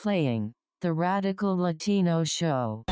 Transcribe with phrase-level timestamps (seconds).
[0.00, 2.84] Playing the Radical Latino Show.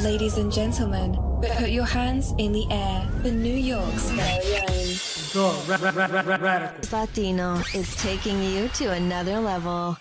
[0.00, 1.14] Ladies and gentlemen,
[1.58, 4.96] put your hands in the air for New York's very own.
[5.34, 6.98] The ra- ra- ra- ra- ra- radical.
[6.98, 9.98] Latino is taking you to another level.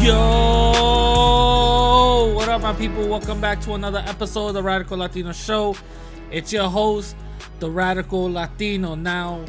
[0.00, 0.43] Yo, what up,
[2.64, 3.06] my people?
[3.06, 5.76] Welcome back to another episode of the Radical Latino Show.
[6.30, 7.14] It's your host,
[7.58, 8.94] the Radical Latino.
[8.94, 9.44] Now,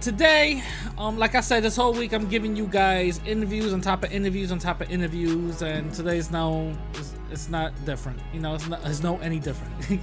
[0.00, 0.60] today,
[0.98, 4.10] um, like I said, this whole week I'm giving you guys interviews on top of
[4.10, 8.18] interviews on top of interviews, and today's no, it's, it's not different.
[8.34, 10.00] You know, it's not, it's no any different.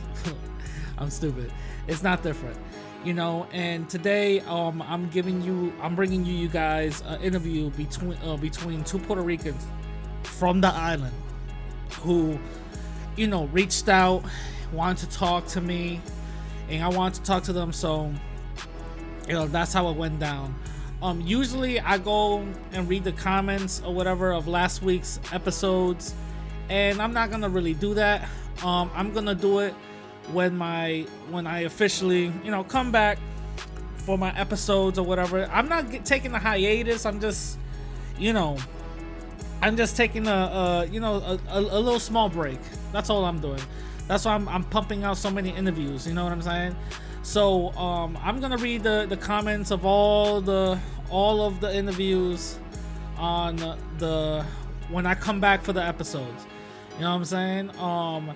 [0.97, 1.51] I'm stupid.
[1.89, 2.57] It's not different.
[3.03, 7.71] You know, and today, um, I'm giving you, I'm bringing you, you guys, an interview
[7.71, 9.67] between, uh, between two Puerto Ricans
[10.23, 11.13] from the island
[12.01, 12.37] who,
[13.15, 14.23] you know, reached out,
[14.71, 16.01] wanted to talk to me,
[16.69, 17.71] and I wanted to talk to them.
[17.71, 18.11] So,
[19.27, 20.55] you know, that's how it went down.
[21.01, 26.13] Um, usually I go and read the comments or whatever of last week's episodes,
[26.69, 28.27] and I'm not gonna really do that.
[28.63, 29.73] Um, I'm gonna do it
[30.31, 33.19] when my when I officially, you know, come back
[33.97, 35.45] for my episodes or whatever.
[35.51, 37.05] I'm not get, taking a hiatus.
[37.05, 37.57] I'm just,
[38.17, 38.57] you know,
[39.61, 42.59] I'm just taking a, a you know a, a, a little small break.
[42.91, 43.61] That's all I'm doing.
[44.07, 46.05] That's why I'm, I'm pumping out so many interviews.
[46.05, 46.75] You know what I'm saying?
[47.23, 52.59] So um, I'm gonna read the, the comments of all the all of the interviews
[53.17, 53.55] on
[53.97, 54.45] the
[54.89, 56.45] when I come back for the episodes.
[56.95, 57.79] You know what I'm saying?
[57.79, 58.35] Um,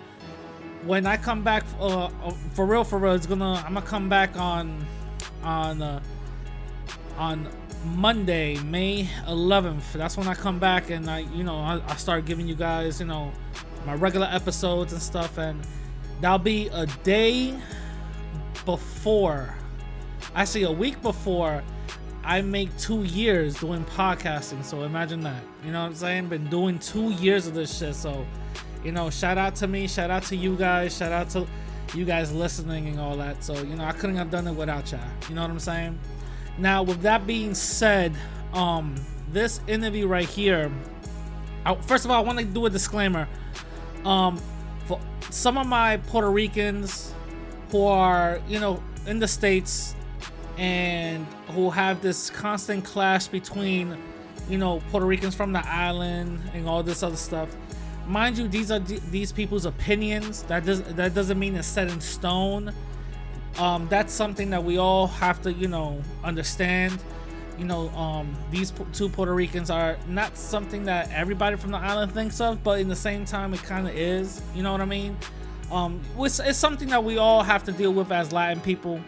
[0.85, 4.09] when I come back uh, uh, for real, for real, it's gonna I'm gonna come
[4.09, 4.85] back on
[5.43, 6.01] on uh,
[7.17, 7.47] on
[7.85, 9.93] Monday, May 11th.
[9.93, 12.99] That's when I come back and I, you know, I, I start giving you guys,
[12.99, 13.31] you know,
[13.85, 15.65] my regular episodes and stuff, and
[16.21, 17.57] that'll be a day
[18.65, 19.55] before,
[20.35, 21.63] actually a week before,
[22.23, 24.63] I make two years doing podcasting.
[24.63, 25.41] So imagine that.
[25.65, 26.27] You know what I'm saying?
[26.27, 27.95] Been doing two years of this shit.
[27.95, 28.25] So,
[28.83, 31.47] you know, shout out to me, shout out to you guys, shout out to
[31.95, 33.43] you guys listening and all that.
[33.43, 34.99] So, you know, I couldn't have done it without y'all.
[35.27, 35.97] You know what I'm saying?
[36.59, 38.13] Now, with that being said,
[38.53, 38.95] um,
[39.31, 40.71] this interview right here,
[41.65, 43.27] I, first of all, I want to do a disclaimer.
[44.03, 44.41] Um,
[44.85, 44.99] for
[45.29, 47.13] some of my Puerto Ricans
[47.71, 49.95] who are, you know, in the states
[50.57, 53.97] and who have this constant clash between,
[54.49, 57.49] you know, Puerto Ricans from the island and all this other stuff.
[58.05, 60.43] Mind you, these are th- these people's opinions.
[60.43, 62.73] That does that doesn't mean it's set in stone
[63.59, 66.97] um, that's something that we all have to, you know, understand.
[67.57, 72.13] You know, um, these two Puerto Ricans are not something that everybody from the island
[72.13, 74.41] thinks of, but in the same time, it kind of is.
[74.55, 75.17] You know what I mean?
[75.69, 79.01] Um, it's, it's something that we all have to deal with as Latin people.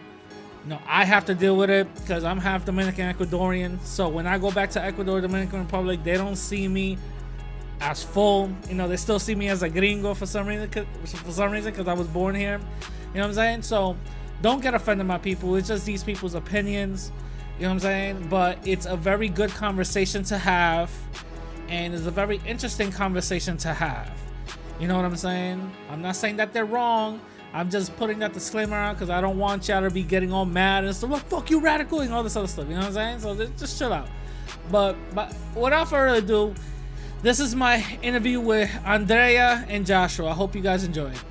[0.64, 3.82] You know, I have to deal with it because I'm half Dominican Ecuadorian.
[3.84, 6.98] So when I go back to Ecuador, Dominican Republic, they don't see me
[7.80, 8.50] as full.
[8.68, 10.68] You know, they still see me as a gringo for some reason.
[11.04, 12.60] For some reason, because I was born here.
[12.60, 13.62] You know what I'm saying?
[13.62, 13.96] So
[14.42, 15.56] don't get offended, my people.
[15.56, 17.12] It's just these people's opinions.
[17.56, 18.26] You know what I'm saying?
[18.28, 20.90] But it's a very good conversation to have,
[21.68, 24.10] and it's a very interesting conversation to have.
[24.80, 25.70] You know what I'm saying?
[25.90, 27.20] I'm not saying that they're wrong.
[27.54, 30.46] I'm just putting that disclaimer out because I don't want y'all to be getting all
[30.46, 31.10] mad and stuff.
[31.10, 32.66] Like, fuck you, radical, and all this other stuff.
[32.66, 33.20] You know what I'm saying?
[33.20, 34.08] So just, just chill out.
[34.70, 36.54] But but without further ado,
[37.22, 40.30] this is my interview with Andrea and Joshua.
[40.30, 41.22] I hope you guys enjoy it.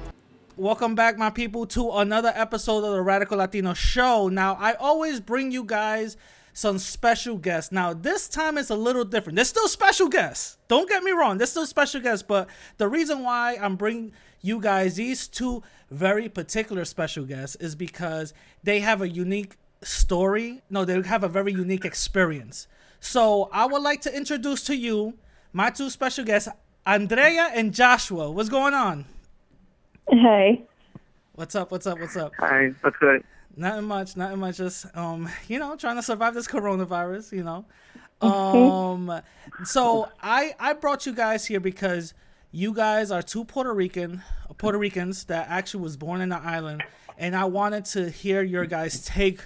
[0.62, 4.28] Welcome back, my people, to another episode of the Radical Latino Show.
[4.28, 6.18] Now, I always bring you guys
[6.54, 7.72] some special guests.
[7.72, 9.38] Now, this time it's a little different.
[9.38, 10.60] There's still special guests.
[10.68, 11.40] Don't get me wrong.
[11.40, 14.12] There's still special guests, but the reason why I'm bringing
[14.42, 20.62] you guys these two very particular special guests is because they have a unique story.
[20.70, 22.68] No, they have a very unique experience.
[23.00, 25.18] So, I would like to introduce to you
[25.54, 26.50] my two special guests,
[26.86, 28.30] Andrea and Joshua.
[28.30, 29.06] What's going on?
[30.12, 30.64] Hey.
[31.36, 31.72] What's up?
[31.72, 31.98] What's up?
[31.98, 32.34] What's up?
[32.38, 33.24] Hi, what's good?
[33.56, 34.18] Nothing much.
[34.18, 34.58] Nothing much.
[34.58, 37.32] Just um, you know, trying to survive this coronavirus.
[37.32, 37.66] You know,
[38.22, 39.22] um.
[39.64, 42.14] So I I brought you guys here because
[42.52, 44.22] you guys are two Puerto Rican
[44.58, 46.84] Puerto Ricans that actually was born in the island,
[47.18, 49.40] and I wanted to hear your guys' take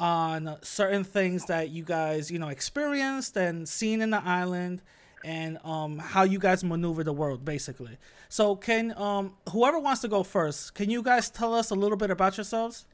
[0.00, 4.82] on certain things that you guys you know experienced and seen in the island
[5.24, 7.96] and um how you guys maneuver the world basically
[8.28, 11.96] so can um whoever wants to go first can you guys tell us a little
[11.96, 12.86] bit about yourselves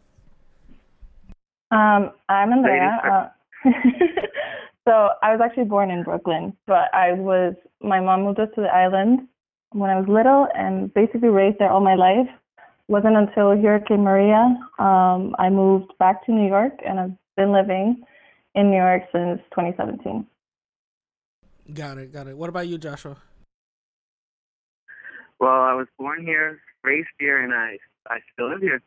[1.71, 2.99] Um, I'm Andrea.
[3.05, 3.29] Uh,
[4.88, 8.61] so I was actually born in Brooklyn, but I was my mom moved us to
[8.61, 9.29] the island
[9.71, 12.29] when I was little and basically raised there all my life.
[12.88, 18.03] Wasn't until Hurricane Maria um, I moved back to New York, and I've been living
[18.56, 20.26] in New York since 2017.
[21.75, 22.37] Got it, got it.
[22.37, 23.17] What about you, Joshua?
[25.38, 27.78] Well, I was born here, raised here, and I
[28.08, 28.82] I still live here.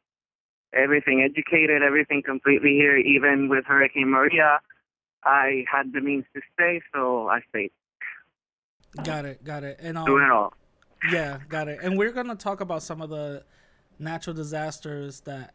[0.74, 2.98] Everything educated, everything completely here.
[2.98, 4.60] Even with Hurricane Maria,
[5.24, 7.72] I had the means to stay, so I stayed.
[9.04, 9.80] Got it, got it.
[9.82, 10.54] And um, Doing it all.
[11.12, 11.80] Yeah, got it.
[11.82, 13.44] And we're gonna talk about some of the
[14.00, 15.54] natural disasters that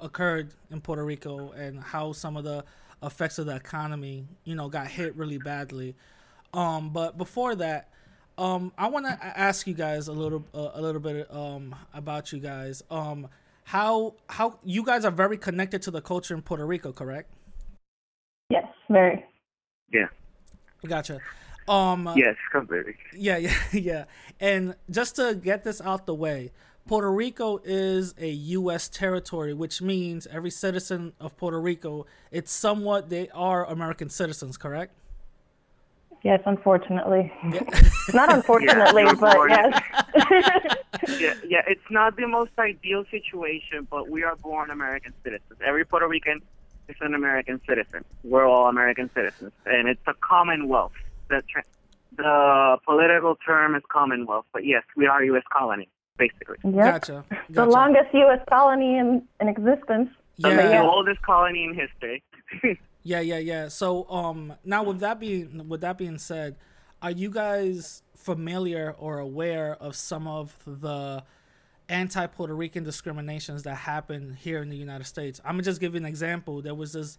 [0.00, 2.64] occurred in Puerto Rico and how some of the
[3.02, 5.94] effects of the economy, you know, got hit really badly.
[6.56, 7.90] Um, but before that,
[8.38, 12.32] um, I want to ask you guys a little, uh, a little bit um, about
[12.32, 12.82] you guys.
[12.90, 13.28] Um,
[13.64, 17.30] how how you guys are very connected to the culture in Puerto Rico, correct?
[18.48, 19.24] Yes, very.
[19.92, 20.06] Yeah.
[20.86, 21.20] Gotcha.
[21.68, 22.94] Um, Yes, completely.
[23.14, 24.04] Yeah, yeah, yeah.
[24.40, 26.52] And just to get this out the way,
[26.86, 28.88] Puerto Rico is a U.S.
[28.88, 34.94] territory, which means every citizen of Puerto Rico, it's somewhat they are American citizens, correct?
[36.26, 37.32] Yes, unfortunately.
[37.52, 37.62] Yeah.
[38.12, 39.82] Not unfortunately, you're but yes.
[41.20, 41.62] Yeah, yeah.
[41.68, 45.60] It's not the most ideal situation, but we are born American citizens.
[45.64, 46.40] Every Puerto Rican
[46.88, 48.04] is an American citizen.
[48.24, 50.94] We're all American citizens, and it's a commonwealth.
[51.28, 51.62] The tra-
[52.16, 55.44] the political term is commonwealth, but yes, we are U.S.
[55.52, 55.88] colony,
[56.18, 56.56] basically.
[56.64, 56.74] Yep.
[56.74, 57.24] Gotcha.
[57.50, 58.40] The longest U.S.
[58.48, 60.08] colony in, in existence.
[60.38, 60.56] Yeah.
[60.56, 62.24] The oldest colony in history.
[63.06, 63.68] yeah, yeah, yeah.
[63.68, 66.56] So, um, now with that being with that being said,
[67.02, 71.22] are you guys familiar or aware of some of the
[71.88, 75.40] anti Puerto Rican discriminations that happen here in the United States.
[75.44, 76.62] I'm gonna just give you an example.
[76.62, 77.18] There was this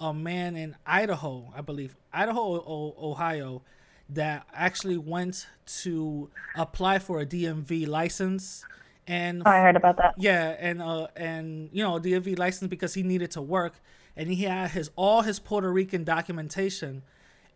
[0.00, 2.62] a man in Idaho, I believe, Idaho,
[3.10, 3.62] Ohio,
[4.10, 5.46] that actually went
[5.82, 8.64] to apply for a DMV license,
[9.06, 10.14] and Oh, I heard about that.
[10.18, 13.74] yeah, and uh, and you know DMV license because he needed to work,
[14.18, 17.02] and he had his all his Puerto Rican documentation,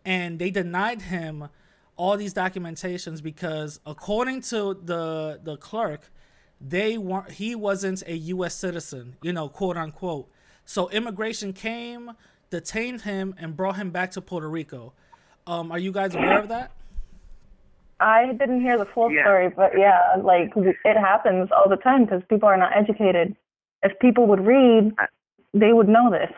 [0.05, 1.49] and they denied him
[1.97, 6.09] all these documentations because according to the the clerk,
[6.61, 8.55] they weren't he wasn't a U.S.
[8.55, 10.29] citizen, you know, quote unquote.
[10.65, 12.13] So immigration came,
[12.49, 14.93] detained him, and brought him back to Puerto Rico.
[15.45, 16.71] Um, are you guys aware of that?
[17.99, 19.23] I didn't hear the full Yeah.
[19.23, 23.35] story, but yeah, like it happens all the time because people are not educated.
[23.83, 24.93] If people would read,
[25.53, 26.31] they would know this.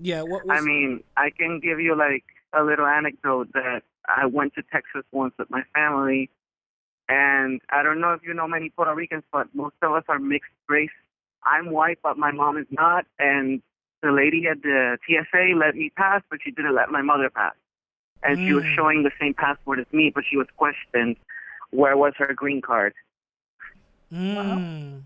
[0.00, 0.22] Yeah.
[0.22, 0.56] What was?
[0.58, 5.02] I mean, I can give you like a little anecdote that I went to Texas
[5.12, 6.30] once with my family,
[7.08, 10.18] and I don't know if you know many Puerto Ricans, but most of us are
[10.18, 10.90] mixed race.
[11.44, 13.62] I'm white, but my mom is not, and
[14.02, 17.54] the lady at the TSA let me pass, but she didn't let my mother pass.
[18.22, 18.74] And she was Mm.
[18.74, 21.16] showing the same passport as me, but she was questioned
[21.70, 22.92] where was her green card.
[24.12, 25.02] Mm.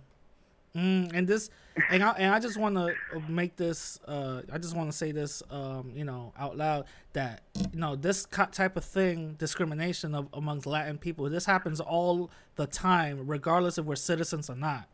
[0.75, 1.51] Mm, and this,
[1.91, 2.95] and I, and I just want to
[3.29, 7.43] make this, uh, I just want to say this, um, you know, out loud that,
[7.73, 12.67] you know, this type of thing, discrimination of, amongst Latin people, this happens all the
[12.67, 14.89] time, regardless if we're citizens or not.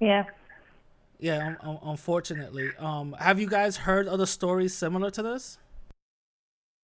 [0.00, 0.24] Yeah.
[1.18, 2.70] Yeah, un- unfortunately.
[2.78, 5.58] Um, have you guys heard other stories similar to this?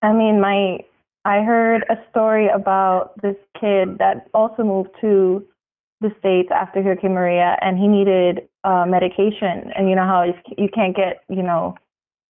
[0.03, 0.79] I mean, my
[1.25, 5.45] I heard a story about this kid that also moved to
[6.01, 9.73] the states after Hurricane Maria, and he needed uh, medication.
[9.77, 11.75] And you know how you- you can't get you know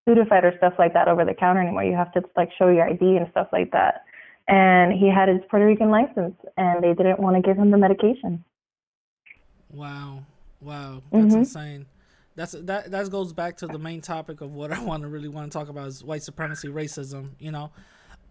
[0.07, 1.83] Sudafed or stuff like that over the counter anymore.
[1.83, 4.03] You have to like show your ID and stuff like that.
[4.47, 7.77] And he had his Puerto Rican license, and they didn't want to give him the
[7.77, 8.43] medication.
[9.71, 10.23] Wow,
[10.61, 11.37] wow, that's Mhm.
[11.39, 11.85] insane.
[12.35, 12.89] That's that.
[12.89, 15.57] That goes back to the main topic of what I want to really want to
[15.57, 17.31] talk about is white supremacy, racism.
[17.39, 17.71] You know,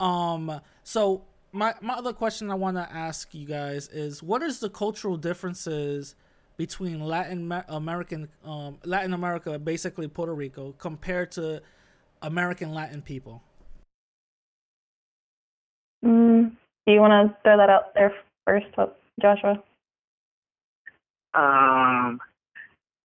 [0.00, 0.60] um.
[0.82, 4.70] So my my other question I want to ask you guys is, what is the
[4.70, 6.16] cultural differences
[6.58, 11.62] between Latin American, um, Latin America, basically Puerto Rico, compared to
[12.20, 13.42] American Latin people?
[16.04, 16.50] Mm,
[16.86, 18.12] do you want to throw that out there
[18.44, 18.66] first,
[19.22, 19.62] Joshua?
[21.34, 22.20] Um,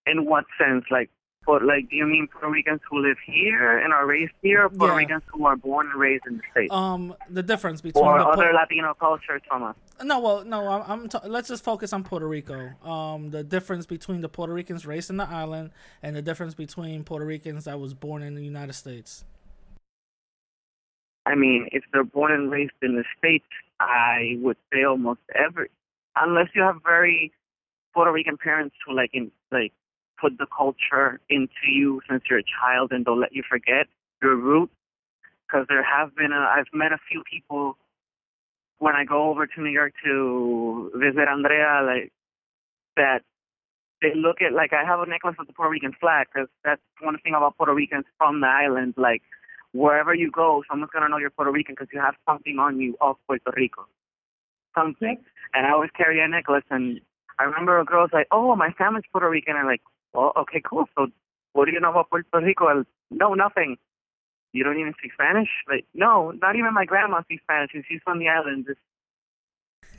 [0.07, 0.85] in what sense?
[0.89, 1.09] Like,
[1.45, 4.69] but like, do you mean Puerto Ricans who live here and are raised here, or
[4.69, 4.97] Puerto Yeah.
[4.97, 8.25] Ricans who are born and raised in the states, Um, the difference between or the
[8.25, 9.75] other Pu- Latino cultures from us?
[10.03, 10.67] No, well, no.
[10.67, 10.83] I'm.
[10.91, 12.71] I'm ta- let's just focus on Puerto Rico.
[12.83, 15.71] Um, the difference between the Puerto Ricans raised in the island
[16.01, 19.23] and the difference between Puerto Ricans that was born in the United States.
[21.25, 23.45] I mean, if they're born and raised in the states,
[23.79, 25.69] I would say almost every,
[26.15, 27.31] unless you have very
[27.93, 29.71] Puerto Rican parents who like in like
[30.19, 33.87] put the culture into you since you're a child and don't let you forget
[34.21, 34.73] your roots.
[35.47, 37.77] Because there have been, a, I've met a few people
[38.79, 42.11] when I go over to New York to visit Andrea, like
[42.97, 43.21] that
[44.01, 46.81] they look at like I have a necklace with the Puerto Rican flag because that's
[47.01, 48.95] one thing about Puerto Ricans from the island.
[48.97, 49.21] Like
[49.71, 52.97] wherever you go, someone's gonna know you're Puerto Rican because you have something on you
[52.99, 53.87] of Puerto Rico,
[54.75, 55.17] something.
[55.53, 56.65] And I always carry a necklace.
[56.69, 56.99] And
[57.39, 59.81] I remember a girl's like, "Oh, my family's Puerto Rican." I'm like,
[60.13, 60.85] "Well, okay, cool.
[60.95, 61.07] So
[61.53, 63.77] what do you know about Puerto Rico?" I, no, nothing.
[64.53, 65.49] You don't even speak Spanish?
[65.67, 68.67] Like, no, not even my grandma speaks Spanish, and she's from the islands.
[68.69, 68.79] It's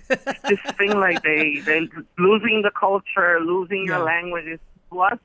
[0.48, 1.80] this thing like they they
[2.18, 4.04] losing the culture, losing your Yeah.
[4.04, 4.60] languages.
[4.92, 5.18] To us,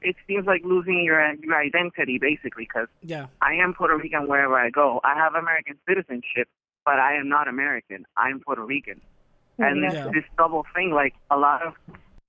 [0.00, 2.64] it seems like losing your your identity basically.
[2.64, 3.26] Because Yeah.
[3.40, 5.00] I am Puerto Rican wherever I go.
[5.04, 6.48] I have American citizenship,
[6.84, 8.06] but I am not American.
[8.16, 9.00] I'm Puerto Rican,
[9.58, 10.92] and this this double thing.
[10.92, 11.74] Like a lot of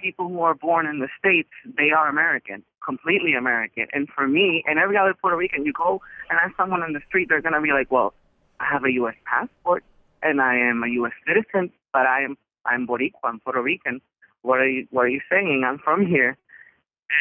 [0.03, 3.87] people who are born in the states, they are American, completely American.
[3.93, 6.99] And for me and every other Puerto Rican, you go and ask someone on the
[7.07, 8.13] street, they're gonna be like, "Well,
[8.59, 9.15] I have a U.S.
[9.25, 9.83] passport
[10.21, 11.13] and I am a U.S.
[11.25, 14.01] citizen, but I am I'm Boricua, I'm Puerto Rican.
[14.41, 15.63] What are you What are you saying?
[15.65, 16.37] I'm from here."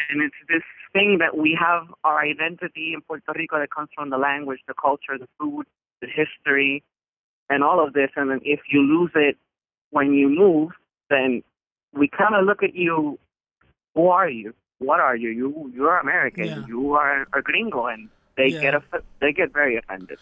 [0.09, 4.09] And it's this thing that we have our identity in Puerto Rico that comes from
[4.09, 5.65] the language, the culture, the food,
[6.01, 6.83] the history,
[7.49, 8.09] and all of this.
[8.15, 9.37] And then if you lose it
[9.91, 10.71] when you move,
[11.09, 11.43] then
[11.93, 13.19] we kind of look at you.
[13.95, 14.53] Who are you?
[14.79, 15.29] What are you?
[15.29, 16.45] You you're American.
[16.45, 16.65] Yeah.
[16.67, 18.61] You are a gringo, and they Yeah.
[18.61, 20.19] get off- they get very offended.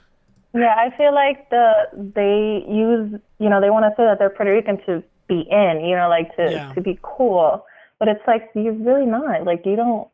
[0.54, 4.30] Yeah, I feel like the they use you know they want to say that they're
[4.30, 6.74] Puerto Rican to be in, you know, like to Yeah.
[6.74, 7.66] to be cool,
[8.00, 9.46] but it's like you're really not.
[9.46, 10.08] Like you don't.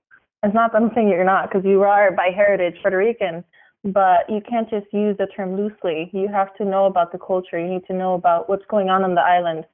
[0.44, 3.44] It's not that I'm saying you're not because you are by heritage Puerto Rican,
[3.84, 6.10] but you can't just use the term loosely.
[6.14, 7.58] You have to know about the culture.
[7.60, 9.66] You need to know about what's going on on the island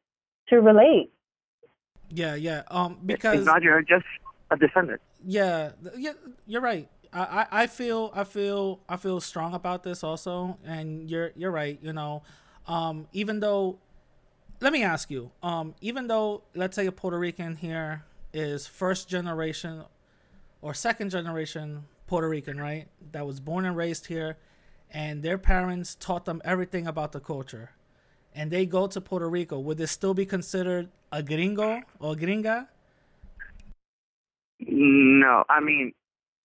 [0.48, 1.12] to relate.
[2.14, 2.36] Yeah.
[2.36, 2.64] Yeah.
[2.70, 3.00] Um.
[3.06, 4.06] Because not, you're just
[4.52, 5.02] a descendant.
[5.26, 5.72] yeah.
[5.98, 6.14] Yeah.
[6.46, 6.88] You're right.
[7.12, 11.52] I, I, I feel I feel I feel strong about this also, and you're you're
[11.52, 11.80] right.
[11.82, 12.24] You know,
[12.68, 13.80] um, even though,
[14.62, 18.04] let me ask you, um, even though let's say a Puerto Rican here
[18.34, 19.84] is first generation
[20.62, 22.88] or second generation Puerto Rican, right?
[23.12, 24.38] That was born and raised here,
[24.90, 27.72] and their parents taught them everything about the culture,
[28.36, 29.60] and they go to Puerto Rico.
[29.60, 32.68] Would this still be considered a gringo or gringa?
[34.60, 35.94] No, I mean,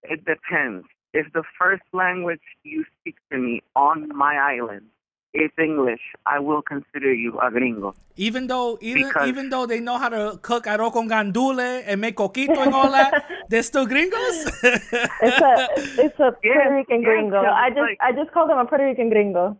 [0.02, 0.86] it depends.
[1.14, 4.86] If the first language you speak to me on my island
[5.34, 7.94] is English, I will consider you a gringo.
[8.16, 12.00] Even though even Because- even though they know how to cook arroz con gandule and
[12.00, 14.36] make coquito and all that, they're still gringos.
[14.62, 15.68] It's a
[16.04, 17.42] it's a Yeah, Puerto Rican yeah, gringo.
[17.42, 19.56] so I just like- I just called him a Puerto Rican gringo.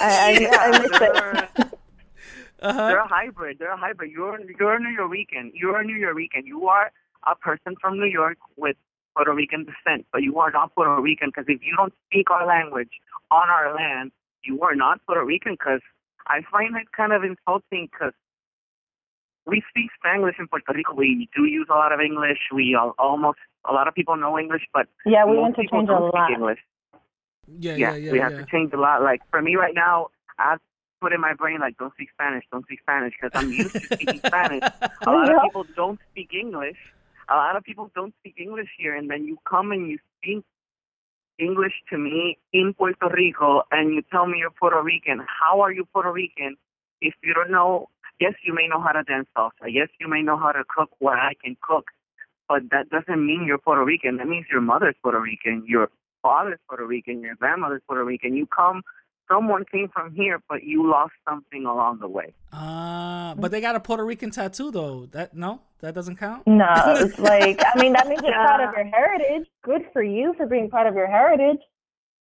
[0.00, 1.00] I I, I missed it.
[1.00, 1.48] They're,
[2.62, 2.72] uh-huh.
[2.88, 3.58] they're a hybrid.
[3.58, 4.10] They're a hybrid.
[4.10, 5.50] You're you're a Nuyorican.
[5.54, 6.44] You're a Nuyorican.
[6.44, 6.90] You are
[7.26, 8.76] a person from New York with
[9.14, 12.46] Puerto Rican descent, but you are not Puerto Rican because if you don't speak our
[12.46, 12.90] language
[13.30, 14.12] on our land,
[14.42, 15.52] you are not Puerto Rican.
[15.52, 15.80] Because
[16.28, 18.12] I find it kind of insulting because
[19.46, 20.94] we speak Spanglish in Puerto Rico.
[20.94, 22.38] We do use a lot of English.
[22.54, 23.38] We al- almost
[23.68, 26.30] a lot of people know English, but Yeah, we most people interchange a don't lot.
[26.30, 26.58] English.
[27.58, 28.38] Yeah, yeah, yeah, yeah, we have yeah.
[28.38, 29.02] to change a lot.
[29.02, 30.60] Like for me right now, I have
[31.00, 33.80] put in my brain like, don't speak Spanish, don't speak Spanish, because I'm used to
[33.80, 34.62] speaking Spanish.
[35.06, 36.76] A lot of people don't speak English.
[37.28, 40.44] A lot of people don't speak English here, and then you come and you speak
[41.38, 45.24] English to me in Puerto Rico, and you tell me you're Puerto Rican.
[45.28, 46.56] How are you Puerto Rican
[47.00, 47.88] if you don't know?
[48.18, 49.70] Yes, you may know how to dance salsa.
[49.70, 51.86] Yes, you may know how to cook what I can cook,
[52.48, 54.16] but that doesn't mean you're Puerto Rican.
[54.16, 55.90] That means your mother's Puerto Rican, your
[56.22, 58.34] father's Puerto Rican, your grandmother's Puerto Rican.
[58.34, 58.82] You come,
[59.30, 62.32] someone came from here, but you lost something along the way.
[62.52, 65.06] Uh, but they got a Puerto Rican tattoo though.
[65.06, 66.46] That no, that doesn't count.
[66.46, 69.46] No, it's like I mean that means you're proud of your heritage.
[69.62, 71.60] Good for you for being proud of your heritage.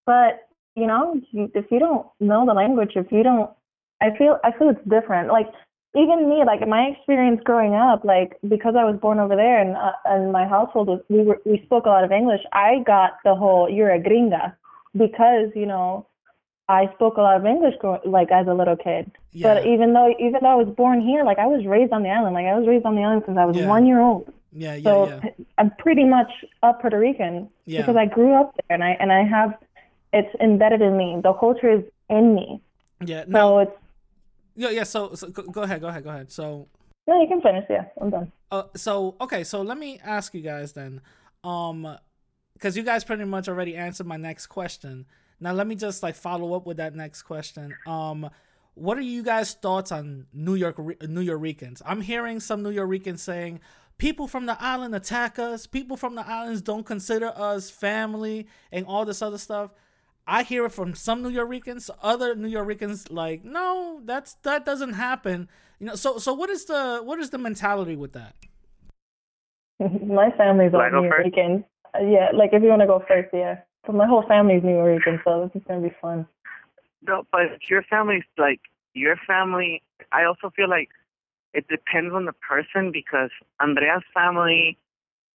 [0.06, 3.50] But you know, if you don't know the language, if you don't,
[4.02, 5.30] I feel I feel it's different.
[5.30, 5.48] Like
[5.96, 9.76] even me, like my experience growing up, like because I was born over there and
[9.76, 12.42] uh, and my household was we were we spoke a lot of English.
[12.54, 14.54] I got the whole you're a gringa
[14.96, 16.06] because you know
[16.70, 19.12] I spoke a lot of English growing, like as a little kid.
[19.32, 22.04] Yeah, But even though even though I was born here, like I was raised on
[22.04, 22.34] the island.
[22.36, 23.68] Like I was raised on the island since I was Yeah.
[23.68, 24.32] one year old.
[24.52, 25.30] yeah, yeah, So yeah.
[25.58, 26.32] I'm pretty much
[26.64, 27.82] a Puerto Rican Yeah.
[27.82, 29.58] because I grew up there and I and I have
[30.14, 31.20] it's embedded in me.
[31.24, 32.62] The culture is in me.
[33.06, 33.72] Yeah, So no, it's
[34.58, 34.84] yeah, yeah.
[34.84, 36.32] So, so go, go ahead, go ahead, go ahead.
[36.32, 36.68] So,
[37.08, 37.66] no, you can finish.
[37.70, 38.32] Yeah, I'm done.
[38.52, 41.00] uh, so okay, so let me ask you guys then,
[41.44, 41.98] um,
[42.54, 45.06] because you guys pretty much already answered my next question.
[45.40, 47.76] Now let me just like follow up with that next question.
[47.86, 48.30] Um,
[48.74, 51.82] what are you guys' thoughts on New York New Yorkers?
[51.86, 53.60] I'm hearing some New Yorkers saying
[53.98, 55.66] people from the island attack us.
[55.68, 59.72] People from the islands don't consider us family and all this other stuff.
[60.28, 61.90] I hear it from some New Yorkers.
[62.04, 65.48] Other New Yorkers like, no, that's that doesn't happen.
[65.80, 68.36] You know, so so what is the what is the mentality with that?
[69.80, 71.36] my family's all New first?
[71.36, 71.64] Yorkers.
[71.96, 73.60] Uh, yeah, like if you want to go first, yeah.
[73.86, 76.28] But my whole family's New Yorkers, so this is gonna be fun.
[77.08, 78.60] No, but your family's like
[78.94, 79.82] your family.
[80.12, 80.90] I also feel like
[81.54, 83.30] it depends on the person because
[83.62, 84.78] Andrea's family,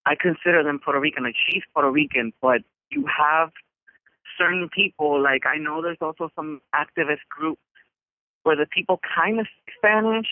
[0.05, 1.24] I consider them Puerto Rican.
[1.24, 3.51] Like she's Puerto Rican, but you have
[4.41, 5.21] certain people.
[5.21, 7.62] Like I know there's also some activist groups
[8.43, 10.27] where the people kind of speak Spanish,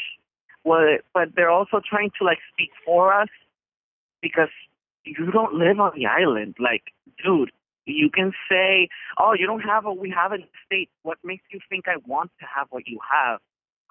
[0.63, 3.29] but but they're also trying to like speak for us
[4.21, 4.49] because
[5.03, 6.55] you don't live on the island.
[6.59, 6.83] Like,
[7.23, 7.51] dude,
[7.85, 11.43] you can say, "Oh, you don't have what we have in the states." What makes
[11.51, 13.39] you think I want to have what you have?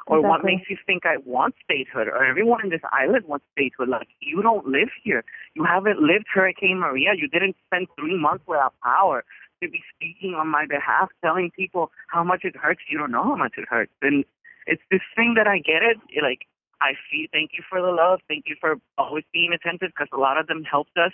[0.06, 2.08] Or what makes you think I want statehood?
[2.08, 3.90] Or everyone in this island wants statehood?
[3.90, 5.22] Like, you don't live here.
[5.52, 7.10] You haven't lived Hurricane Maria.
[7.14, 9.22] You didn't spend three months without power
[9.62, 12.80] to be speaking on my behalf, telling people how much it hurts.
[12.88, 13.92] You don't know how much it hurts.
[14.02, 14.24] And
[14.66, 15.98] it's this thing that I get it.
[16.22, 16.46] Like,
[16.80, 18.20] I feel thank you for the love.
[18.28, 21.12] Thank you for always being attentive because a lot of them helped us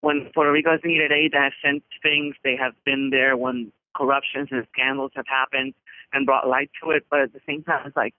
[0.00, 1.32] when Puerto Rico has needed aid.
[1.32, 2.34] They have sent things.
[2.44, 5.74] They have been there when corruptions and scandals have happened
[6.12, 7.06] and brought light to it.
[7.10, 8.14] But at the same time, it's like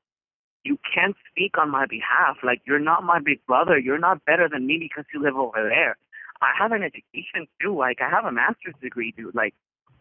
[0.64, 2.38] you can't speak on my behalf.
[2.44, 3.80] Like you're not my big brother.
[3.80, 5.98] You're not better than me because you live over there.
[6.42, 7.78] I have an education too.
[7.78, 9.36] Like I have a master's degree, dude.
[9.36, 9.54] Like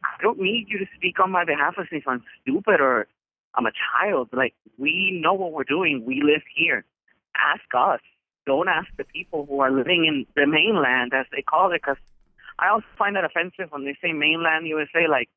[0.05, 3.07] I don't need you to speak on my behalf as if I'm stupid or
[3.55, 4.29] I'm a child.
[4.33, 6.05] Like we know what we're doing.
[6.05, 6.85] We live here.
[7.37, 8.01] Ask us.
[8.47, 11.97] Don't ask the people who are living in the mainland, as they call it, because
[12.61, 15.09] I also find that offensive when they say mainland USA.
[15.09, 15.29] Like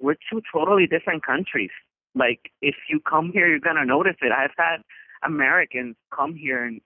[0.00, 1.70] we're two totally different countries.
[2.14, 4.32] Like if you come here, you're gonna notice it.
[4.32, 4.82] I've had
[5.24, 6.80] Americans come here and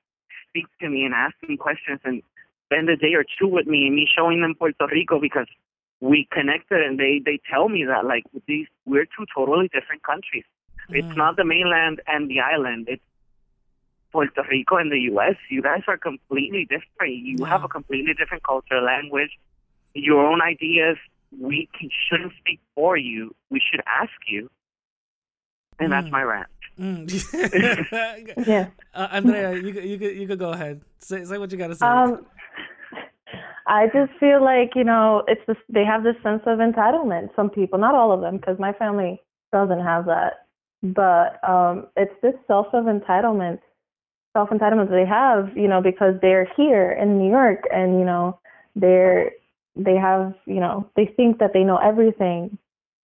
[0.48, 2.22] speak to me and ask me questions and
[2.68, 5.46] spend a day or two with me and me showing them Puerto Rico because
[6.00, 10.44] we connected and they they tell me that like these we're two totally different countries.
[10.90, 12.86] It's not the mainland and the island.
[12.88, 13.02] It's
[14.10, 15.34] Puerto Rico and the U.S.
[15.50, 17.12] You guys are completely different.
[17.16, 19.32] You have a completely different culture, language,
[19.92, 20.96] your own ideas.
[21.38, 23.34] We can, shouldn't speak for you.
[23.50, 24.48] We should ask you.
[25.78, 26.10] And that's Mm.
[26.18, 26.48] my rant.
[26.80, 27.04] Mm.
[28.46, 28.68] Yeah.
[28.94, 30.80] uh, Andrea, you could- you could you could go ahead.
[31.00, 31.84] Say say what you got to say.
[31.86, 32.24] Um,
[33.68, 37.34] I just feel like you know it's this, they have this sense of entitlement.
[37.36, 40.46] Some people, not all of them, because my family doesn't have that,
[40.82, 43.60] but um, it's this self of entitlement,
[44.34, 48.38] self entitlement they have, you know, because they're here in New York, and you know
[48.74, 49.32] they're
[49.76, 52.56] they have you know they think that they know everything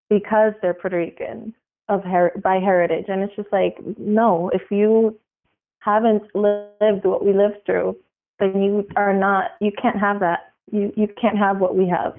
[0.08, 1.54] because they're Puerto Rican
[1.88, 5.18] of her- by heritage, and it's just like no, if you
[5.80, 7.96] haven't lived what we lived through,
[8.38, 10.51] then you are not you can't have that.
[10.70, 12.14] You you can't have what we have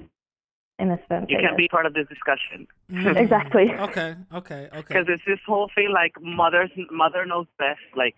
[0.78, 1.26] in a sense.
[1.28, 2.66] You can't be part of this discussion.
[2.90, 3.16] Mm.
[3.24, 3.72] Exactly.
[3.72, 4.80] Okay, okay, okay.
[4.86, 8.14] because it's this whole thing like mother's mother knows best like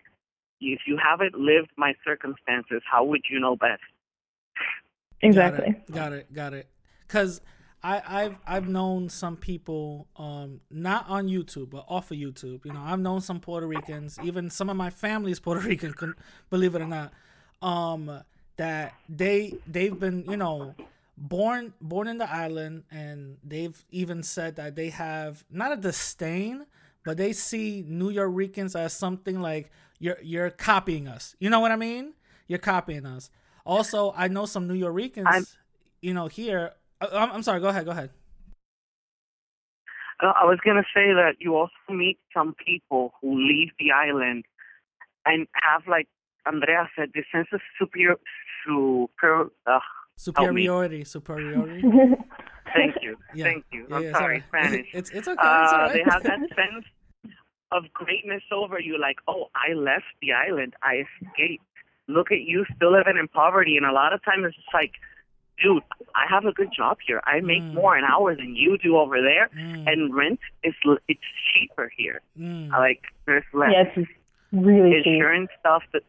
[0.59, 3.81] if you haven't lived my circumstances how would you know best
[5.21, 5.75] Exactly.
[5.91, 6.33] Got it.
[6.33, 6.67] Got it.
[7.07, 7.41] Because
[7.83, 12.65] I, I've I've known some people, um, not on YouTube, but off of YouTube.
[12.65, 14.19] You know, I've known some Puerto Ricans.
[14.23, 15.93] Even some of my family is Puerto Rican.
[16.49, 17.13] Believe it or not,
[17.61, 18.23] um,
[18.57, 20.75] that they they've been you know
[21.17, 26.65] born born in the island, and they've even said that they have not a disdain,
[27.03, 31.35] but they see New Yorkers as something like you're you're copying us.
[31.39, 32.13] You know what I mean?
[32.47, 33.29] You're copying us.
[33.65, 35.45] Also, I know some New Yorkers, I'm-
[36.01, 36.71] you know, here.
[37.01, 37.59] uh, I'm, I'm sorry.
[37.59, 37.85] Go ahead.
[37.85, 38.11] Go ahead.
[40.19, 43.91] Uh, i was going to say that you also meet some people who leave the
[43.91, 44.45] island
[45.27, 46.07] and have like
[46.47, 48.15] andrea said this sense of superior
[48.77, 49.79] super uh,
[50.15, 51.03] Superiority.
[51.03, 51.81] Superiority.
[52.73, 53.43] thank you Yeah.
[53.45, 55.39] thank you Yeah, i'm yeah, it's sorry spanish It's it's okay.
[55.39, 55.93] it's uh, right.
[55.93, 56.85] they have that sense
[57.71, 61.63] of greatness over you like oh i left the island i escaped
[62.07, 64.91] look at you still living in poverty and a lot of times it's just like
[65.63, 65.83] dude
[66.15, 67.73] i have a good job here i make Mm.
[67.75, 71.89] more an hour than you do over there Mm, and rent is l- it's cheaper
[71.97, 74.09] here mm, like there's less yeah, it's
[74.51, 75.07] really cheap.
[75.07, 76.03] insurance stuff that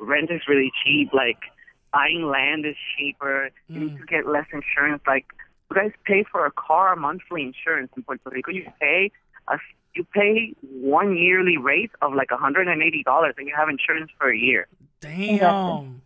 [0.00, 1.38] rent is really cheap like
[1.92, 4.00] buying land is cheaper you need Mm.
[4.00, 5.26] to get less insurance like
[5.70, 9.10] you guys pay for a car monthly insurance in Puerto Rico you pay
[9.48, 9.58] a
[9.94, 10.54] you pay
[10.98, 12.68] one yearly rate of like $180
[13.38, 14.66] and you have insurance for a year
[15.00, 16.00] Damn.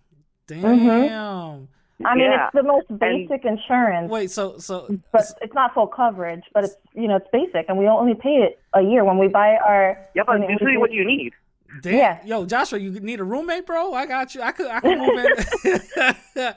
[0.48, 0.86] Mm-hmm.
[1.06, 1.68] Damn.
[2.04, 2.46] I mean, Yeah.
[2.46, 4.30] it's the most basic insurance, Wait.
[4.30, 4.88] So so.
[5.12, 6.42] but it's not full coverage.
[6.52, 9.28] But it's you know it's basic, and we only pay it a year when we
[9.28, 9.96] buy our.
[10.14, 11.32] yeah but usually what you need
[11.80, 11.94] Damn.
[11.94, 12.18] Yeah.
[12.24, 13.94] Yo, Joshua, you need a roommate, bro?
[13.94, 14.42] I got you.
[14.42, 15.26] I could I could move in.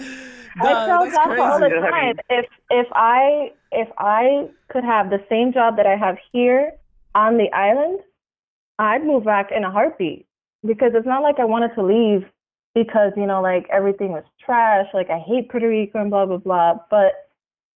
[0.57, 1.91] I Duh, tell that's Joshua all the crazy.
[1.91, 6.71] time if if I if I could have the same job that I have here
[7.13, 7.99] on the island,
[8.79, 10.25] I'd move back in a heartbeat
[10.65, 12.25] because it's not like I wanted to leave
[12.73, 14.87] because you know like everything was trash.
[14.93, 17.13] Like I hate Puerto Rico and blah blah blah, but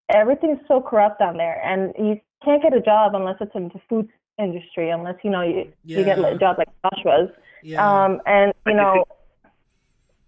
[0.10, 3.82] everything's so corrupt down there, and you can't get a job unless it's in the
[3.89, 7.30] food industry, unless you know you you get a job like Joshua's.
[7.62, 7.84] Yeah.
[7.86, 9.06] Um, and you you know,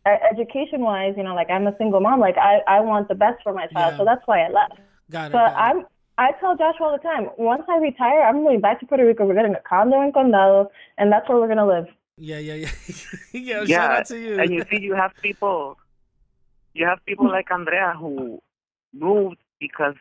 [0.06, 3.41] education wise, you know, like I'm a single mom, like I, I want the best
[3.43, 3.97] for my child, Yeah.
[3.97, 4.80] so that's why I left.
[5.10, 5.32] got it.
[5.32, 5.56] But got it.
[5.78, 5.86] I'm,
[6.17, 9.26] I tell Joshua all the time, once I retire, I'm moving back to Puerto Rico.
[9.26, 11.86] We're getting a condo in Condado, and that's where we're gonna live.
[12.17, 12.69] Yeah, yeah, yeah.
[13.32, 14.39] yeah, shout out to you.
[14.39, 15.78] and you see, you have people,
[16.74, 18.41] you have people like Andrea who
[18.93, 19.95] moved because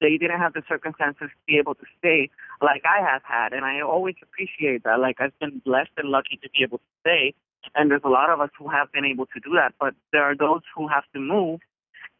[0.00, 2.30] they didn't have the circumstances to be able to stay,
[2.60, 5.00] like I have had, and I always appreciate that.
[5.00, 7.34] Like I've been blessed and lucky to be able to stay,
[7.74, 9.74] and there's a lot of us who have been able to do that.
[9.78, 11.60] But there are those who have to move,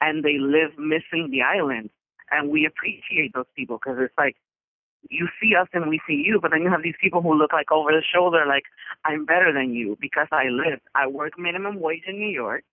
[0.01, 1.91] and they live missing the island,
[2.31, 4.37] and we appreciate those people because it's like
[5.11, 7.53] you see us and we see you, but then you have these people who look
[7.53, 8.65] like over the shoulder, like
[9.05, 10.81] I'm better than you because I live.
[10.95, 12.65] I work minimum wage in New York.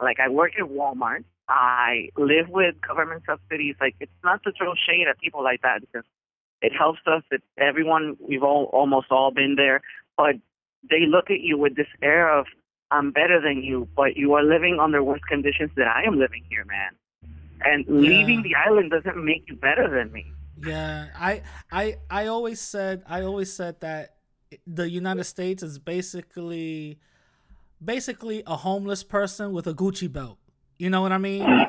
[0.00, 1.24] Like I work at Walmart.
[1.48, 3.76] I live with government subsidies.
[3.80, 6.04] Like it's not to throw shade at people like that because
[6.60, 7.22] it helps us.
[7.30, 9.80] That everyone we've all almost all been there,
[10.16, 10.36] but
[10.88, 12.46] they look at you with this air of
[12.90, 16.44] I'm better than you, but you are living under worse conditions than I am living
[16.48, 16.92] here, man.
[17.60, 20.26] And leaving the island doesn't make you better than me.
[20.64, 24.16] Yeah, I I I always said I always said that
[24.66, 26.98] the United States is basically
[27.84, 30.38] basically a homeless person with a Gucci belt.
[30.78, 31.42] You know what I mean?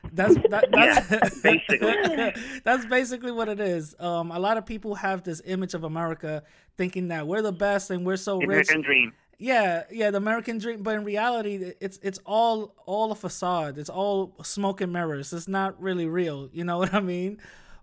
[0.12, 2.34] that's that, that's Yeah, basically.
[2.64, 3.94] that's basically what it is.
[4.00, 6.42] Um, a lot of people have this image of America
[6.76, 8.46] thinking that we're the best and we're so rich.
[8.70, 9.12] American dream.
[9.38, 13.78] Yeah, yeah, the American dream, but in reality, it's it's all all a facade.
[13.78, 15.32] It's all smoke and mirrors.
[15.32, 16.50] It's not really real.
[16.52, 17.38] You know what I mean?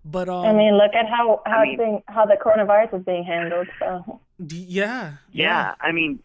[0.06, 3.06] But um, I mean, look at how how I mean- being, how the coronavirus is
[3.06, 3.67] being handled.
[3.80, 6.19] So d- yeah, Yeah, I mean,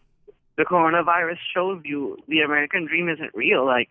[0.57, 3.65] the coronavirus shows you the American dream isn't real.
[3.65, 3.89] Like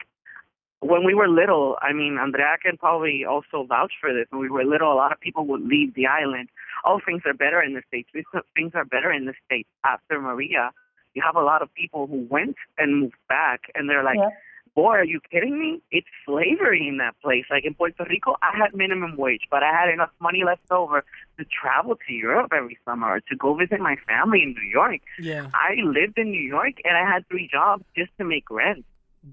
[0.83, 4.27] when we were little, I mean, Andrea can probably also vouch for this.
[4.31, 6.49] When we were little, a lot of people would leave the island.
[6.85, 8.09] Oh, things are better in the states.
[8.13, 10.71] Things- Things are better in the states after Maria.
[11.15, 14.31] You have a lot of people who went and moved back, and they're like, Yeah.
[14.75, 15.71] "Boy, are you kidding me?
[15.91, 19.73] It's slavery in that place." Like in Puerto Rico, I had minimum wage, but I
[19.81, 21.05] had enough money left over
[21.39, 25.01] to travel to Europe every summer or to go visit my family in New York.
[25.21, 25.47] yeah.
[25.55, 28.85] I lived in New York and I had three jobs just to make rent.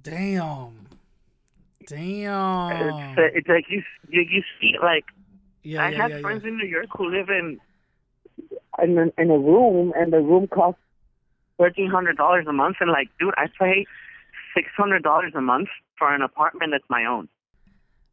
[0.04, 0.74] Damn,
[1.92, 3.18] It's, damn.
[3.18, 5.06] uh, it's like you, you you see like
[5.64, 6.50] yeah, I yeah, had yeah, friends yeah.
[6.50, 7.60] in New York who live in
[8.82, 10.82] in a, in a room and the room costs
[11.58, 13.86] thirteen hundred dollars a month and like dude I pay
[14.56, 17.28] six hundred dollars a month for an apartment that's my own.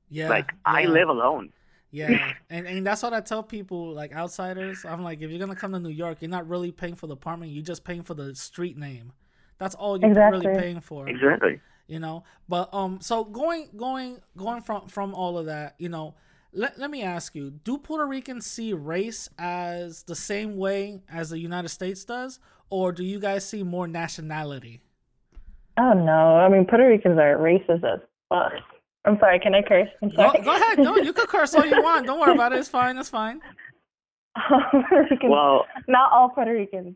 [0.08, 1.52] Yeah, like I live alone.
[1.90, 4.84] Yeah, and and that's what I tell people, like outsiders.
[4.84, 7.14] I'm like, if you're gonna come to New York, you're not really paying for the
[7.14, 7.52] apartment.
[7.52, 9.12] You're just paying for the street name.
[9.58, 10.46] That's all you're Exactly.
[10.46, 11.08] really paying for.
[11.08, 11.60] Exactly.
[11.88, 12.24] You know.
[12.48, 16.14] But um, so going going going from from all of that, you know,
[16.52, 21.30] let let me ask you: Do Puerto Ricans see race as the same way as
[21.30, 24.82] the United States does, or do you guys see more nationality?
[25.78, 28.52] oh no, I mean Puerto Ricans are racist as fuck.
[29.04, 29.88] I'm sorry, can I curse?
[30.02, 30.42] I'm Go, sorry.
[30.42, 30.78] go ahead.
[30.78, 32.06] No, you can curse all you want.
[32.06, 32.58] Don't worry about it.
[32.58, 32.96] It's fine.
[32.98, 33.40] It's fine.
[34.48, 36.94] Puerto Ricans, Well, not all Puerto Ricans,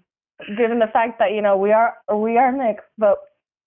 [0.58, 3.18] given the fact that you know we are we are mixed, but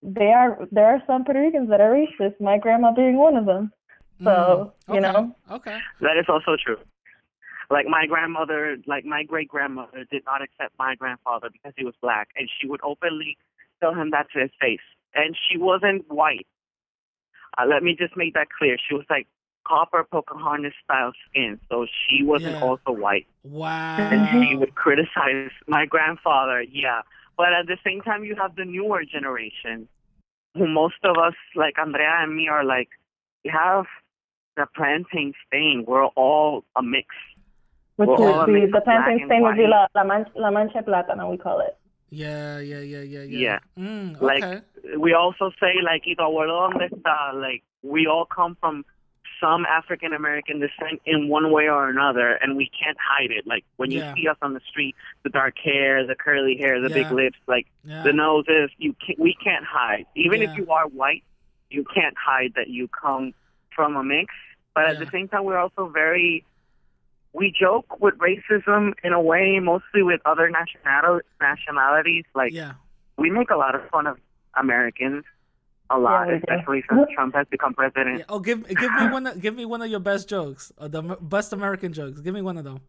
[0.04, 2.40] they are there are some Puerto Ricans that are racist.
[2.40, 3.72] My grandma being one of them.
[4.24, 5.78] So Mm, you know, Okay.
[6.00, 6.78] that is also true.
[7.70, 11.94] Like my grandmother, like my great grandmother, did not accept my grandfather because he was
[12.00, 13.36] black, and she would openly
[13.80, 14.84] tell him that to his face.
[15.14, 16.46] And she wasn't white.
[17.58, 18.76] Uh, let me just make that clear.
[18.88, 19.26] She was like
[19.66, 22.60] copper Pocahontas style skin, so she wasn't Yeah.
[22.68, 23.26] also white.
[23.44, 23.96] Wow.
[23.96, 26.62] And she would criticize my grandfather.
[26.62, 27.02] Yeah,
[27.36, 29.88] but at the same time, you have the newer generation,
[30.54, 32.88] who most of us, like Andrea and me, are like,
[33.44, 33.86] we have
[34.56, 35.84] the plantain stain.
[35.86, 37.08] We're all a mix.
[37.96, 39.82] which Well, is all of the it is the black plantain stain would be la,
[39.82, 39.88] white.
[39.94, 41.76] la, man, la mancha de plátano, we call it.
[42.10, 43.38] Yeah, yeah, yeah, yeah, yeah.
[43.38, 43.58] Yeah.
[43.78, 44.62] Mm, Like
[44.98, 48.84] we also say, like, "Y tu abuelo dónde está?" Like we all come from
[49.44, 53.46] some African American descent in one way or another, and we can't hide it.
[53.46, 54.14] Like when you Yeah.
[54.14, 57.66] see us on the street, the dark hair, the curly hair, the big lips, like
[57.84, 58.02] yeah.
[58.02, 60.06] the noses, you can't, we can't hide.
[60.14, 60.48] Even Yeah.
[60.50, 61.24] if you are white,
[61.70, 63.34] you can't hide that you come
[63.74, 64.32] from a mix.
[64.74, 65.04] But at Yeah.
[65.04, 66.44] the same time, we're also very
[67.36, 72.24] we joke with racism in a way, mostly with other national nationalities.
[72.34, 72.74] Like yeah.
[73.18, 74.18] we make a lot of fun of
[74.56, 75.24] Americans,
[75.90, 76.38] a lot, we do.
[76.48, 78.18] especially since Trump has become president.
[78.20, 78.24] Yeah.
[78.28, 79.26] Oh, give give me one.
[79.26, 80.72] of- Give me one of your best jokes.
[80.78, 82.20] Uh, the best American jokes.
[82.20, 82.80] Give me one of them.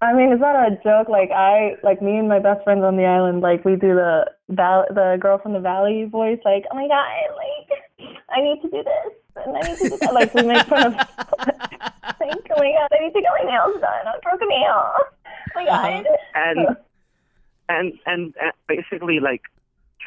[0.00, 1.08] I mean, it's not a joke.
[1.08, 4.30] Like I, like me and my best friends on the island, like we do the
[4.48, 6.38] val- the girl from the valley voice.
[6.44, 9.12] Like, oh my god, like I need to do this
[9.44, 10.14] and I need to do that.
[10.14, 10.92] Like we make fun of.
[11.40, 14.06] like, oh my god, I need to get my nails done.
[14.06, 14.92] I'm broken nail.
[14.94, 16.06] Oh my god.
[16.34, 16.68] and
[17.68, 19.42] and and and basically like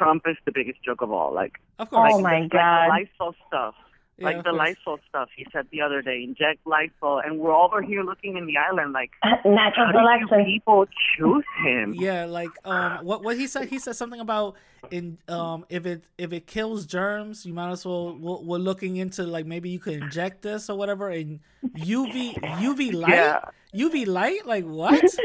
[0.02, 1.34] Trump is the biggest joke of all.
[1.34, 2.14] Like, Of course.
[2.16, 2.88] Oh my like god.
[2.88, 3.76] the Lysol stuff.
[4.18, 4.76] Yeah, like the course.
[4.86, 8.46] Lysol stuff he said the other day, inject Lysol, and we're over here looking in
[8.46, 9.10] the island like,
[9.46, 10.46] Natural how do selection.
[10.46, 10.86] people
[11.18, 11.96] choose him?
[11.98, 13.70] Yeah, like um, what what he said.
[13.70, 14.58] He said something about
[14.92, 18.16] in um, if it if it kills germs, you might as well.
[18.18, 21.10] We're, we're looking into like maybe you could inject this or whatever.
[21.10, 21.40] And
[21.78, 23.40] UV UV light, Yeah.
[23.74, 25.02] UV light, like what?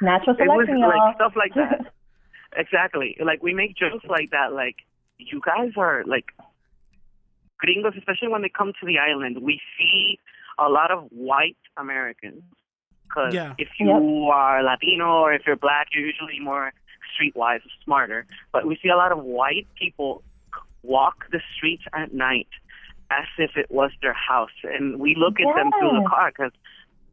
[0.00, 0.88] Natural It was selection, y'all.
[0.88, 1.92] like stuff like that.
[2.56, 3.16] Exactly.
[3.24, 4.52] Like we make jokes like that.
[4.52, 4.76] Like
[5.18, 6.26] you guys are like
[7.58, 9.38] gringos, especially when they come to the island.
[9.42, 10.18] We see
[10.58, 12.42] a lot of white Americans.
[13.08, 13.54] Because Yeah.
[13.58, 14.32] if you Yep.
[14.34, 16.72] are Latino or if you're black, you're usually more
[17.14, 18.26] streetwise, smarter.
[18.52, 20.22] But we see a lot of white people
[20.82, 22.48] walk the streets at night
[23.10, 26.52] as if it was their house, and we look at them through the car because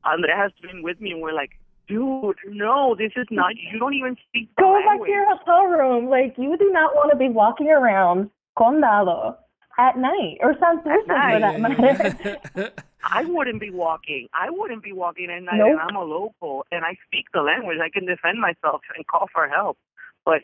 [0.05, 1.58] Andre has been with me, and we're like,
[1.89, 3.51] dude, no, this is not.
[3.71, 6.09] You don't even speak the Go back to your hotel room.
[6.09, 9.35] Like you do not want to be walking around condado
[9.77, 11.41] at night or San Francisco for night.
[11.41, 12.71] that matter.
[13.03, 14.27] I wouldn't be walking.
[14.33, 15.71] I wouldn't be walking at night, Nope.
[15.71, 17.77] and I'm a local, and I speak the language.
[17.83, 19.77] I can defend myself and call for help.
[20.25, 20.41] But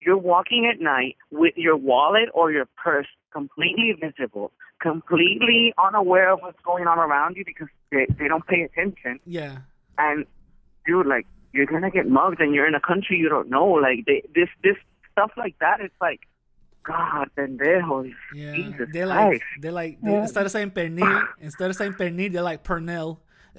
[0.00, 6.40] you're walking at night with your wallet or your purse completely visible, completely unaware of
[6.42, 9.18] what's going on around you because they, they don't pay attention.
[9.26, 9.58] yeah,
[9.98, 10.26] And
[10.86, 13.66] dude, like you're gonna get mugged, and you're in a country you don't know.
[13.66, 14.76] Like they, this, this
[15.12, 15.80] stuff like that.
[15.80, 16.20] It's like,
[16.82, 18.12] God, pendejos.
[18.34, 18.52] yeah.
[18.54, 19.42] Jesus They're like Christ.
[19.60, 20.22] they're like they, Yeah.
[20.22, 23.18] instead of saying pernil, instead of saying pernil, they're like pernil.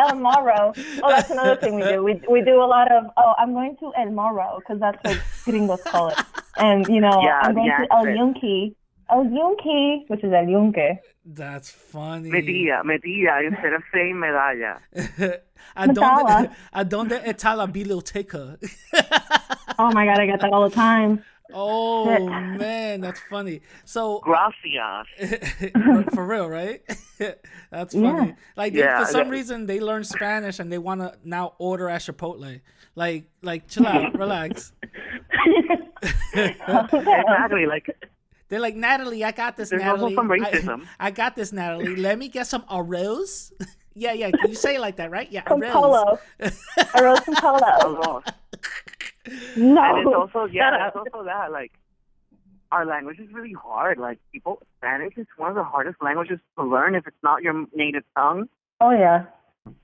[0.00, 0.72] El Morro.
[1.02, 2.02] Oh, that's another thing we do.
[2.02, 3.04] We we do a lot of.
[3.16, 6.18] Oh, I'm going to El Morro because that's what gringos call it.
[6.56, 8.16] And you know, Yeah, I'm going the to El accent.
[8.18, 8.74] Yunque.
[9.14, 10.98] Oh, El Yunque, which is El Yunque.
[11.24, 12.30] That's funny.
[12.30, 14.78] Medilla, medilla instead of saying medalla.
[15.76, 16.52] ¿A dónde, Matala.
[16.72, 18.58] ¿A dónde está la biblioteca?
[19.78, 21.24] Oh my god, I get that all the time.
[21.54, 22.04] oh
[22.58, 23.62] man, that's funny.
[23.84, 25.06] So Gracias.
[25.72, 26.82] for, for real, right?
[27.70, 28.28] That's funny.
[28.28, 28.34] Yeah.
[28.54, 31.54] Like they, Yeah, for some that- reason they learn Spanish and they want to now
[31.58, 32.60] order at Chipotle.
[32.94, 34.72] Like like chill out, relax.
[36.34, 37.66] exactly.
[37.66, 37.96] Like
[38.52, 39.70] They're like Natalie, I got this.
[39.70, 40.14] There's also Natalie.
[40.14, 40.86] some I- racism.
[41.00, 41.96] I, got this, Natalie.
[41.96, 43.50] Let me get some arroz.
[43.94, 44.30] yeah, yeah.
[44.30, 45.32] Can you say it like that, right?
[45.32, 45.72] Yeah, Some arroz.
[45.72, 46.18] polo.
[46.94, 48.22] I wrote some polo.
[49.56, 49.82] No.
[49.82, 51.72] And it's also yeah, Shut it's also that like
[52.72, 53.96] our language is really hard.
[53.96, 57.64] Like people, Spanish is one of the hardest languages to learn if it's not your
[57.74, 58.50] native tongue.
[58.82, 59.24] Oh yeah.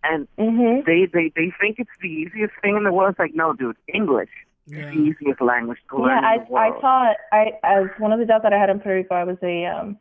[0.05, 0.85] And Mhm.
[0.85, 3.13] they they they think it's the easiest thing in the world.
[3.13, 4.29] It's like no, dude, English
[4.71, 4.93] Yeah.
[4.93, 6.75] easiest language to learn Yeah, I in the world.
[6.77, 9.25] I taught I as one of the jobs that I had in Puerto Rico, I
[9.25, 9.99] was a um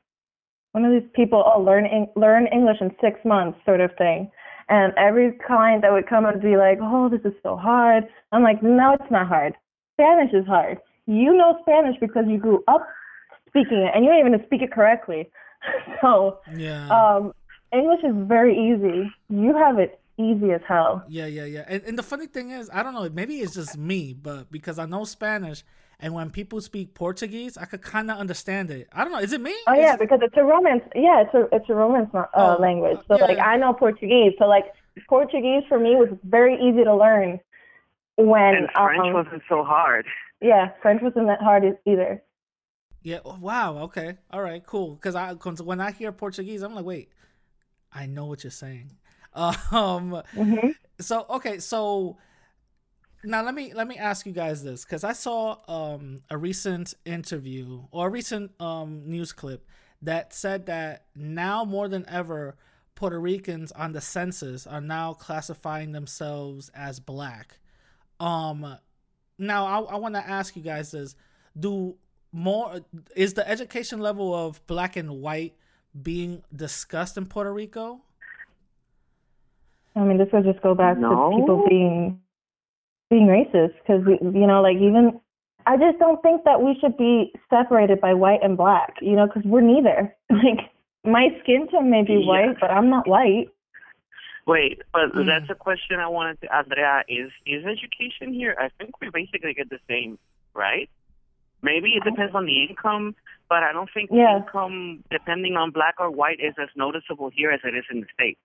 [0.73, 4.29] one of these people, oh learn learn English in six months sort of thing.
[4.69, 8.43] And every client that would come and be like, Oh, this is so hard I'm
[8.43, 9.53] like, No, it's not hard.
[9.93, 10.77] Spanish is hard.
[11.05, 12.85] You know Spanish because you grew up
[13.47, 15.29] speaking it and you don't even speak it correctly.
[16.01, 16.89] so Yeah.
[16.91, 17.31] um
[17.73, 19.09] English is very easy.
[19.29, 21.03] You have it easy as hell.
[21.07, 21.65] Yeah, yeah, yeah.
[21.67, 24.79] And, and the funny thing is, I don't know, maybe it's just me, but because
[24.79, 25.63] I know Spanish,
[25.99, 28.87] and when people speak Portuguese, I could kind of understand it.
[28.93, 29.19] I don't know.
[29.19, 29.55] Is it me?
[29.67, 30.83] Oh Is yeah, it- because it's a romance.
[30.95, 32.97] Yeah, it's a it's a romance uh, Oh, language.
[33.09, 33.45] uh, So like yeah.
[33.47, 34.33] I know Portuguese.
[34.37, 34.65] So like
[35.09, 37.39] Portuguese for me was very easy to learn.
[38.17, 40.05] When and French um, wasn't so hard.
[40.41, 42.21] yeah, French wasn't that hard either.
[43.03, 43.19] Yeah.
[43.25, 43.77] oh, Wow.
[43.83, 44.17] Okay.
[44.31, 44.63] All right.
[44.65, 44.95] Cool.
[44.95, 47.09] Because I, when I hear Portuguese, I'm like, wait,
[47.93, 48.91] I know what you're saying.
[49.71, 50.23] Um.
[50.35, 50.69] hmm
[50.99, 51.59] So okay.
[51.59, 52.17] So
[53.23, 56.93] now let me let me ask you guys this because I saw um a recent
[57.05, 59.65] interview or a recent um news clip
[60.01, 62.55] that said that now more than ever
[62.95, 67.59] Puerto Ricans on the census are now classifying themselves as black.
[68.19, 68.77] Um
[69.37, 71.15] now I, I want to ask you guys this
[71.59, 71.95] do
[72.31, 72.81] more
[73.15, 75.55] is the education level of black and white
[76.01, 78.01] being discussed in Puerto Rico?
[79.97, 81.31] I mean, this would just go back No.
[81.31, 82.21] to people being
[83.09, 85.19] being racist because we, you know, like even
[85.65, 88.95] I just don't think that we should be separated by white and black.
[89.01, 90.13] You know, because we're neither.
[90.29, 90.69] Like
[91.03, 92.27] my skin tone may be Yeah.
[92.27, 93.47] white, but I'm not white.
[94.45, 95.25] Wait, but Mm.
[95.25, 97.03] that's a question I wanted to Andrea.
[97.07, 98.55] Is is education here?
[98.59, 100.17] I think we basically get the same,
[100.53, 100.89] right?
[101.61, 103.15] Maybe it depends on the income,
[103.49, 104.37] but I don't think Yeah.
[104.37, 108.07] income, depending on black or white, is as noticeable here as it is in the
[108.13, 108.39] states.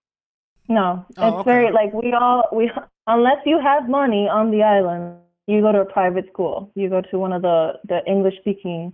[0.68, 1.50] No, Oh, it's okay.
[1.50, 2.70] very like we all we
[3.06, 6.70] unless you have money on the island, you go to a private school.
[6.74, 8.92] You go to one of the the English speaking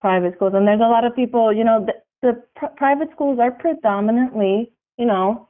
[0.00, 1.52] private schools, and there's a lot of people.
[1.52, 5.48] You know, the, the pr- private schools are predominantly you know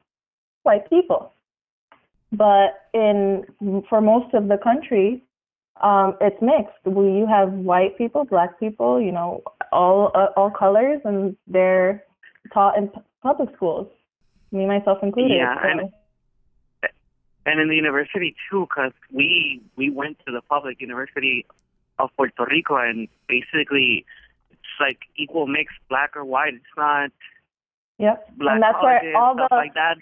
[0.63, 1.33] white people,
[2.33, 3.45] but in
[3.89, 5.23] for most of the country,
[5.83, 6.79] um, it's mixed.
[6.85, 12.05] We you have white people, black people, you know, all uh, all colors, and they're
[12.55, 13.89] taught in pu- public schools.
[14.57, 15.37] Me myself included.
[15.37, 15.93] Yeah, so- and-
[17.45, 21.47] and in the university too, because we we went to the public university
[21.99, 24.05] of Puerto Rico, and basically
[24.51, 26.55] it's like equal mix, black or white.
[26.55, 27.11] It's not
[27.99, 28.29] Yep.
[28.41, 29.97] and that's colleges, where all the like that.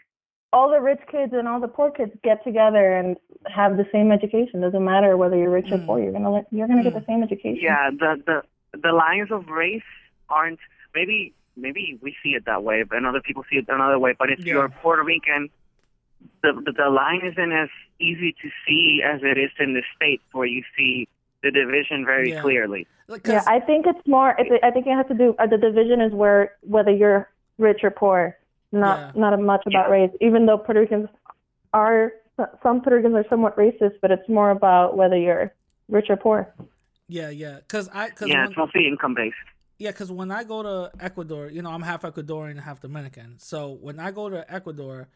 [0.52, 4.10] all the rich kids and all the poor kids get together and have the same
[4.12, 4.60] education.
[4.60, 5.86] Doesn't matter whether you're rich or Mm.
[5.86, 5.98] poor.
[6.00, 7.00] You're gonna let, you're gonna get Mm.
[7.00, 7.56] the same education.
[7.60, 9.82] Yeah, the the the lines of race
[10.28, 10.60] aren't
[10.94, 14.14] maybe maybe we see it that way, and other people see it another way.
[14.18, 14.54] But if Yeah.
[14.54, 15.50] you're Puerto Rican,
[16.42, 17.68] the, the the line isn't as
[18.00, 21.08] easy to see as it is in the states, where you see
[21.42, 22.40] the division very Yeah.
[22.40, 22.86] clearly.
[23.08, 24.30] Like, Yeah, 'cause- I think it's more.
[24.40, 25.34] I think it has to do.
[25.38, 28.36] Uh, the division is where whether you're rich or poor,
[28.72, 29.20] not Yeah.
[29.20, 30.10] not much about race.
[30.20, 31.08] Even though Puerto Ricans
[31.72, 32.12] are
[32.62, 35.52] some Puerto Ricans are somewhat racist, but it's more about whether you're
[35.88, 36.52] rich or poor.
[37.06, 37.58] yeah, yeah.
[37.58, 39.36] Because I, cause Yeah, when, it's mostly income based.
[39.78, 43.38] Yeah, because when I go to Ecuador, you know, I'm half Ecuadorian, half Dominican.
[43.38, 45.08] So when I go to Ecuador,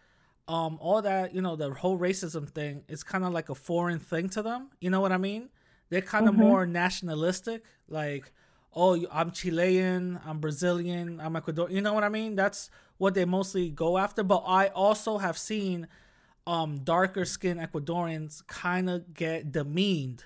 [0.49, 3.99] um, all that, you know, the whole racism thing is kind of like a foreign
[4.01, 4.71] thing to them.
[4.81, 5.51] You know what I mean?
[5.91, 8.33] They're kind of more nationalistic, like,
[8.75, 11.71] oh, I'm Chilean, I'm Brazilian, I'm Ecuadorian.
[11.71, 12.35] You know what I mean?
[12.35, 14.23] That's what they mostly go after.
[14.23, 15.87] But I also have seen
[16.47, 20.25] um, darker skinned Ecuadorians kind of get demeaned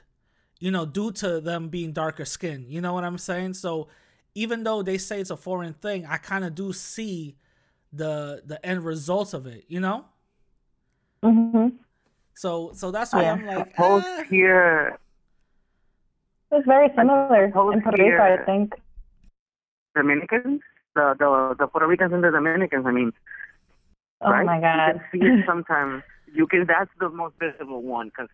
[0.62, 2.68] you know, due to them being darker skinned.
[2.68, 3.54] You know what I'm saying?
[3.54, 3.88] So
[4.34, 7.36] even though they say it's a foreign thing, I kind of do see
[7.92, 9.64] the the end results of it.
[9.68, 10.04] You know?
[11.22, 11.68] hmm
[12.34, 13.32] So so that's why Yeah.
[13.32, 14.98] I'm like, Suppose eh, here
[16.50, 18.74] It's very similar suppose in Puerto Rico, I think.
[19.94, 20.60] Dominicans,
[20.94, 22.86] the the the Puerto Ricans and the Dominicans.
[22.86, 23.12] I mean,
[24.22, 24.46] Oh right?
[24.46, 24.86] my God.
[24.86, 26.02] You can see it sometimes.
[26.32, 26.66] You can.
[26.66, 28.28] That's the most visible one because,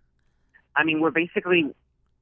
[0.76, 1.74] I mean, we're basically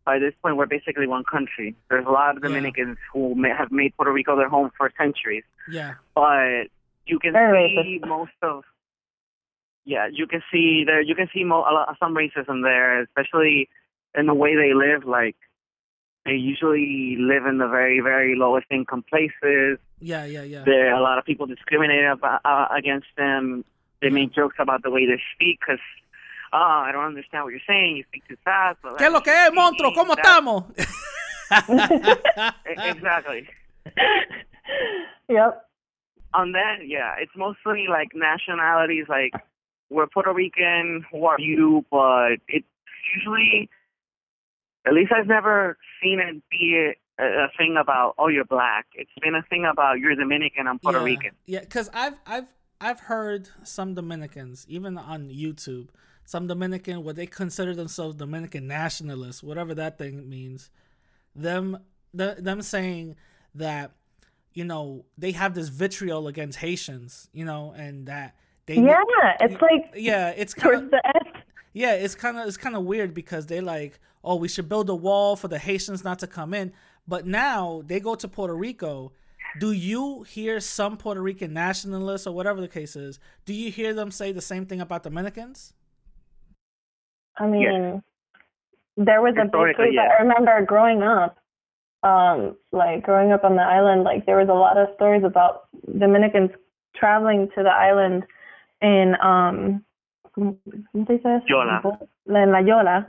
[0.07, 1.75] by this point we're basically one country.
[1.91, 2.49] There's a lot of Yeah.
[2.49, 6.69] Dominicans who may, have made Puerto Rico their home for centuries, yeah, but
[7.07, 8.65] you can Very see most of.
[9.85, 11.01] Yeah, you can see there.
[11.01, 13.69] You can see mo- a lot, some racism there, especially
[14.19, 15.05] in the way they live.
[15.05, 15.37] Like
[16.25, 19.79] they usually live in the very, very lowest income places.
[20.01, 20.65] yeah, yeah, yeah.
[20.65, 23.65] There a lot of people discriminate about, uh, against them.
[24.03, 25.79] They make jokes about the way they speak because,
[26.53, 27.97] oh, I don't understand what you're saying.
[27.97, 28.79] You speak too fast.
[28.85, 29.93] or ¿Qué es lo que es, monstruo?
[29.95, 30.65] ¿Cómo That- estamos?
[32.67, 33.49] Exactly.
[35.29, 35.63] Yep.
[36.35, 39.07] On that, yeah, it's mostly like nationalities.
[39.09, 39.33] Like
[39.91, 41.05] we're Puerto Rican.
[41.11, 41.85] Who are you?
[41.91, 42.67] But it's
[43.17, 43.69] usually,
[44.87, 48.87] at least I've never seen it be a, a thing about oh you're black.
[48.95, 50.67] It's been a thing about you're Dominican.
[50.69, 51.05] I'm Puerto yeah.
[51.05, 51.31] Rican.
[51.47, 55.89] Yeah, because I've I've I've heard some Dominicans, even on YouTube,
[56.27, 60.71] some Dominican what they consider themselves Dominican nationalists, whatever that thing means.
[61.35, 61.79] Them
[62.13, 63.17] the, them saying
[63.55, 63.93] that
[64.53, 68.37] you know they have this vitriol against Haitians, you know, and that
[68.67, 68.77] they
[69.15, 71.01] Yeah, it's like yeah, it's kind of the
[71.73, 74.91] yeah, it's kind of it's kind of weird because they like, oh, we should build
[74.91, 76.73] a wall for the Haitians not to come in.
[77.07, 79.13] But now they go to Puerto Rico.
[79.61, 83.21] Do you hear some Puerto Rican nationalists or whatever the case is?
[83.45, 85.73] Do you hear them say the same thing about Dominicans?
[87.39, 88.03] I mean,
[88.97, 89.95] there was a big Historically, case.
[89.95, 90.09] yeah.
[90.19, 91.39] I remember growing up,
[92.03, 95.69] um, like growing up on the island, like there was a lot of stories about
[95.99, 96.51] Dominicans
[96.95, 98.25] traveling to the island
[98.81, 99.85] in um,
[100.37, 100.57] ¿cómo
[100.95, 101.27] cómo se dice?
[101.27, 101.45] eso?
[101.47, 101.83] Yola.
[102.29, 103.07] En La Yola,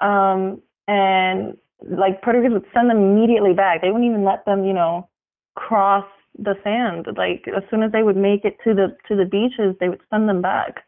[0.00, 1.56] um, and
[1.88, 3.82] like Puerto Ricans would send them immediately back.
[3.82, 5.08] They wouldn't even let them, you know,
[5.54, 6.06] cross
[6.38, 7.06] the sand.
[7.16, 10.02] Like as soon as they would make it to the to the beaches, they would
[10.10, 10.84] send them back.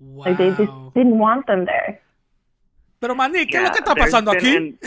[0.00, 0.24] Wow.
[0.26, 2.00] Like they just didn't want them there.
[3.02, 4.78] Pero maní, ¿qué es lo que está there's pasando been- aquí?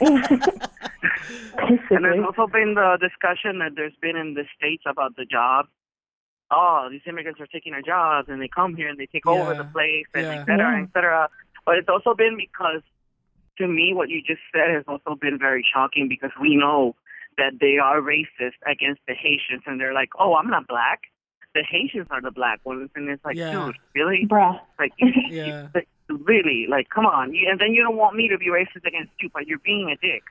[0.00, 0.34] And,
[1.90, 5.68] and there's also been the discussion that there's been in the states about the jobs.
[6.50, 9.54] Oh, these immigrants are taking our jobs, and they come here and they take over
[9.54, 10.40] the place, and Yeah.
[10.42, 11.28] et cetera, et cetera.
[11.64, 12.82] But it's also been because,
[13.58, 16.96] to me, what you just said has also been very shocking because we know
[17.36, 21.02] that they are racist against the Haitians, and they're like, "Oh, I'm not black.
[21.54, 23.66] The Haitians are the black ones," and it's like, Yeah.
[23.66, 24.26] dude, really?
[24.26, 24.58] Bruh.
[24.76, 24.92] Like,
[25.30, 25.68] Yeah.
[26.08, 26.66] Like, really?
[26.68, 27.34] Like, come on.
[27.34, 29.90] You, and then you don't want me to be racist against you, but you're being
[29.90, 30.22] a dick.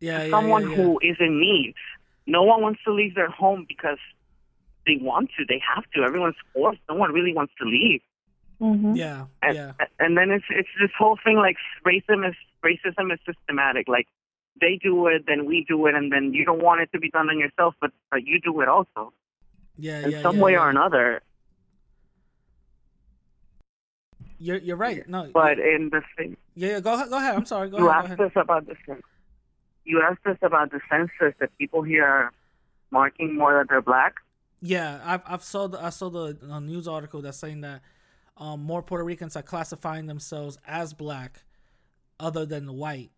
[0.00, 0.76] Yeah, yeah, someone yeah, yeah.
[0.76, 1.74] who is in need.
[2.26, 3.98] No one wants to leave their home because
[4.86, 5.44] they want to.
[5.48, 6.02] They have to.
[6.02, 6.80] Everyone's forced.
[6.88, 8.00] No one really wants to leave.
[8.58, 11.56] hmm Yeah, And, yeah, and then it's it's this whole thing like
[11.86, 13.88] racism is racism is systematic.
[13.88, 14.06] Like
[14.60, 17.10] they do it, then we do it, and then you don't want it to be
[17.10, 19.12] done on yourself, but, but you do it also
[19.76, 20.22] yeah, in yeah.
[20.22, 20.60] some yeah, way yeah.
[20.60, 21.22] or another.
[24.38, 25.08] You're you're right.
[25.08, 26.80] No, But in the thing, yeah, yeah.
[26.80, 27.08] Go ahead.
[27.10, 27.34] Go ahead.
[27.36, 27.70] I'm sorry.
[27.70, 28.02] Go you ahead.
[28.08, 28.36] Go asked ahead.
[28.36, 29.04] us about the census.
[29.84, 32.32] you asked us about the census that people here are
[32.90, 34.14] marking more that they're black.
[34.60, 37.80] Yeah, I've I've saw the I saw the uh, news article that's saying that
[38.36, 41.44] um, more Puerto Ricans are classifying themselves as black,
[42.18, 43.10] other than white.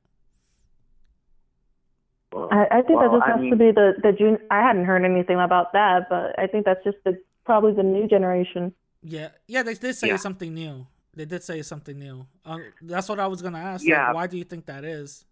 [2.33, 4.39] Well, I, I think well, that just I has mean, to be the the jun-
[4.51, 8.07] I hadn't heard anything about that, but I think that's just the probably the new
[8.09, 8.73] generation.
[9.03, 9.63] Yeah, yeah.
[9.63, 10.17] They did say Yeah.
[10.17, 10.87] something new.
[11.17, 12.27] They did say something new.
[12.45, 13.85] Um, that's what I was gonna ask.
[13.85, 14.07] Yeah.
[14.07, 15.25] Like, why do you think that is?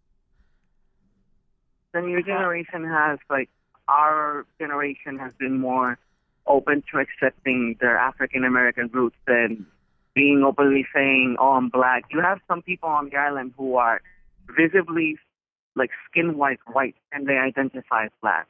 [1.94, 3.48] the new generation has like
[3.88, 5.96] our generation has been more
[6.46, 9.66] open to accepting their African American roots than
[10.14, 14.02] being openly saying, "Oh, I'm black." You have some people on the island who are
[14.54, 15.16] visibly
[15.76, 18.48] like skin white white and they identify as black.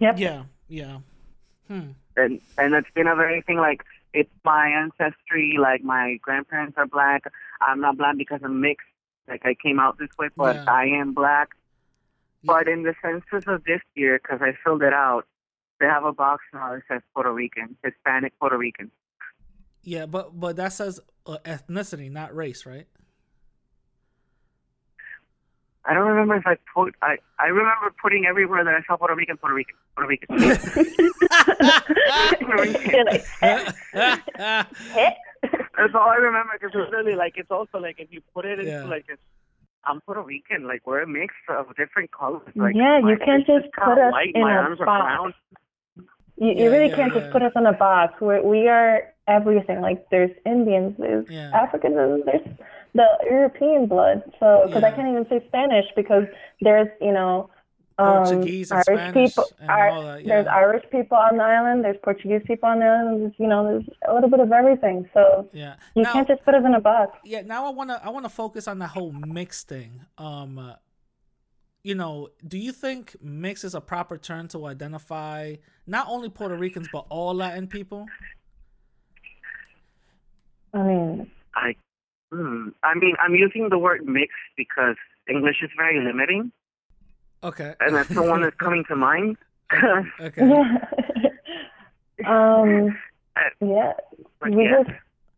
[0.00, 0.18] Yep.
[0.18, 0.98] Yeah, yeah.
[1.66, 1.90] Hmm.
[2.16, 3.84] and and it's been a very thing like
[4.14, 7.22] it's my ancestry like my grandparents are black
[7.60, 8.86] i'm not black because i'm mixed
[9.28, 10.64] like i came out this way but Yeah.
[10.68, 11.48] i am black
[12.42, 12.52] Yeah.
[12.52, 15.26] but in the census of this year because i filled it out
[15.80, 18.90] they have a box now that says puerto rican hispanic puerto rican
[19.84, 22.86] Yeah, but but that says uh, ethnicity, not race, right?
[25.88, 29.14] I don't remember if i put i i remember putting everywhere that i saw puerto
[29.14, 30.28] rican puerto rican puerto rican
[32.46, 33.06] Puerto Rican.
[35.76, 38.58] That's all I remember because it's really like it's also like if you put it
[38.58, 38.84] into Yeah.
[38.84, 39.22] like it's
[39.84, 42.42] I'm Puerto Rican, like we're a mix of different colors.
[42.56, 45.04] Like Yeah, you can't just put us white, in my a arms are box.
[45.04, 45.34] brown.
[46.36, 47.20] You, Yeah, you really yeah, can't yeah.
[47.20, 48.14] just put us in a box.
[48.20, 49.80] We're, we are everything.
[49.80, 51.50] Like there's Indians, there's Yeah.
[51.54, 51.94] Africans,
[52.26, 52.46] there's
[52.98, 54.18] the European blood.
[54.40, 56.24] So because I can't even say Spanish because
[56.60, 57.50] there's you know
[58.00, 59.44] um, Portuguese and Irish Spanish people.
[59.60, 60.46] and Ir- all that, There's.
[60.46, 61.84] Irish people on the island.
[61.84, 63.22] There's Portuguese people on the island.
[63.22, 65.08] There's, you know, there's a little bit of everything.
[65.14, 65.74] So Yeah.
[65.96, 67.18] you Now- can't just put us in a box.
[67.24, 70.58] yeah now i want to i want to focus on the whole mix thing um
[70.58, 70.74] uh,
[71.82, 75.54] you know do you think mix is a proper term to identify
[75.96, 78.06] not only puerto ricans but all latin people
[80.74, 81.74] I mean, I,
[82.30, 84.96] hmm, I mean, I'm using the word mixed because
[85.28, 86.52] English is very limiting,
[87.42, 89.36] okay and that's the one that's coming to mind.
[90.20, 90.78] okay yeah.
[92.26, 92.96] um,
[93.36, 93.92] Uh, yeah.
[94.40, 94.90] but we yeah, just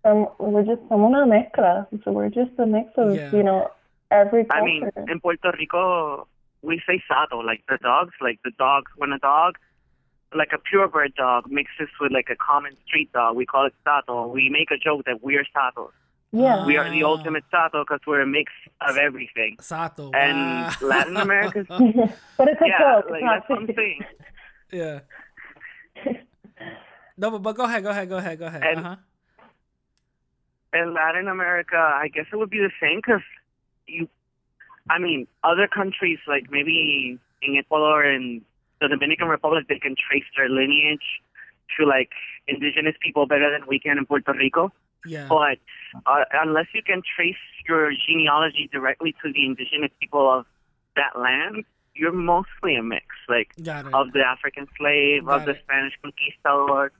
[0.04, 1.86] um, we're just somos una mezcla.
[2.02, 3.30] So we're just a mix of Yeah.
[3.36, 3.68] you know
[4.10, 6.26] every I mean, in Puerto Rico,
[6.62, 8.90] we say sato, like the dogs, like the dogs.
[8.96, 9.58] When a dog,
[10.34, 14.26] like a purebred dog, mixes with like a common street dog, we call it sato.
[14.28, 15.92] We make a joke that we're sato.
[16.32, 16.64] Yeah.
[16.66, 17.08] We are the Ah.
[17.08, 19.56] ultimate Sato because we're a mix of everything.
[19.60, 20.74] sato And wow.
[20.82, 21.64] Latin America.
[22.38, 23.10] but it's a Yeah, joke.
[23.10, 24.00] like not that's what I'm saying.
[24.72, 25.00] yeah
[27.16, 28.96] no but, but go ahead go ahead go ahead go ahead And- uh-huh
[30.72, 33.22] in Latin America, I guess it would be the same because
[33.88, 34.08] you,
[34.88, 38.40] I mean, other countries like maybe in Ecuador and
[38.80, 41.02] the Dominican Republic, they can trace their lineage
[41.76, 42.10] to like
[42.46, 44.70] indigenous people better than we can in Puerto Rico.
[45.06, 45.58] Yeah But
[46.06, 47.36] uh, unless you can trace
[47.68, 50.46] your genealogy directly to the indigenous people of
[50.96, 53.48] that land, you're mostly a mix, like
[53.94, 55.54] of the African slave, Got of the.
[55.62, 56.92] Spanish conquistador,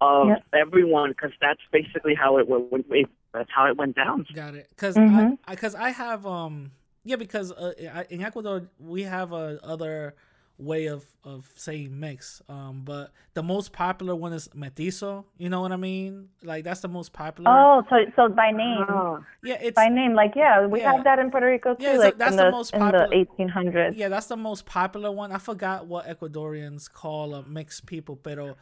[0.00, 0.44] of Yep.
[0.54, 2.70] everyone, because that's basically how it went.
[2.72, 4.26] went- it- That's how it went down.
[4.34, 4.66] Got it.
[4.70, 5.38] Because Mhm.
[5.46, 6.72] I, because I have um
[7.04, 10.14] yeah because uh, I- in Ecuador we have a other
[10.60, 12.42] way of of saying mix.
[12.48, 16.28] Um but the most popular one is mestizo you know what I mean?
[16.42, 17.50] Like that's the most popular.
[17.50, 20.92] Oh, so so by name, Oh, yeah it's by name, like yeah, we Yeah.
[20.92, 23.08] have that in Puerto Rico too, Yeah, like that's in the the, most in popular-
[23.08, 23.96] the 1800s.
[23.96, 25.32] yeah that's the most popular one.
[25.32, 28.56] I forgot what Ecuadorians call uh, mixed people pero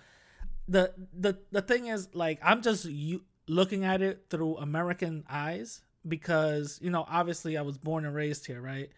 [0.69, 5.81] the the the thing is like I'm just you looking at it through American eyes
[6.07, 8.91] because you know obviously I was born and raised here right?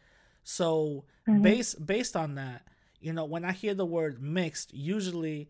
[0.42, 1.42] So Mhm.
[1.42, 2.62] based based on that
[3.00, 5.48] you know when I hear the word mixed usually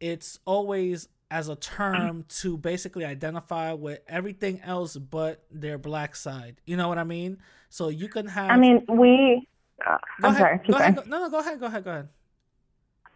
[0.00, 6.60] it's always as a term to basically identify with everything else but their black side.
[6.66, 7.38] You know what I mean?
[7.68, 9.46] So you can have I mean, we.
[9.86, 10.96] uh, go I'm ahead, sorry, go ahead.
[10.96, 11.60] go, no no go ahead.
[11.60, 11.84] Go ahead.
[11.84, 12.08] Go ahead.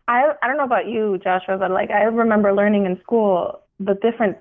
[0.06, 3.94] I I don't know about you, Joshua, but like I remember learning in school the
[3.94, 4.36] different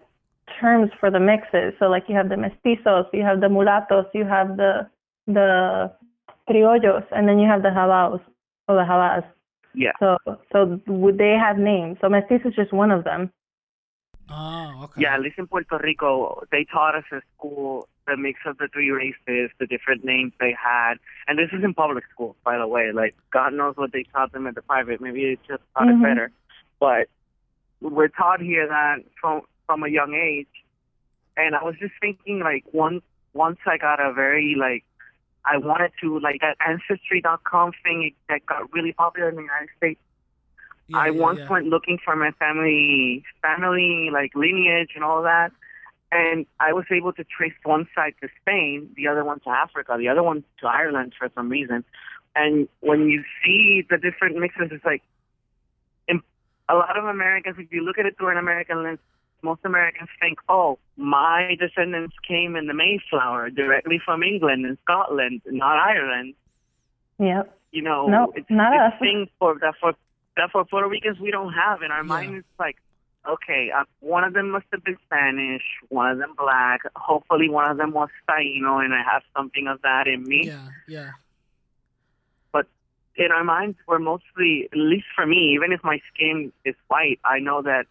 [0.59, 1.73] terms for the mixes.
[1.79, 4.87] So like you have the mestizos, you have the mulatos, you have the
[5.27, 5.91] the
[6.49, 8.21] criollos, and then you have the jalaos
[8.67, 9.25] or the jalas.
[9.73, 9.91] Yeah.
[9.99, 10.17] So
[10.51, 11.97] so would they have names?
[12.01, 13.31] So mestizo is just one of them.
[14.29, 15.01] Oh, okay.
[15.01, 18.67] Yeah, at least in Puerto Rico, they taught us at school the mix of the
[18.71, 20.95] three races, the different names they had.
[21.27, 22.91] And this is in public school, by the way.
[22.91, 25.01] Like, God knows what they taught them at the private.
[25.01, 25.99] Maybe it's just taught Mhm.
[25.99, 26.31] it better.
[26.79, 27.07] But
[27.81, 30.47] we're taught here that from from a young age.
[31.37, 33.03] And I was just thinking, like, once
[33.33, 34.83] once I got a very like,
[35.45, 39.99] I wanted to like that Ancestry.com thing that got really popular in the United States.
[40.87, 41.49] Yeah, I yeah, once yeah.
[41.49, 45.51] went looking for my family, family like lineage and all that,
[46.11, 49.95] and I was able to trace one side to Spain, the other one to Africa,
[49.97, 51.83] the other one to Ireland for some reason.
[52.35, 55.03] And when you see the different mixes, it's like,
[56.69, 58.99] a lot of Americans, if you look at it through an American lens,
[59.43, 65.41] most Americans think, oh, my descendants came in the Mayflower directly from England and Scotland,
[65.45, 66.33] not Ireland
[67.19, 67.55] Yep.
[67.71, 68.99] you know, No, it's, not it's us.
[68.99, 69.93] things for that for
[70.35, 72.15] that for Puerto Ricans we don't have in our Yeah.
[72.15, 72.35] mind.
[72.37, 72.77] It's like,
[73.27, 76.81] okay, uh, one of them must have been Spanish, one of them black.
[76.95, 80.47] Hopefully, one of them was Taino, and I have something of that in me.
[80.47, 81.11] Yeah, yeah.
[82.51, 82.65] But
[83.15, 87.19] in our minds, we're mostly, at least for me, even if my skin is white,
[87.23, 87.85] I know that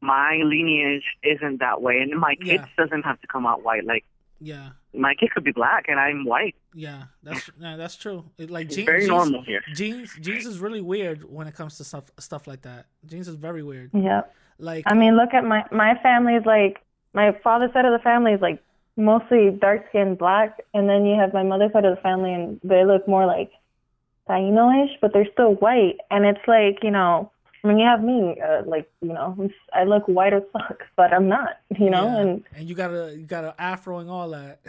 [0.00, 2.66] my lineage isn't that way, and my kid Yeah.
[2.76, 3.84] doesn't have to come out white.
[3.84, 4.04] Like
[4.40, 6.54] Yeah, my kid could be black, and I'm white.
[6.74, 8.24] yeah, that's yeah, that's true.
[8.38, 9.62] It, like It's genes, very genes, normal here.
[9.74, 12.86] Genes, genes is really weird when it comes to stuff stuff like that.
[13.06, 13.90] Genes is very weird.
[13.92, 14.22] Yeah.
[14.60, 16.80] Like, I mean, look at my my family's like
[17.14, 18.62] my father's side of the family is like
[18.96, 22.60] mostly dark skinned black, and then you have my mother's side of the family, and
[22.64, 23.50] they look more like
[24.28, 25.96] Taino-ish, but they're still white.
[26.10, 27.30] And it's like you know,
[27.64, 30.42] I mean, you have me, uh, like you know, I'm s- I look white as
[30.52, 32.20] fuck, but I'm not, you know, yeah.
[32.20, 34.60] and and you got a you gotta afro and all that.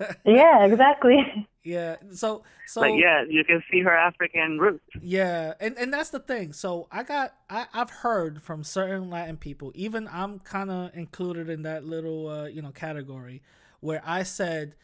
[0.24, 1.48] yeah, exactly.
[1.62, 1.96] yeah.
[2.12, 4.84] So so like yeah, you can see her African roots.
[5.00, 6.52] Yeah, and and that's the thing.
[6.52, 11.48] So I got I I've heard from certain Latin people, even I'm kind of included
[11.48, 13.42] in that little uh, you know category
[13.80, 14.74] where I said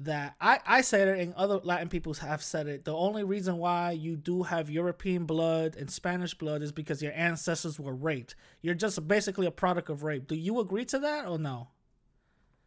[0.00, 2.84] that I I said it and other Latin peoples have said it.
[2.84, 7.12] The only reason why you do have European blood and Spanish blood is because your
[7.14, 8.34] ancestors were raped.
[8.62, 10.26] You're just basically a product of rape.
[10.26, 11.68] Do you agree to that or no?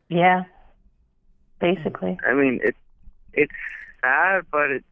[0.09, 0.43] Yeah,
[1.59, 2.19] basically.
[2.27, 2.75] I mean, it
[3.33, 3.51] it's
[4.01, 4.85] sad, but it's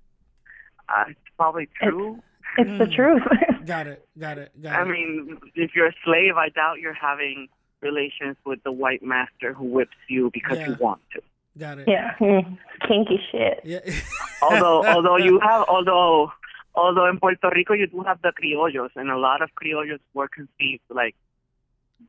[0.89, 2.19] uh, it's probably true.
[2.57, 2.95] It's the Mm.
[2.95, 3.21] truth.
[3.65, 4.07] Got it.
[4.17, 4.51] Got it.
[4.61, 4.85] Got I it.
[4.87, 7.49] mean, if you're a slave, I doubt you're having
[7.81, 11.21] relations with the white master who whips you because you want to.
[11.57, 11.87] Got it.
[11.87, 13.61] yeah, mm, kinky shit.
[13.63, 13.79] Yeah.
[14.41, 16.31] Although, although you have, although,
[16.75, 20.27] although in Puerto Rico you do have the criollos, and a lot of criollos were
[20.27, 21.15] conceived like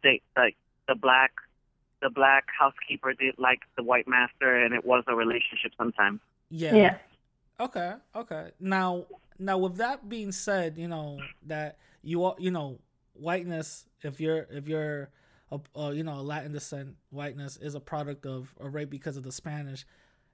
[0.02, 0.56] they like
[0.88, 1.32] the black,
[2.02, 6.20] the black housekeeper did like the white master, and it was a relationship sometimes.
[6.50, 6.74] yeah.
[6.74, 6.96] Yeah.
[7.60, 8.50] Okay, okay.
[8.60, 9.06] Now,
[9.38, 12.78] now with that being said, you know that you are, you know,
[13.14, 13.86] whiteness.
[14.02, 15.10] If you're, if you're,
[15.50, 19.22] a, uh, you know, Latin descent, whiteness is a product of a rape because of
[19.22, 19.86] the Spanish.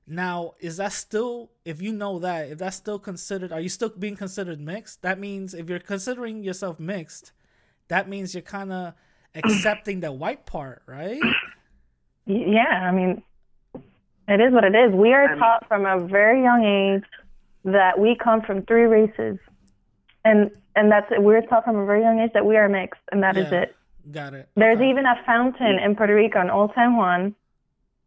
[0.06, 3.88] Now, is that still, if you know that, if that's still considered, are you still
[3.88, 5.00] being considered mixed?
[5.02, 7.32] That means if you're considering yourself mixed,
[7.88, 8.94] that means you're kind of
[9.34, 11.20] accepting the white part, right?
[12.26, 13.22] Yeah, I mean,
[14.28, 14.92] it is what it is.
[14.92, 17.04] We are taught from a very young age
[17.64, 19.38] that we come from three races,
[20.24, 21.22] and and that's it.
[21.22, 23.62] We're taught from a very young age that we are mixed, and that is Yeah.
[23.62, 23.73] it.
[24.12, 24.48] Got it.
[24.56, 24.90] There's Okay.
[24.90, 27.34] even a fountain in Puerto Rico in Old San Juan.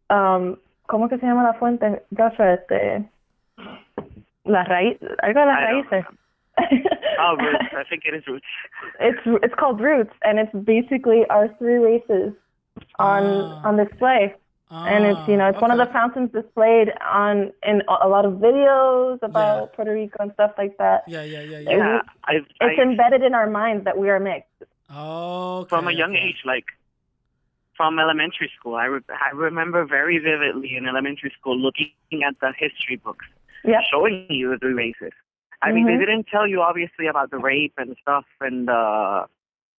[0.10, 2.02] Um, ¿Cómo que se llama la fuente?
[2.16, 3.04] Joshua, este,
[4.46, 6.06] la raíz, algo de las I don't raíces.
[7.20, 7.66] Oh, roots.
[7.74, 8.46] I think it is roots.
[9.00, 12.34] it's it's called Roots, and it's basically our three races
[13.00, 13.62] on Ah.
[13.68, 14.34] on display.
[14.70, 18.26] and it's you know it's one of the fountains displayed on in a a lot
[18.26, 21.04] of videos about Puerto Rico and stuff like that.
[21.08, 21.78] Yeah, yeah, yeah, yeah.
[21.78, 24.52] Yeah, I've, It's I, embedded in our minds that we are mixed.
[24.90, 26.66] Oh, from a young age, like
[27.76, 28.76] from elementary school.
[28.76, 31.92] I, re- I remember very vividly in elementary school looking
[32.28, 33.26] at the history books,
[33.66, 33.82] Yep.
[33.92, 35.12] showing you the three races.
[35.62, 36.00] I mean, Mhm.
[36.00, 39.26] they didn't tell you obviously about the rape and stuff and uh,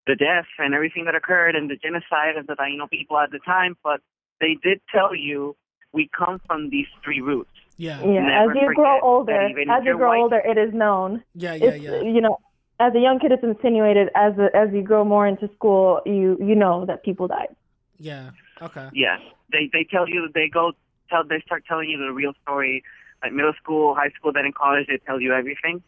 [0.08, 3.40] the death and everything that occurred and the genocide of the Taino people at the
[3.40, 4.02] time, but
[4.42, 5.56] they did tell you
[5.94, 7.50] we come from these three roots.
[7.78, 8.22] Yeah, Yeah.
[8.22, 11.24] Never as you grow older, as you grow white- older, it is known.
[11.36, 12.02] yeah, yeah, it's yeah.
[12.02, 12.40] you know,
[12.80, 14.10] as a young kid, it's insinuated.
[14.16, 17.56] As a, as you grow more into school, you you know that people died.
[17.98, 18.32] Yeah.
[18.62, 18.90] Okay.
[18.94, 19.20] Yes,
[19.52, 20.74] they they tell you they go
[21.10, 22.84] tell they start telling you the real story,
[23.24, 25.82] like middle school, high school, then in college they tell you everything.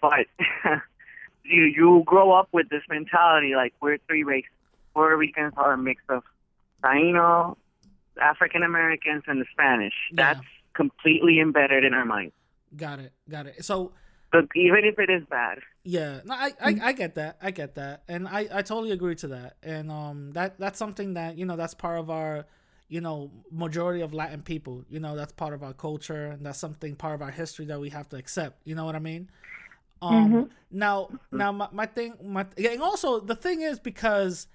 [0.00, 0.26] But
[1.44, 4.50] you you grow up with this mentality like we're three races.
[4.94, 6.22] Puerto Ricans are a mix of
[6.84, 7.56] Taino,
[8.20, 9.94] African Americans, and the Spanish.
[10.10, 10.34] Yeah.
[10.34, 12.34] That's completely embedded in our minds.
[12.76, 13.12] Got it.
[13.28, 13.64] Got it.
[13.64, 13.92] So
[14.30, 17.36] But even if it is bad, yeah, no, I, I I get that.
[17.42, 19.56] I get that, and I I totally agree to that.
[19.62, 22.46] And um, that that's something that you know that's part of our,
[22.88, 24.84] you know, majority of Latin people.
[24.88, 27.80] You know, that's part of our culture, and that's something part of our history that
[27.80, 28.60] we have to accept.
[28.64, 29.28] You know what I mean?
[30.00, 34.48] Um, now now my, my thing my and also the thing is because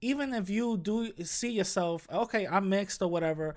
[0.00, 3.56] even if you do see yourself okay i'm mixed or whatever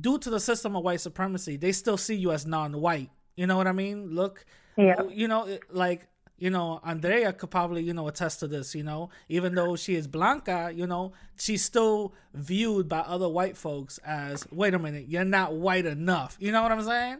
[0.00, 3.56] due to the system of white supremacy they still see you as non-white you know
[3.56, 4.44] what i mean look
[4.76, 5.02] Yeah.
[5.08, 6.08] you know like
[6.38, 9.94] you know andrea could probably you know attest to this you know even though she
[9.94, 15.06] is blanca you know she's still viewed by other white folks as wait a minute
[15.08, 17.18] you're not white enough you know what i'm saying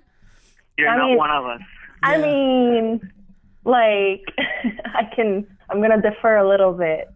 [0.76, 1.60] you're I not mean- one of us.
[2.02, 2.22] I Yeah.
[2.26, 3.12] mean,
[3.64, 4.24] like,
[5.00, 7.08] I can, I'm going to defer a little bit.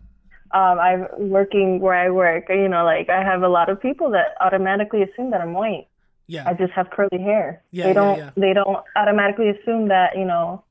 [0.53, 4.11] Um, I'm working where I work, you know, like I have a lot of people
[4.13, 5.89] that automatically assume that I'm white.
[6.29, 7.63] yeah I just have curly hair.
[7.73, 8.31] Yeah, they yeah, don't, yeah.
[8.37, 10.63] they don't automatically assume that, you know,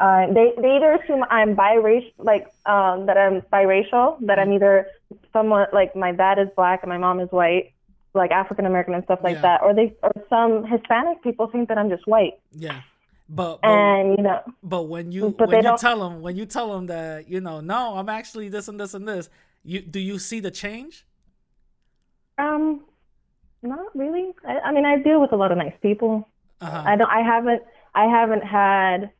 [0.00, 4.86] uh, they, they either assume I'm biracial, like, um, that I'm biracial, that I'm either
[5.32, 7.72] somewhat, like, my dad is black and my mom is white,
[8.14, 9.42] like African American and stuff like Yeah.
[9.42, 9.62] that.
[9.62, 12.34] Or they, or some Hispanic people think that I'm just white.
[12.52, 12.80] yeah
[13.30, 16.36] but, but And, you know, But when you But when you don't- tell them when
[16.36, 19.28] you tell them that you know no I'm actually this and this and this
[19.64, 21.04] you do you see the change?
[22.38, 22.84] Um,
[23.62, 24.32] not really.
[24.46, 26.26] I, I mean, I deal with a lot of nice people.
[26.60, 26.82] Uh-huh.
[26.86, 27.10] I don't.
[27.10, 27.62] I haven't.
[27.94, 29.10] I haven't had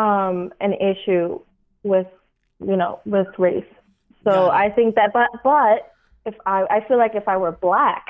[0.00, 1.40] um an issue
[1.82, 2.06] with
[2.70, 3.72] you know with race.
[4.24, 5.78] So I think that, but but
[6.26, 8.04] if I I feel like if I were black,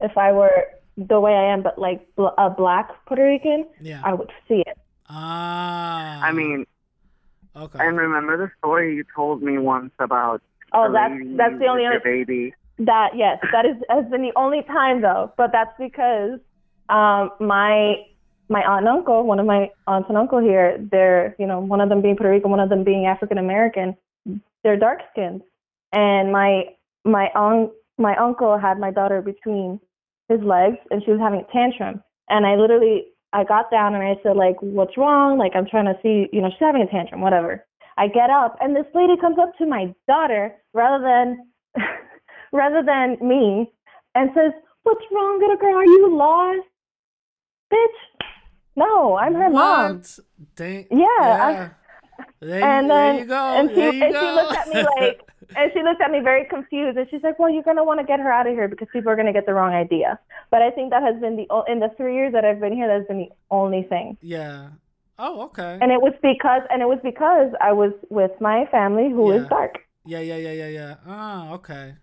[0.00, 0.58] if I were
[0.96, 4.02] the way I am, but like bl- a black Puerto Rican, yeah.
[4.04, 4.76] I would see it.
[5.08, 6.20] ah.
[6.22, 6.66] I mean,
[7.56, 7.78] okay.
[7.80, 10.42] and remember the story you told me once about
[10.74, 12.52] Oh, that's that's the only with other baby.
[12.78, 15.32] That yes, that is has been the only time though.
[15.36, 16.40] But that's because
[16.88, 17.94] um, my
[18.48, 21.80] my aunt and uncle, one of my aunts and uncle here, they're you know one
[21.80, 23.96] of them being Puerto Rican, one of them being African American.
[24.62, 25.42] They're dark skinned,
[25.92, 26.64] and my
[27.04, 29.80] my un- my uncle had my daughter between
[30.28, 32.02] his legs, and she was having a tantrum.
[32.28, 35.86] And I literally I got down and I said like, "What's wrong?" Like I'm trying
[35.86, 37.64] to see, you know, she's having a tantrum, whatever.
[37.96, 41.46] I get up and this lady comes up to my daughter rather than
[42.52, 43.70] rather than me
[44.14, 45.76] and says, "What's wrong, little girl?
[45.76, 46.68] Are you lost,
[47.72, 48.13] bitch?"
[48.76, 50.02] No, I'm her mom.
[50.56, 50.86] Dang.
[50.90, 51.68] Yeah, yeah.
[52.40, 53.54] There, you, And there then you go.
[53.56, 54.20] and she there and go.
[54.20, 55.20] she looked at me like
[55.56, 58.06] and she looked at me very confused and she's like, "Well, you're gonna want to
[58.06, 60.18] get her out of here because people are gonna get the wrong idea."
[60.50, 62.88] But I think that has been the in the three years that I've been here,
[62.88, 64.16] that's been the only thing.
[64.20, 64.70] yeah.
[65.16, 65.78] Oh, okay.
[65.80, 69.42] And it was because and it was because I was with my family who is
[69.42, 69.48] Yeah.
[69.48, 69.78] dark.
[70.04, 70.94] Yeah, yeah, yeah, yeah, yeah.
[71.06, 71.94] Ah, okay.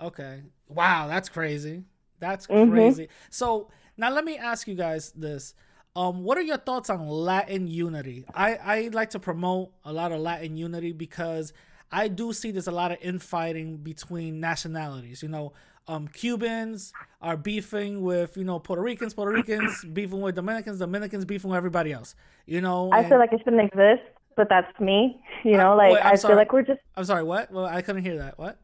[0.00, 0.42] Okay.
[0.68, 1.84] Wow, that's crazy.
[2.20, 2.70] That's Mhm.
[2.70, 3.08] crazy.
[3.30, 5.54] So now let me ask you guys this.
[5.96, 8.24] Um, what are your thoughts on Latin unity?
[8.34, 11.52] I, I like to promote a lot of Latin unity because
[11.92, 15.22] I do see there's a lot of infighting between nationalities.
[15.22, 15.52] You know,
[15.86, 16.92] um, Cubans
[17.22, 21.56] are beefing with, you know, Puerto Ricans, Puerto Ricans beefing with Dominicans, Dominicans beefing with
[21.56, 22.16] everybody else.
[22.46, 24.02] You know, I and- feel like it shouldn't exist,
[24.36, 25.20] but that's me.
[25.44, 26.32] You know, like wait, I sorry.
[26.32, 27.52] feel like we're just I'm sorry, what?
[27.52, 28.36] Well, I couldn't hear that.
[28.38, 28.58] What?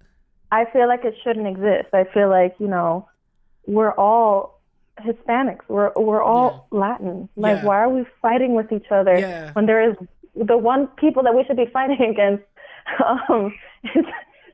[0.50, 1.90] I feel like it shouldn't exist.
[1.92, 3.08] I feel like, you know,
[3.66, 4.59] we're all
[5.02, 5.60] Hispanics.
[5.68, 7.28] We're we're all Latin.
[7.36, 7.64] Like Yeah.
[7.64, 9.52] why are we fighting with each other Yeah.
[9.52, 9.96] when there is
[10.34, 12.44] the one people that we should be fighting against
[13.28, 13.52] um
[13.94, 14.04] is,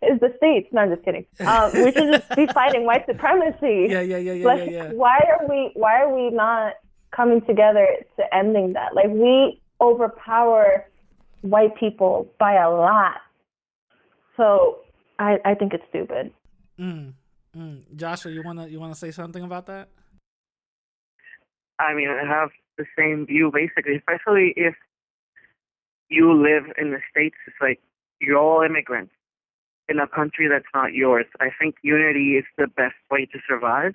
[0.02, 0.68] is the states.
[0.72, 1.26] No, I'm just kidding.
[1.40, 3.88] Um, we should just be fighting white supremacy.
[3.90, 4.92] Yeah, yeah, yeah, yeah, like yeah, yeah.
[4.92, 6.74] why are we why are we not
[7.12, 7.86] coming together
[8.16, 8.94] to ending that?
[8.94, 10.86] Like we overpower
[11.42, 13.16] white people by a lot.
[14.36, 14.78] So
[15.18, 16.32] I I think it's stupid.
[16.78, 17.12] Mm,
[17.56, 17.96] mm.
[17.96, 19.88] Joshua, you wanna you wanna say something about that?
[21.78, 24.74] I mean, I have the same view basically, especially if
[26.08, 27.36] you live in the States.
[27.46, 27.80] It's like
[28.20, 29.12] you're all immigrants
[29.88, 31.26] in a country that's not yours.
[31.40, 33.94] I think unity is the best way to survive,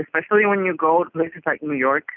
[0.00, 2.08] especially when you go to places like New York,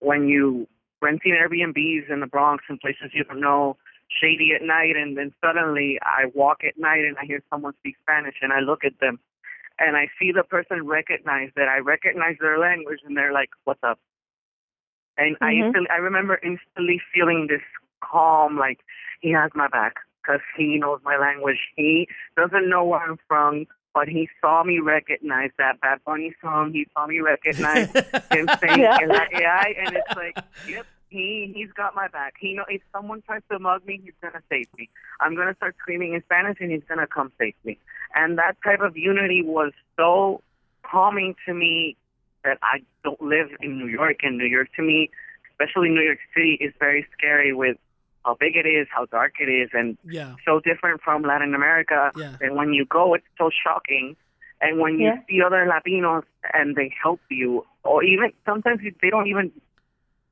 [0.00, 0.66] when you
[1.00, 3.76] renting Airbnbs in the Bronx and places you don't know,
[4.20, 7.96] shady at night, and then suddenly I walk at night and I hear someone speak
[8.02, 9.18] Spanish and I look at them
[9.78, 13.82] and I see the person recognize that I recognize their language and they're like, "What's
[13.82, 13.98] up?"
[15.16, 15.66] And I Mhm.
[15.66, 17.62] instantly, I remember instantly feeling this
[18.00, 18.80] calm, like
[19.20, 21.58] he has my back because he knows my language.
[21.76, 26.72] He doesn't know where I'm from, but he saw me recognize that Bad Bunny song.
[26.72, 27.88] He saw me recognize
[28.30, 28.98] him saying Yeah.
[29.32, 30.36] AI, and it's like,
[30.66, 32.34] yep, he he's got my back.
[32.40, 34.88] He know if someone tries to mug me, he's gonna save me.
[35.20, 37.78] I'm gonna start screaming in Spanish, and he's gonna come save me.
[38.14, 40.42] And that type of unity was so
[40.82, 41.96] calming to me
[42.44, 45.10] that I don't live in New York, and New York to me
[45.54, 47.76] especially New York City, is very scary with
[48.24, 50.34] how big it is, how dark it is, and Yeah.
[50.44, 52.10] so different from Latin America.
[52.14, 52.36] Yeah.
[52.40, 54.16] And when you go, it's so shocking.
[54.60, 55.20] And when you Yeah.
[55.28, 56.24] see other Latinos
[56.54, 59.52] and they help you, or even sometimes they don't even.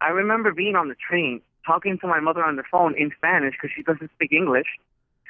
[0.00, 3.54] I remember being on the train talking to my mother on the phone in Spanish
[3.54, 4.78] because she doesn't speak English,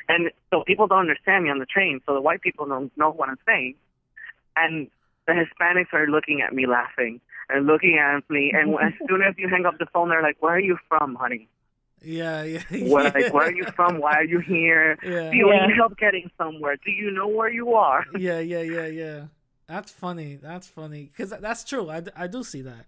[0.09, 2.01] and so people don't understand me on the train.
[2.07, 3.75] So the white people don't know what I'm saying,
[4.57, 4.89] and
[5.27, 8.53] the Hispanics are looking at me laughing and looking at me.
[8.55, 11.15] And as soon as you hang up the phone, they're like, "Where are you from,
[11.15, 11.49] honey?
[12.05, 12.43] Yeah.
[12.43, 12.63] Yeah.
[12.89, 14.01] Where, like, where are you from?
[14.01, 14.99] Why are you here?
[15.05, 15.31] Yeah.
[15.31, 15.67] Do you Yeah.
[15.67, 16.77] need help getting somewhere?
[16.85, 19.21] Do you know where you are?" yeah, yeah, yeah, yeah.
[19.69, 20.37] That's funny.
[20.37, 21.89] That's funny because that's true.
[21.89, 22.87] I, I do see that.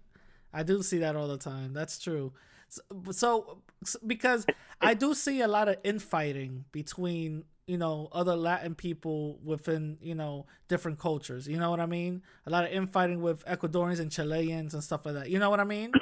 [0.53, 1.73] I do see that all the time.
[1.73, 2.33] That's true.
[2.67, 2.81] So,
[3.11, 3.57] so
[4.05, 4.45] because
[4.81, 10.15] I do see a lot of infighting between you know other Latin people within you
[10.15, 11.47] know different cultures.
[11.47, 12.21] You know what I mean?
[12.45, 15.29] A lot of infighting with Ecuadorians and Chileans and stuff like that.
[15.29, 15.91] You know what I mean?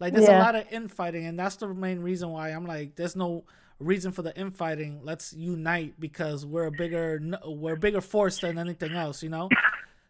[0.00, 3.14] Like there's a lot of infighting, and that's the main reason why I'm like, there's
[3.14, 3.44] no
[3.78, 4.98] reason for the infighting.
[5.04, 9.22] Let's unite because we're a bigger we're a bigger force than anything else.
[9.22, 9.48] You know.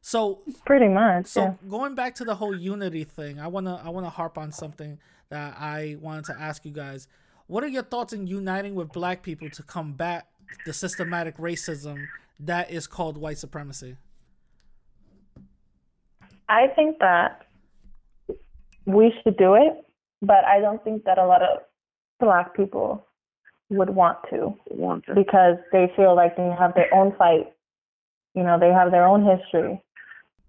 [0.00, 1.26] So Pretty much.
[1.26, 1.54] so yeah.
[1.68, 4.98] going back to the whole unity thing, I wanna I wanna harp on something
[5.28, 7.06] that I wanted to ask you guys.
[7.46, 10.26] What are your thoughts in uniting with black people to combat
[10.66, 12.06] the systematic racism
[12.40, 13.96] that is called white supremacy?
[16.48, 17.46] I think that
[18.84, 19.84] we should do it,
[20.20, 21.60] but I don't think that a lot of
[22.20, 23.06] black people
[23.70, 27.52] would want to Want to- because they feel like they have their own fight.
[28.34, 29.82] You know, they have their own history.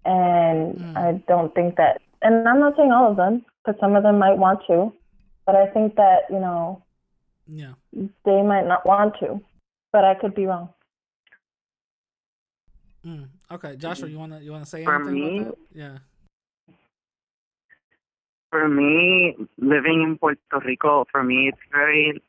[0.04, 0.96] And Mm.
[0.96, 4.18] I don't think that, and I'm not saying all of them, because some of them
[4.18, 4.92] might want to,
[5.46, 6.82] but I think that, you know,
[7.46, 7.74] Yeah.
[8.24, 9.40] they might not want to,
[9.94, 10.70] but I could be wrong.
[13.06, 13.28] Mm.
[13.52, 15.78] Okay, Joshua, you wanna you wanna say For anything me- about that?
[15.82, 15.98] Yeah.
[18.50, 22.20] For me, living in Puerto Rico, for me, it's very.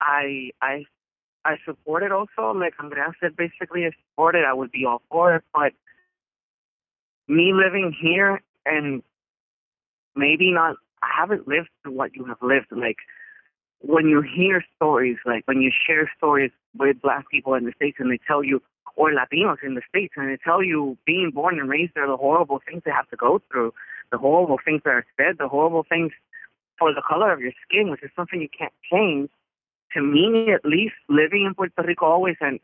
[0.00, 0.84] I I
[1.44, 2.52] I support it also.
[2.58, 4.44] Like Andrea said, basically, I support it.
[4.44, 5.44] I would be all for it.
[5.52, 5.72] But
[7.28, 9.02] me living here and
[10.14, 12.68] maybe not, I haven't lived through what you have lived.
[12.70, 12.98] Like
[13.86, 17.98] when you hear stories, like when you share stories with black people in the States
[18.00, 18.60] and they tell you,
[18.96, 22.16] or Latinos in the States, and they tell you being born and raised there, the
[22.16, 23.72] horrible things they have to go through,
[24.10, 26.12] the horrible things that are said, the horrible things
[26.78, 29.30] for the color of your skin, which is something you can't change.
[29.94, 32.58] To me, at least, living in Puerto Rico always, and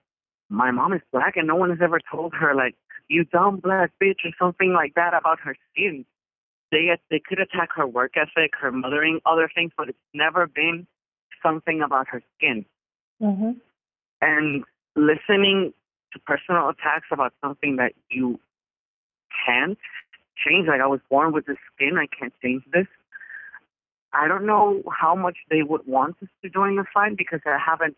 [0.48, 2.74] my mom is black, and no one has ever told her like,
[3.08, 6.04] "You dumb black bitch" or something like that about her skin.
[6.72, 10.86] They they could attack her work ethic, her mothering, other things, but it's never been
[11.42, 12.64] something about her skin.
[13.20, 13.52] hmm
[14.20, 14.64] And
[14.96, 15.72] listening
[16.12, 18.38] to personal attacks about something that you
[19.46, 19.78] can't
[20.36, 22.86] change, like I was born with this skin, I can't change this.
[24.12, 27.58] I don't know how much they would want us to join the fight because I
[27.58, 27.96] haven't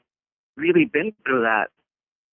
[0.57, 1.69] really been through that.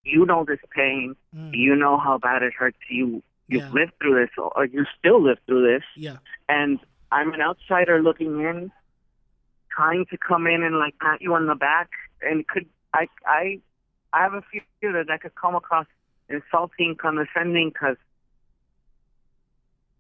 [0.03, 1.16] You know this pain.
[1.36, 1.51] Mm.
[1.53, 3.24] You know how bad it hurts you.
[3.47, 3.72] You've Yeah.
[3.72, 5.84] lived through this, or you still live through this.
[5.95, 6.18] Yeah.
[6.47, 6.80] And
[7.12, 8.72] I'm an outsider looking in,
[9.76, 11.89] trying to come in and like pat you on the back,
[12.22, 13.59] and could I I
[14.13, 15.88] I have a fear that that could come across
[16.30, 17.97] insulting, condescending, because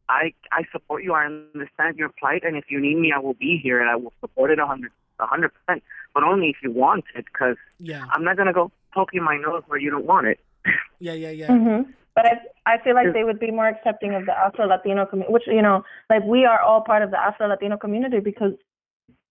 [0.09, 1.13] I I support you.
[1.13, 3.95] I understand your plight, and if you need me, I will be here, and I
[3.95, 5.83] will support it a hundred a hundred percent.
[6.13, 8.05] But only if you want it, because Yeah.
[8.11, 10.39] I'm not gonna go poking my nose where you don't want it.
[10.99, 11.13] Yeah.
[11.13, 11.31] Yeah.
[11.31, 11.47] Yeah.
[11.47, 11.81] hmm
[12.13, 12.33] But I
[12.73, 15.61] I feel like they would be more accepting of the Afro Latino community, which you
[15.61, 18.53] know, like we are all part of the Afro Latino community because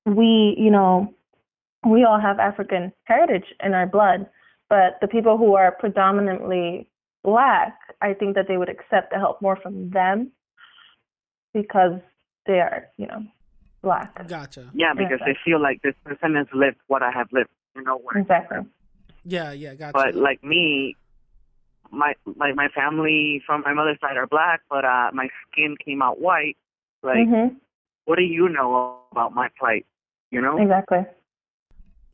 [0.07, 1.14] we, you know,
[1.88, 4.26] we all have African heritage in our blood.
[4.68, 6.88] But the people who are predominantly
[7.24, 10.32] black, I think that they would accept the help more from them
[11.53, 12.01] because
[12.46, 13.24] they are, you know,
[13.82, 14.28] black.
[14.28, 14.70] Gotcha.
[14.74, 17.51] Yeah, because they feel like this person has lived what I have lived.
[17.74, 18.16] You know what?
[18.16, 18.59] Exactly.
[19.24, 19.53] Yeah.
[19.53, 19.74] Yeah.
[19.74, 19.92] Gotcha.
[19.92, 20.96] But like me,
[21.90, 26.03] my like my family from my mother's side are black, but uh my skin came
[26.03, 26.57] out white.
[27.03, 27.48] Like, hmm
[28.11, 29.87] what do you know about my plight?
[30.33, 30.59] You know?
[30.59, 30.99] Exactly.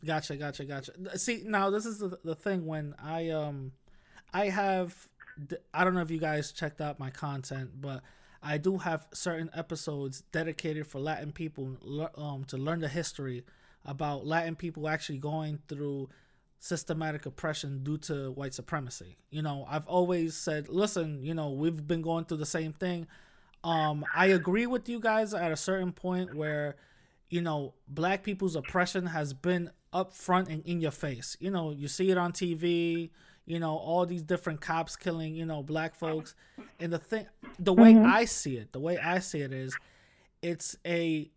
[0.04, 1.18] Gotcha, gotcha, gotcha.
[1.18, 3.72] See, now this is the, the thing when I um
[4.30, 5.08] I have
[5.72, 8.02] I don't know if you guys checked out my content, but
[8.42, 11.78] I do have certain episodes dedicated for Latin people
[12.14, 13.46] um to learn the history
[13.86, 16.10] about Latin people actually going through
[16.58, 19.16] systematic oppression due to white supremacy.
[19.30, 23.06] You know, I've always said, listen, you know, we've been going through the same thing.
[23.64, 26.76] Um I agree with you guys at a certain point where
[27.28, 31.36] you know, black people's oppression has been up front and in your face.
[31.40, 33.10] You know, you see it on TV,
[33.46, 36.34] you know, all these different cops killing, you know, black folks.
[36.78, 37.26] And the thing
[37.58, 39.76] the way I see it, the way I see it is
[40.42, 41.30] it's a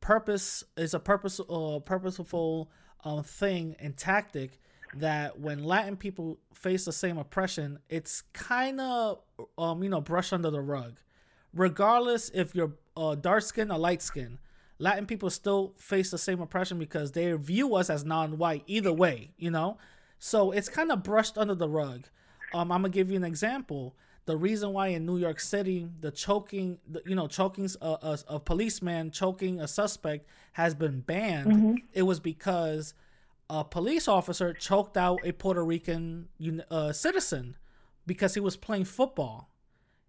[0.00, 2.70] purpose is a purpose uh, purposeful
[3.04, 4.58] um, thing and tactic
[4.94, 9.20] that when Latin people face the same oppression, it's kind of
[9.58, 10.98] um, you know brushed under the rug,
[11.54, 14.38] regardless if you're uh, dark skin or light skin.
[14.78, 19.30] Latin people still face the same oppression because they view us as non-white either way,
[19.36, 19.78] you know.
[20.18, 22.08] So it's kind of brushed under the rug.
[22.52, 23.94] Um, I'm gonna give you an example.
[24.24, 28.18] The reason why in New York City the choking, the, you know, choking a, a,
[28.28, 31.80] a policeman choking a suspect has been banned.
[31.92, 32.94] It was because
[33.50, 36.28] a police officer choked out a Puerto Rican
[36.70, 37.56] uh, citizen
[38.06, 39.48] because he was playing football.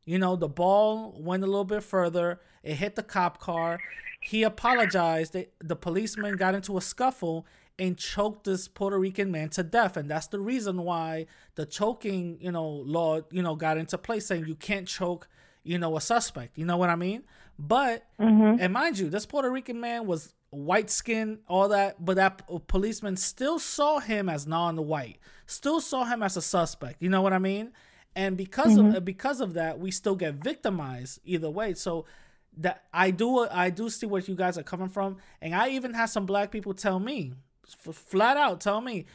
[0.06, 2.40] You know, the ball went a little bit further.
[2.64, 3.80] It hit the cop car.
[4.22, 5.34] He apologized.
[5.34, 7.46] The, the policeman got into a scuffle
[7.80, 9.98] and choked this Puerto Rican man to death.
[9.98, 11.26] And that's the reason why
[11.56, 15.28] the choking, you know, law, you know, got into place saying you can't choke,
[15.64, 16.58] you know, a suspect.
[16.58, 17.24] You know what I mean?
[17.58, 18.60] But, mm-hmm.
[18.60, 23.18] and mind you, this Puerto Rican man was white skin, all that, but that policeman
[23.18, 27.02] still saw him as non-white, still saw him as a suspect.
[27.02, 27.72] You know what I mean?
[28.16, 31.74] And because of because of that, we still get victimized either way.
[31.74, 32.06] So
[32.58, 35.94] that I do I do see where you guys are coming from, and I even
[35.94, 37.34] had some black people tell me,
[37.88, 39.06] f- flat out tell me,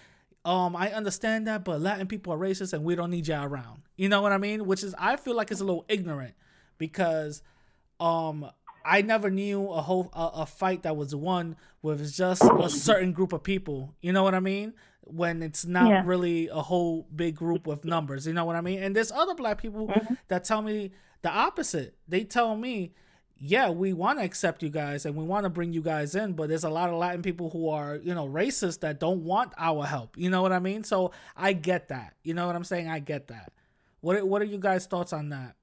[0.44, 3.82] um, I understand that, but Latin people are racist, and we don't need y'all around.
[3.96, 4.66] You know what I mean?
[4.66, 6.34] Which is I feel like it's a little ignorant
[6.78, 7.42] because
[8.00, 8.50] um
[8.84, 13.12] I never knew a whole a, a fight that was won with just a certain
[13.12, 13.94] group of people.
[14.00, 14.74] You know what I mean?
[15.08, 16.02] When it's not Yeah.
[16.04, 18.26] really a whole big group with numbers.
[18.26, 18.82] You know what I mean?
[18.82, 20.14] And there's other black people mm-hmm.
[20.28, 20.92] that tell me
[21.22, 21.96] the opposite.
[22.06, 22.94] They tell me,
[23.40, 26.32] yeah, we want to accept you guys and we want to bring you guys in,
[26.32, 29.52] but there's a lot of Latin people who are, you know, racist that don't want
[29.56, 30.16] our help.
[30.16, 30.82] You know what I mean?
[30.84, 32.14] So I get that.
[32.24, 32.88] You know what I'm saying?
[32.88, 33.52] I get that.
[34.00, 35.54] What are, what are you guys' thoughts on that?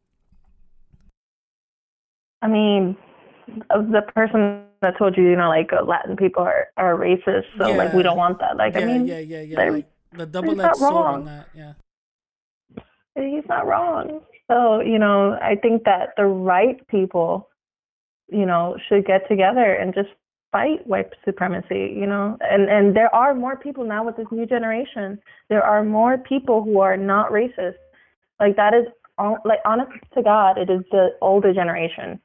[2.42, 2.96] I mean,
[3.70, 7.72] the person that told you, you know, like uh, Latin people are, are racist, so
[7.72, 8.56] like we don't want that.
[8.56, 9.70] Like, yeah, I mean, yeah, yeah, yeah.
[9.70, 11.48] Like the double edged sword on that.
[11.56, 11.74] Yeah.
[13.16, 14.22] he's not wrong.
[14.50, 17.50] So, you know, I think that the right people,
[18.28, 20.10] you know, should get together and just
[20.52, 22.38] fight white supremacy, you know.
[22.42, 25.20] And and there are more people now with this new generation.
[25.50, 27.82] There are more people who are not racist.
[28.40, 28.86] Like that is
[29.46, 32.20] like honest to God, it is the older generation.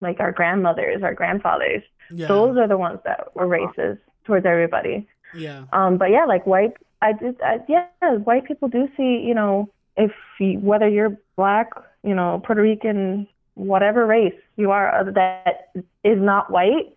[0.00, 1.82] Like our grandmothers, our grandfathers.
[2.10, 2.28] Yeah.
[2.28, 5.06] Those are the ones that were racist towards everybody.
[5.34, 5.64] yeah.
[5.72, 7.86] Um, but yeah, like white, I just, I, yeah,
[8.24, 11.70] white people do see, you know, if you, whether you're black,
[12.02, 15.70] you know, Puerto Rican, whatever race you are that
[16.04, 16.94] is not white,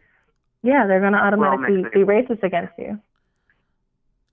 [0.64, 3.00] yeah, they're gonna automatically be racist against you.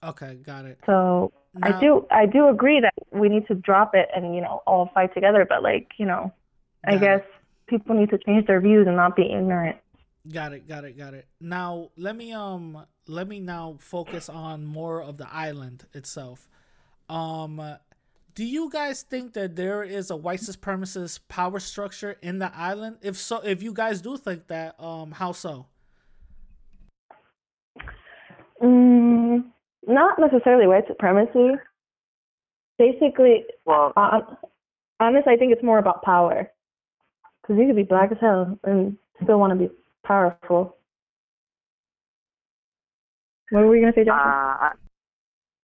[0.03, 0.79] Okay, got it.
[0.87, 4.63] So I do, I do agree that we need to drop it and you know
[4.67, 5.47] all fight together.
[5.49, 6.33] But like, you know,
[6.85, 7.01] I Got it.
[7.01, 7.21] guess
[7.69, 9.77] people need to change their views and not be ignorant.
[10.33, 11.27] Got it, got it, got it.
[11.41, 16.49] Now let me um let me now focus on more of the island itself.
[17.09, 17.63] Um
[18.35, 22.99] do you guys think that there is a white supremacist power structure in the island?
[23.03, 25.67] If so if you guys do think that, um how so?
[28.63, 29.45] Mm,
[29.87, 31.53] not necessarily white supremacy.
[32.79, 34.37] Basically, Well, Hon-
[34.99, 36.51] honestly, I think it's more about power.
[37.43, 39.75] Because you could be black as hell and still want to be
[40.07, 40.77] powerful.
[43.51, 44.81] What were you gonna say, uh, Justin?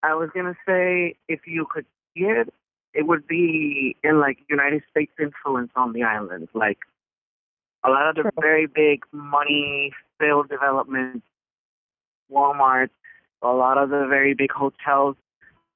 [0.03, 2.53] I, was gonna say if you could see it,
[2.95, 6.49] it would be in like United States influence on the island.
[6.55, 6.79] Like
[7.85, 8.31] a lot of the True.
[8.41, 11.27] very big money filled developments,
[12.31, 12.91] Walmart,
[13.43, 15.17] a lot of the very big hotels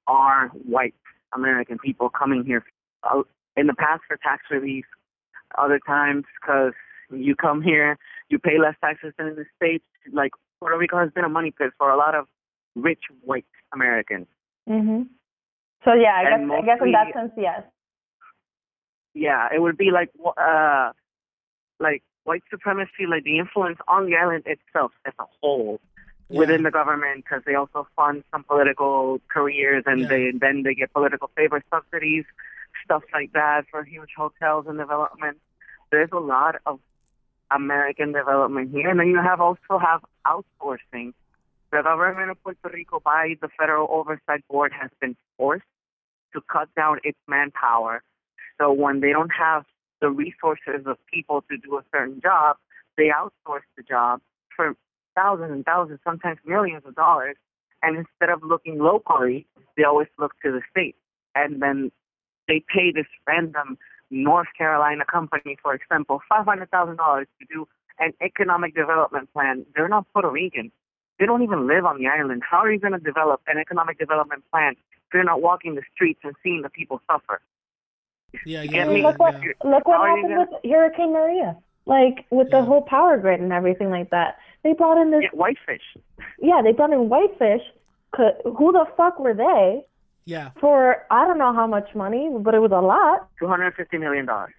[0.06, 0.94] are white
[1.34, 2.64] American people coming here.
[3.02, 3.22] Uh,
[3.56, 4.84] In the past for tax relief,
[5.58, 6.74] other times because
[7.10, 7.98] you come here,
[8.28, 9.84] you pay less taxes than in the States.
[10.12, 12.26] Like Puerto Rico has been a money pit for a lot of
[12.74, 14.26] rich white Americans.
[14.68, 15.08] mhm.
[15.84, 17.62] So yeah, I guess and I guess in that sense, yes.
[19.14, 20.92] yeah, it would be like uh
[21.78, 25.80] like white supremacy, like the influence on the island itself as a whole
[26.28, 30.08] within the government, because they also fund some political careers, and Yeah.
[30.08, 32.24] they then they get political favor subsidies,
[32.84, 35.38] stuff like that for huge hotels and development.
[35.92, 36.80] There's a lot of
[37.50, 41.12] American development here, and then you have also have outsourcing.
[41.72, 45.64] The government of Puerto Rico, by the Federal Oversight Board, has been forced
[46.32, 48.02] to cut down its manpower
[48.58, 49.64] so when they don't have
[50.00, 52.56] the resources of people to do a certain job,
[52.96, 54.20] they outsource the job
[54.54, 54.74] for
[55.14, 57.36] thousands and thousands, sometimes millions of dollars.
[57.82, 60.96] And instead of looking locally, they always look to the state.
[61.34, 61.92] And then
[62.48, 63.78] they pay this random
[64.10, 66.66] North Carolina company, for example, $500,000
[67.20, 69.64] to do an economic development plan.
[69.74, 70.70] They're not Puerto Rican.
[71.18, 72.42] They don't even live on the island.
[72.48, 75.82] How are you going to develop an economic development plan if you're not walking the
[75.94, 77.40] streets and seeing the people suffer?
[78.44, 79.02] Yeah, You yeah, get me?
[79.02, 79.52] Look what yeah.
[79.64, 81.56] look what How are you happened with Hurricane Maria.
[81.86, 82.60] Like with Yeah.
[82.60, 84.36] the whole power grid and everything like that.
[84.62, 85.82] They brought in this Get whitefish.
[86.40, 87.62] yeah, they brought in whitefish.
[88.16, 89.86] Who the fuck were they?
[90.26, 90.50] Yeah.
[90.60, 93.28] For I don't know how much money, but it was a lot.
[93.38, 94.52] Two hundred and fifty million dollars.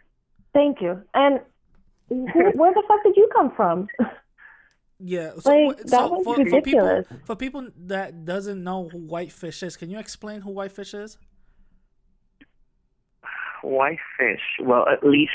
[0.53, 1.01] Thank you.
[1.13, 1.41] And
[2.09, 3.87] who, where the fuck did you come from?
[4.99, 7.05] Yeah, so, Like, that so was for, for people ridiculous.
[7.25, 11.17] for people that doesn't know who Whitefish is, can you explain who Whitefish is?
[13.61, 14.41] Whitefish.
[14.63, 15.31] Well, at least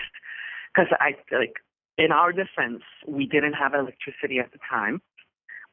[0.74, 1.54] because I like
[1.98, 5.02] in our defense, we didn't have electricity at the time.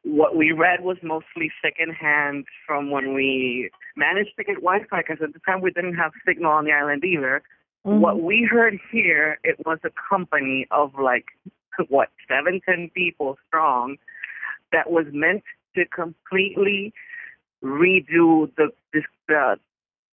[0.02, 5.34] What we read was mostly secondhand from when we managed to get Wi-Fi because at
[5.34, 7.42] the time we didn't have signal on the island either.
[7.86, 8.00] Mm-hmm.
[8.00, 11.26] What we heard here, it was a company of like
[11.88, 13.96] what seven, ten people strong
[14.72, 15.42] that was meant
[15.74, 16.92] to completely
[17.62, 19.56] redo the this the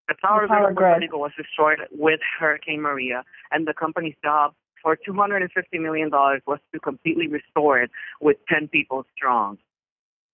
[0.08, 1.12] the power, power grid of Puerto grid.
[1.14, 6.10] Was destroyed with Hurricane Maria, and the company's job for two hundred and fifty million
[6.10, 9.58] dollars was to completely restore it with ten people strong.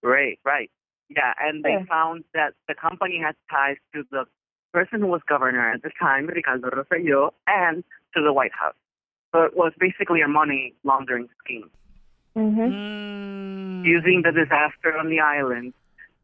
[0.04, 0.70] Right, right.
[1.10, 1.86] Yeah, and they Yeah.
[1.86, 4.26] found that the company had ties to the
[4.74, 7.84] person who was governor at the time, Ricardo Rosselló, and
[8.16, 8.76] to the White House.
[9.32, 11.70] So it was basically a money laundering scheme,
[12.36, 15.74] hmm Mm, using the disaster on the island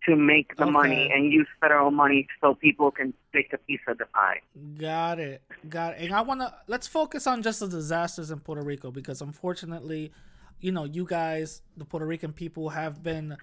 [0.05, 3.97] to make the money and use federal money so people can take a piece of
[3.97, 4.39] the pie.
[4.79, 5.41] Got it.
[5.67, 6.05] Got it.
[6.05, 10.11] And I want to let's focus on just the disasters in Puerto Rico because unfortunately,
[10.61, 13.37] you know, you guys, the Puerto Rican people have been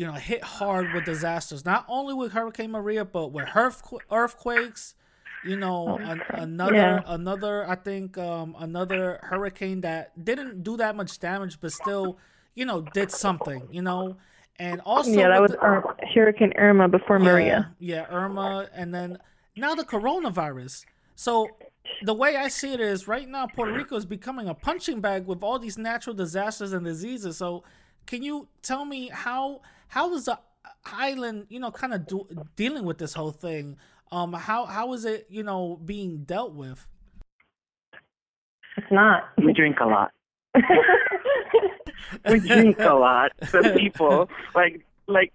[0.00, 1.66] you know, hit hard with disasters.
[1.66, 4.94] Not only with Hurricane Maria, but with earthqu- earthquakes,
[5.44, 7.02] you know, an, another Yeah.
[7.04, 12.16] another I think um another hurricane that didn't do that much damage but still,
[12.54, 14.16] you know, did something, you know.
[14.58, 15.84] And also yeah, that was the- Ir-
[16.14, 17.74] Hurricane Irma before Maria.
[17.78, 19.18] yeah, yeah, Irma, and then
[19.54, 20.86] now the coronavirus.
[21.14, 21.46] So
[22.04, 25.26] the way I see it is, right now Puerto Rico is becoming a punching bag
[25.26, 27.36] with all these natural disasters and diseases.
[27.36, 27.64] So,
[28.06, 29.60] can you tell me how
[29.90, 30.38] how is the
[30.84, 32.26] island, you know, kind of do,
[32.56, 33.76] dealing with this whole thing?
[34.12, 36.86] Um, how how is it, you know, being dealt with?
[38.76, 39.24] It's not.
[39.36, 40.12] We drink a lot.
[42.28, 43.32] we drink a lot.
[43.40, 45.32] The people like like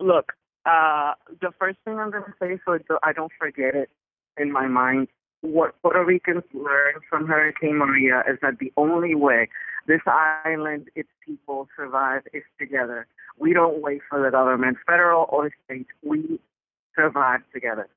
[0.00, 0.32] look.
[0.64, 3.90] Uh, the first thing I'm gonna say, so I don't forget it
[4.36, 5.08] in my mind,
[5.42, 9.48] what Puerto Ricans learned from Hurricane Maria is that the only way
[9.86, 13.06] this island, its people survive is together.
[13.38, 15.86] We don't wait for the government, federal or state.
[16.02, 16.40] We
[16.94, 17.88] survive together.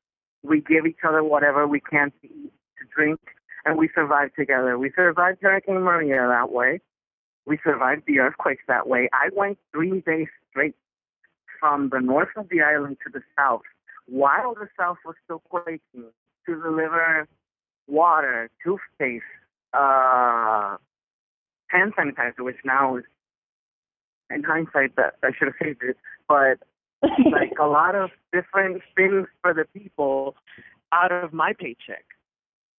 [0.43, 3.19] We give each other whatever we can to eat, to drink,
[3.65, 4.77] and we survive together.
[4.77, 6.81] We survived Hurricane Maria that way.
[7.45, 9.09] We survived the earthquakes that way.
[9.13, 10.75] I went three days straight
[11.59, 13.61] from the north of the island to the south
[14.09, 15.79] while the south was still quaking
[16.45, 17.27] to deliver
[17.87, 19.23] water, toothpaste,
[19.73, 20.77] uh,
[21.67, 23.03] hand sanitizer, which now is,
[24.29, 26.59] in hindsight, that I should have saved it, but
[27.31, 30.35] like a lot of different things for the people
[30.91, 32.05] out of my paycheck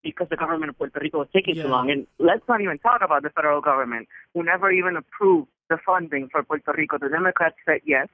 [0.03, 1.65] because the government of Puerto Rico was taking Yeah.
[1.65, 1.91] too long.
[1.91, 6.29] And let's not even talk about the federal government, who never even approved the funding
[6.31, 6.99] for Puerto Rico.
[6.99, 8.09] The Democrats said yes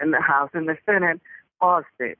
[0.00, 1.20] in the House and the Senate
[1.60, 2.18] paused it.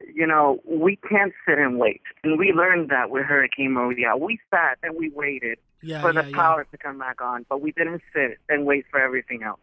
[0.00, 2.02] You know, we can't sit and wait.
[2.22, 4.16] And we learned that with Hurricane Maria.
[4.16, 6.36] We sat and we waited Yeah, for yeah, the yeah.
[6.36, 9.60] power to come back on, but we didn't sit and wait for everything else.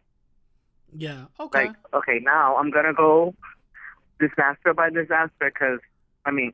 [0.96, 1.26] Yeah.
[1.38, 1.66] Okay.
[1.66, 3.34] Like, okay, now I'm gonna go
[4.20, 5.80] disaster by disaster because,
[6.24, 6.52] I mean,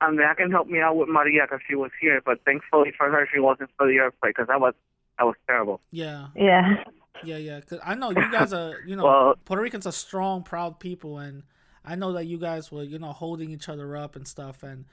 [0.00, 2.92] I mean, that can help me out with Maria because she was here, but thankfully
[2.96, 4.74] for her, she wasn't for the earthquake because that was
[5.18, 5.80] that was terrible.
[5.90, 6.28] Yeah.
[6.36, 6.84] yeah.
[7.24, 7.60] Yeah, yeah.
[7.62, 11.18] Cause I know you guys are, you know, Well- Puerto Ricans are strong, proud people,
[11.18, 11.42] and
[11.88, 14.62] I know that you guys were, you know, holding each other up and stuff.
[14.62, 14.84] And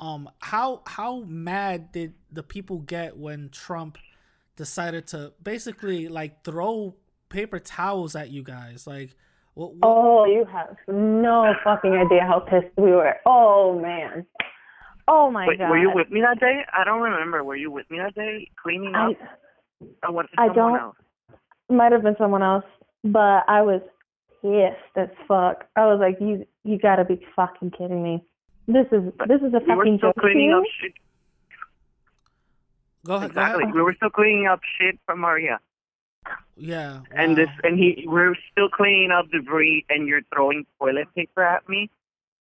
[0.00, 3.96] um, how how mad did the people get when Trump
[4.56, 6.94] decided to basically like throw
[7.28, 8.86] paper towels at you guys?
[8.86, 9.14] Like,
[9.54, 9.74] what?
[9.74, 13.14] what Oh, you have no fucking idea how pissed we were.
[13.26, 14.26] Oh man.
[15.06, 15.70] Oh my Wait, god.
[15.70, 16.60] were you with me that day?
[16.72, 17.44] I don't remember.
[17.44, 19.16] Were you with me that day cleaning I up?
[20.08, 20.96] or was it I don't- else?
[21.70, 22.64] might have been someone else,
[23.04, 23.80] but I was
[24.44, 25.64] pissed as fuck.
[25.76, 28.22] I was like, you you gotta be fucking kidding me.
[28.68, 30.58] This is this is a We were fucking still joke to cleaning you?
[30.58, 30.92] up shit.
[33.06, 33.30] go ahead.
[33.30, 33.62] Exactly.
[33.64, 33.74] Go ahead.
[33.74, 35.60] We were still cleaning up shit from Maria.
[36.56, 37.00] Yeah.
[37.10, 37.36] And wow.
[37.36, 41.90] this, and he, we're still cleaning up debris, and you're throwing toilet paper at me.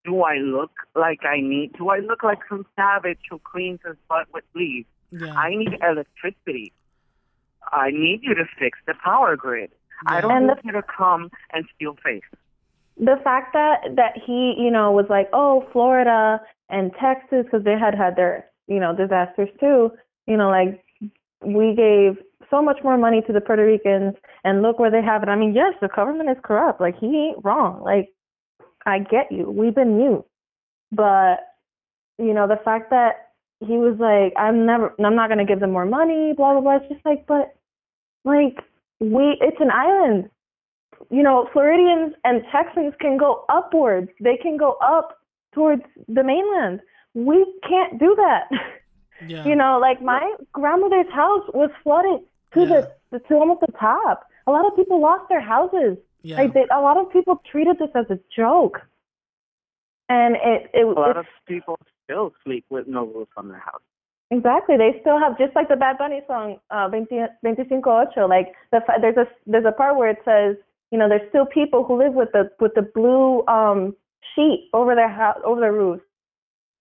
[0.05, 1.73] Do I look like I need?
[1.77, 4.87] Do I look like some savage who cleans his butt with leaves?
[5.11, 5.33] Yeah.
[5.33, 6.73] I need electricity.
[7.71, 9.71] I need you to fix the power grid.
[10.07, 12.23] I don't And need the- you to come and steal face.
[12.97, 16.39] the fact that that he you know was like oh florida
[16.69, 19.91] and texas because they had had their you know disasters too.
[20.27, 20.83] You know like
[21.43, 22.17] we gave
[22.49, 25.29] so much more money to the puerto ricans and look where they have it.
[25.29, 26.79] I mean yes the government is corrupt.
[26.79, 27.81] Like he ain't wrong.
[27.83, 28.09] Like
[28.85, 29.49] i get you.
[29.49, 30.25] We've been mute.
[30.91, 31.37] But
[32.19, 33.29] you know the fact that
[33.59, 36.61] he was like i'm never i'm not going to give them more money blah blah
[36.61, 36.75] blah.
[36.77, 37.55] It's just like but
[38.23, 38.57] like
[39.11, 40.29] we it's an island
[41.09, 44.09] you know, Floridians and Texans can go upwards.
[44.21, 45.19] They can go up
[45.53, 46.79] towards the mainland.
[47.13, 48.49] We can't do that.
[49.27, 49.45] Yeah.
[49.45, 52.21] You know, like my grandmother's house was flooded
[52.55, 52.87] to Yeah.
[53.11, 54.27] the to almost the top.
[54.47, 55.97] A lot of people lost their houses.
[56.23, 56.37] yeah.
[56.41, 58.81] Like they, a lot of people treated this as a joke.
[60.09, 63.87] And it it, A lot of people still sleep with no roof on their house.
[64.33, 64.77] Exactly.
[64.77, 67.05] They still have just like the Bad Bunny song, uh, 20,
[67.41, 68.27] 25 ocho.
[68.27, 70.55] Like the fa- there's a there's a part where it says,
[70.91, 73.95] you know, there's still people who live with the with the blue um
[74.33, 76.03] sheet over their house over their roofs.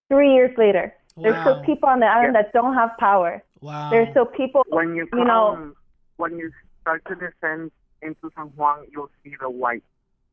[0.09, 3.43] Three years later, there's still people on the island that don't have power.
[3.61, 3.91] Wow.
[3.91, 4.63] There's still people.
[4.69, 5.73] When you come, You know-
[6.17, 6.51] when you
[6.81, 9.85] start to descend into San Juan, you'll see the white,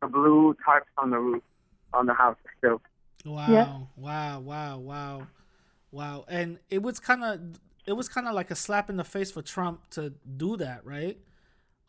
[0.01, 1.43] the blue tarps on the roof,
[1.93, 2.82] on the house still.
[3.26, 3.45] Wow.
[3.49, 3.78] Yeah.
[3.97, 4.39] Wow.
[4.39, 4.78] Wow.
[4.80, 5.28] Wow.
[5.91, 6.25] Wow.
[6.27, 7.39] And it was kind of
[7.85, 10.85] it was kind of like a slap in the face for Trump to do that,
[10.85, 11.17] right?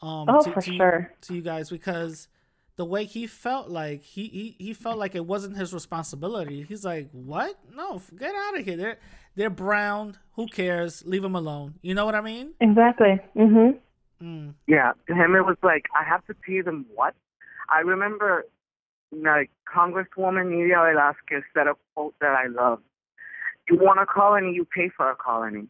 [0.02, 1.12] Um Oh, to, for to you- sure.
[1.22, 2.28] to you guys because
[2.76, 6.62] the way he felt like he, he he felt like it wasn't his responsibility.
[6.62, 7.58] He's like, "What?
[7.74, 8.76] No, get out of here.
[8.76, 8.98] They're
[9.36, 10.16] they're brown.
[10.36, 11.04] Who cares?
[11.04, 12.54] Leave them alone." You know what I mean?
[12.60, 13.20] Exactly.
[13.36, 13.78] Mhm.
[14.22, 14.54] Mm.
[14.66, 17.14] Yeah, to him it was like I have to pay them what?
[17.68, 18.46] I remember
[19.12, 22.80] like Congresswoman Nydia Velázquez said a quote that I love.
[23.70, 25.66] You want a colony, you pay for a colony.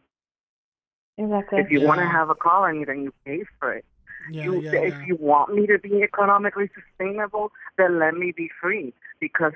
[1.17, 1.59] Exactly.
[1.59, 3.85] If you want to have a colony, then you pay for it.
[4.31, 5.05] Yeah, you, yeah, if yeah.
[5.05, 8.93] you want me to be economically sustainable, then let me be free.
[9.19, 9.53] Because,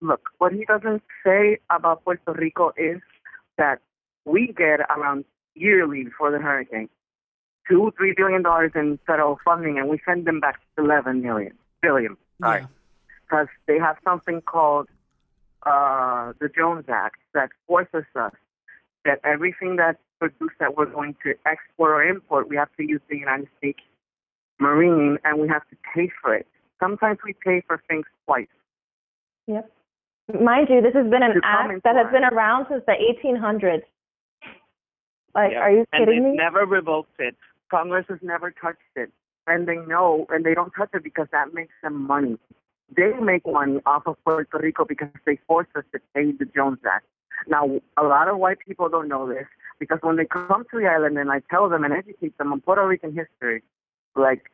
[0.00, 3.00] look, what he doesn't say about Puerto Rico is
[3.56, 3.80] that
[4.24, 6.88] we get around yearly before the hurricane
[7.68, 11.52] two, three billion dollars in federal funding, and we send them back eleven million
[11.82, 12.16] billion.
[12.40, 12.66] Sorry, Yeah.
[13.24, 14.88] because they have something called
[15.64, 18.32] uh, the Jones Act that forces us
[19.04, 23.00] that everything that's produced that we're going to export or import, we have to use
[23.08, 23.80] the United States
[24.60, 26.46] Marine and we have to pay for it.
[26.80, 28.46] Sometimes we pay for things twice.
[29.46, 29.70] Yep.
[30.42, 33.82] Mind you, this has been an act that has been around since the 1800s.
[35.34, 35.60] Like, Yeah.
[35.60, 36.36] are you and kidding they me?
[36.36, 37.36] never revoked it.
[37.70, 39.10] Congress has never touched it.
[39.46, 42.38] And they know, and they don't touch it because that makes them money.
[42.96, 46.78] They make money off of Puerto Rico because they force us to pay the Jones
[46.90, 47.06] Act.
[47.46, 49.46] Now, a lot of white people don't know this
[49.78, 52.60] because when they come to the island and I tell them and educate them on
[52.60, 53.62] Puerto Rican history,
[54.16, 54.50] like,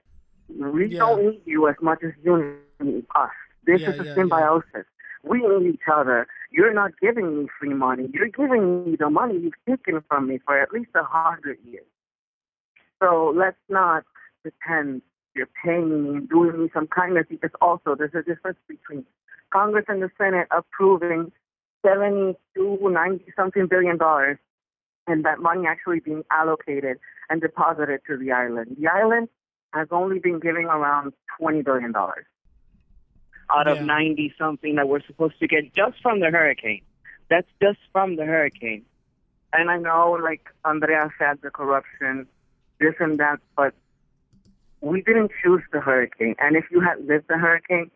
[0.49, 0.99] we Yeah.
[0.99, 3.30] don't need you as much as you need us.
[3.64, 4.14] This Yeah, is a yeah, yeah.
[4.14, 4.87] symbiosis.
[5.22, 6.26] We need each other.
[6.51, 8.11] You're not giving me free money.
[8.12, 11.87] You're giving me the money you've taken from me for at least a hundred years.
[13.03, 14.05] So let's not
[14.43, 15.03] pretend
[15.35, 19.05] you're paying me and doing me some kindness because also there's a difference between
[19.53, 21.32] Congress and the Senate approving
[21.85, 24.39] 72, 90 something billion dollars
[25.07, 28.76] and that money actually being allocated and deposited to the island.
[28.80, 29.28] The island
[29.72, 33.85] has only been giving around $20 billion out of Yeah.
[33.85, 36.82] 90 something that we're supposed to get just from the hurricane.
[37.28, 38.85] That's just from the hurricane.
[39.52, 42.27] And I know, like Andrea said, the corruption,
[42.81, 43.74] this and that, but
[44.85, 46.35] we didn't choose the hurricane.
[46.39, 47.90] And if you had lived the hurricane,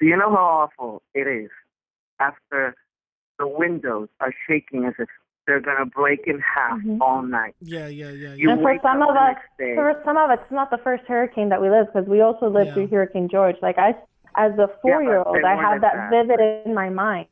[0.00, 1.50] do you know how awful it is
[2.18, 2.74] after
[3.38, 5.08] the windows are shaking as if
[5.46, 6.98] they're going to break in half Mhm.
[7.00, 7.54] all night?
[7.60, 8.52] Yeah, yeah, yeah, You yeah.
[8.52, 9.74] And for some of us, day.
[9.74, 12.48] for some of us, it's not the first hurricane that we lived because we also
[12.48, 12.74] lived Yeah.
[12.74, 13.56] through Hurricane George.
[13.62, 13.94] Like I,
[14.36, 17.26] as a four-year-old, they I weren't have as that vivid in my mind.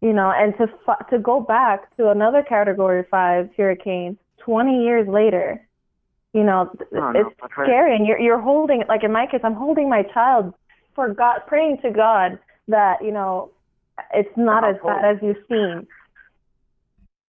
[0.00, 5.06] You know, and to fi- to go back to another Category Five hurricane 20 years
[5.06, 5.60] later,
[6.32, 7.96] you know, Oh, no, it's but her- scary.
[7.96, 10.54] And you're you're holding, like in my case, I'm holding my child
[10.94, 12.38] for God, praying to God
[12.68, 13.50] that you know
[14.14, 15.02] it's not as household.
[15.02, 15.86] bad as you seem.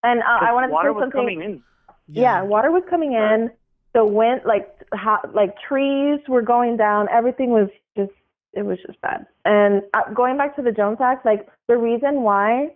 [0.03, 1.19] And uh, I Because wanted to water say was something.
[1.21, 1.63] coming in.
[2.07, 3.51] Yeah, water was coming in.
[3.93, 7.07] The wind, like ha- like trees were going down.
[7.09, 8.11] Everything was just
[8.53, 9.25] it was just bad.
[9.45, 12.69] And uh, going back to the Jones Act, like the reason why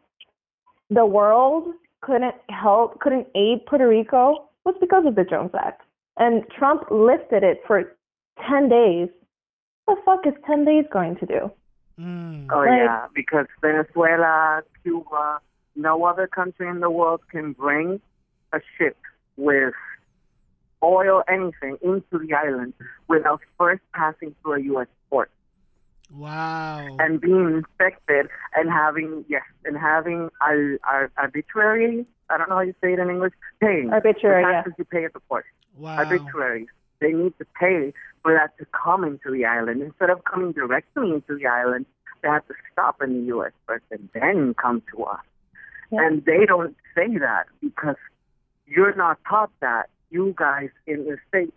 [0.89, 5.81] the world couldn't help, couldn't aid Puerto Rico was because of the Jones Act.
[6.17, 7.83] And Trump lifted it for
[8.49, 9.09] ten days.
[9.85, 11.51] What the fuck is ten days going to do?
[11.99, 12.47] Mm.
[12.51, 15.39] Oh Like- yeah, because Venezuela, Cuba,
[15.75, 18.01] no other country in the world can bring
[18.53, 18.97] a ship
[19.37, 19.73] with
[20.83, 22.73] oil, anything into the island
[23.07, 24.87] without first passing through a U.S.
[26.09, 26.95] port Wow.
[26.99, 32.61] and being inspected and having yes and having ar- ar- arbitrary I don't know how
[32.61, 34.55] you say it in English paying Arbitrary, the yeah.
[34.63, 35.45] taxes you pay at the port
[35.77, 35.97] wow.
[35.97, 36.67] arbitraries
[37.01, 41.11] they need to pay for that to come into the island instead of coming directly
[41.11, 41.85] into the island
[42.21, 43.51] they have to stop in the U.S.
[43.67, 45.19] first and then come to us
[45.91, 46.07] Yeah.
[46.07, 47.97] and they don't say that because
[48.67, 51.51] you're not taught that you guys in the states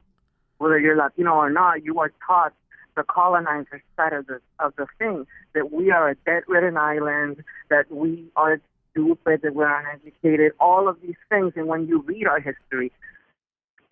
[0.59, 2.53] whether you're Latino or not you are taught
[2.99, 7.87] the colonizer side of the of the thing that we are a debt-ridden island, that
[7.91, 8.61] we are
[8.91, 11.53] stupid, that we're uneducated, all of these things.
[11.57, 12.91] And when you read our history,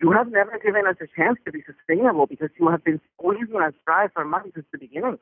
[0.01, 3.61] you have never given us a chance to be sustainable because you have been squeezing
[3.61, 5.17] us dry for money since the beginning.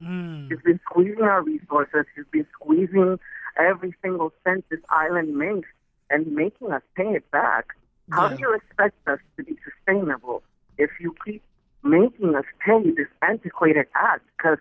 [0.00, 0.48] Mm.
[0.50, 2.06] You've been squeezing our resources.
[2.16, 3.18] You've been squeezing
[3.58, 5.68] every single cent this island makes
[6.08, 7.66] and making us pay it back.
[8.10, 8.36] How Yeah.
[8.36, 10.42] do you expect us to be sustainable
[10.78, 11.42] if you keep
[11.82, 14.24] making us pay this antiquated act?
[14.36, 14.58] Because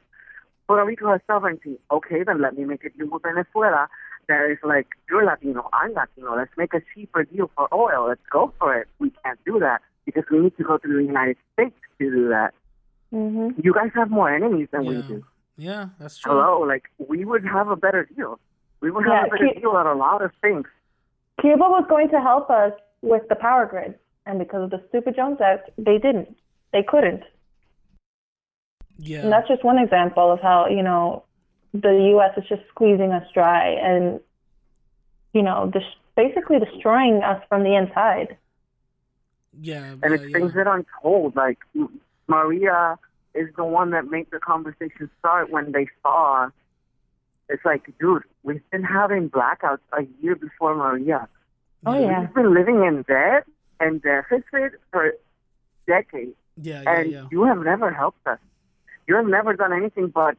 [0.67, 1.79] Puerto Rico has sovereignty.
[1.91, 3.87] Okay, then let me make a deal with Venezuela
[4.27, 6.35] that is like, you're Latino, I'm Latino.
[6.35, 8.07] Let's make a cheaper deal for oil.
[8.07, 8.87] Let's go for it.
[8.99, 12.29] We can't do that because we need to go to the United States to do
[12.29, 12.53] that.
[13.11, 15.23] hmm You guys have more enemies than we do.
[15.57, 16.31] Yeah, that's true.
[16.31, 18.39] Hello, like we would have a better deal.
[18.81, 20.65] We would have a better Cu- deal on a lot of things.
[21.39, 23.95] Cuba was going to help us with the power grid,
[24.25, 26.35] and because of the stupid Jones Act, they didn't.
[26.73, 27.23] They couldn't.
[28.97, 29.21] Yeah.
[29.21, 31.23] And that's just one example of how, you know,
[31.73, 32.37] the U.S.
[32.37, 34.19] is just squeezing us dry and,
[35.33, 35.83] you know, dis-
[36.15, 38.37] basically destroying us from the inside.
[39.59, 39.95] yeah.
[40.03, 40.37] And yeah, it's yeah.
[40.37, 41.35] things that aren't told.
[41.35, 41.59] Like
[42.27, 42.97] Maria
[43.33, 46.49] is the one that made the conversation start when they saw.
[47.49, 51.27] It's like, dude, we've been having blackouts a year before Maria.
[51.85, 52.21] Oh, yeah.
[52.21, 53.45] We've been living in debt
[53.79, 55.13] and deficit for
[55.87, 56.35] decades.
[56.57, 57.25] Yeah, yeah, and yeah.
[57.31, 58.39] you have never helped us.
[59.07, 60.37] You have never done anything but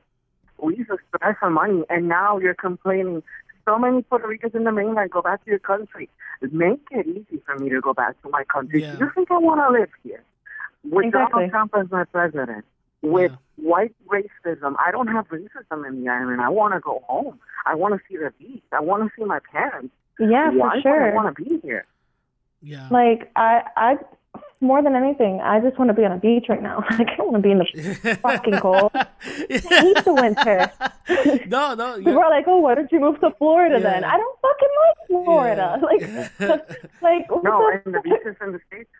[0.56, 3.22] squeeze us dry for money, and now you're complaining.
[3.64, 6.09] So many Puerto Ricans in the mainland go back to your country.
[6.51, 8.82] Make it easy for me to go back to my country.
[8.82, 8.97] Yeah.
[8.97, 10.22] Do you think I want to live here?
[10.84, 11.48] With Exactly.
[11.48, 12.64] Donald Trump as my president,
[13.02, 13.36] with Yeah.
[13.68, 16.40] white racism, I don't have racism in the island.
[16.40, 17.39] I want to go home.
[17.64, 18.64] I want to see the beach.
[18.72, 19.94] I want to see my parents.
[20.18, 21.14] Yeah, Why for would I sure.
[21.14, 21.86] want to be here?
[22.62, 22.89] Yeah.
[22.90, 23.97] Like I, I,
[24.60, 26.84] more than anything, I just want to be on a beach right now.
[26.88, 28.90] I don't want to be in the fucking cold.
[28.94, 29.06] I
[29.48, 30.70] hate the winter.
[31.48, 31.96] no, no.
[31.98, 33.90] People you're- like, oh, why don't you move to Florida Yeah.
[33.92, 34.04] then?
[34.04, 35.80] I don't fucking like Florida.
[36.40, 36.46] Yeah.
[36.48, 36.70] Like,
[37.02, 38.90] like No, the and the beaches in the states,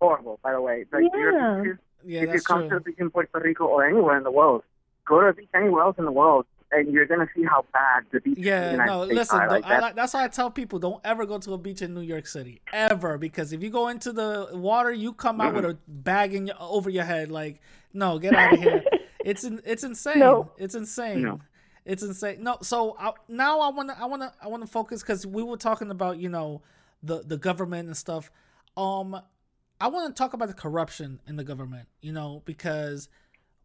[0.00, 0.38] horrible.
[0.42, 1.18] By the way, like Yeah.
[1.20, 2.76] your beaches yeah, if you that's come to true.
[2.78, 4.62] a beach in Puerto Rico or anywhere in the world,
[5.06, 8.04] go to a beach anywhere else in the world, and you're gonna see how bad
[8.12, 9.48] the beaches in the Yeah, no, States listen, are.
[9.48, 9.82] Like I that.
[9.82, 12.26] like, that's why I tell people don't ever go to a beach in New York
[12.26, 12.60] City.
[12.72, 13.18] Ever.
[13.18, 16.56] Because if you go into the water, you come out with a bag in your,
[16.60, 17.30] over your head.
[17.30, 17.60] Like,
[17.92, 18.84] no, get out of here.
[19.24, 20.18] it's it's insane.
[20.18, 20.52] No.
[20.58, 21.22] It's insane.
[21.22, 21.40] No.
[21.84, 22.42] It's insane.
[22.42, 25.26] No, so I, now I want to I want to I want to focus cuz
[25.26, 26.62] we were talking about, you know,
[27.02, 28.30] the the government and stuff.
[28.76, 29.20] Um
[29.80, 33.08] I want to talk about the corruption in the government, you know, because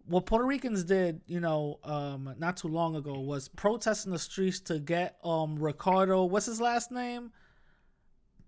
[0.08, 4.20] what Puerto Ricans did, you know, um, not too long ago was protest in the
[4.20, 7.32] streets to get um Ricardo, what's his last name?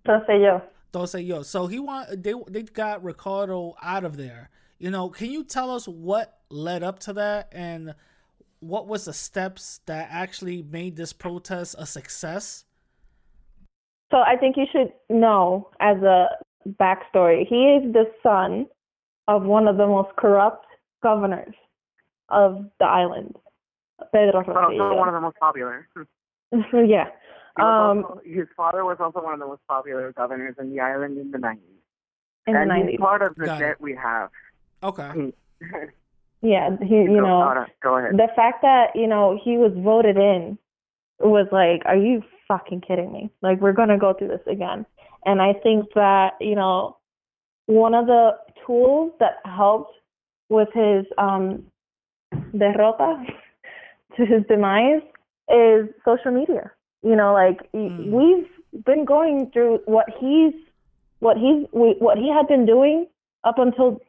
[0.05, 0.61] So say yo.
[0.91, 1.41] Don't say yo.
[1.41, 4.49] So he want they they got Ricardo out of there.
[4.79, 7.95] You know, can you tell us what led up to that and
[8.59, 12.65] what was the steps that actually made this protest a success?
[14.11, 16.27] So I think you should know as a
[16.79, 18.67] backstory, he is the son
[19.27, 20.66] of one of the most corrupt
[21.03, 21.53] governors
[22.29, 23.35] of the island,
[24.13, 25.87] Pedro But also one of the most popular.
[26.51, 27.05] yeah.
[27.57, 30.79] He Um, also- his father was also one of the most popular governors in the
[30.79, 31.57] island in the 90s.
[32.47, 32.99] in the and he's 90s.
[32.99, 33.65] part of the Got it.
[33.65, 34.29] debt we have.
[34.83, 35.33] Okay.
[36.41, 38.11] Yeah, he, you Go- know, on, go ahead.
[38.15, 40.57] the fact that you know he was voted in
[41.19, 43.31] was like, are you fucking kidding me?
[43.41, 44.85] Like we're gonna go through this again.
[45.25, 46.97] And I think that you know
[47.65, 48.37] one of the
[48.67, 49.93] tools that helped
[50.49, 51.63] with his um
[52.53, 53.25] derrota
[54.17, 55.01] to his demise
[55.53, 56.71] is social media.
[57.03, 58.11] You know, like Mm.
[58.11, 60.53] we've been going through what he's
[61.19, 63.07] what he's we, what he had been doing
[63.43, 63.99] up until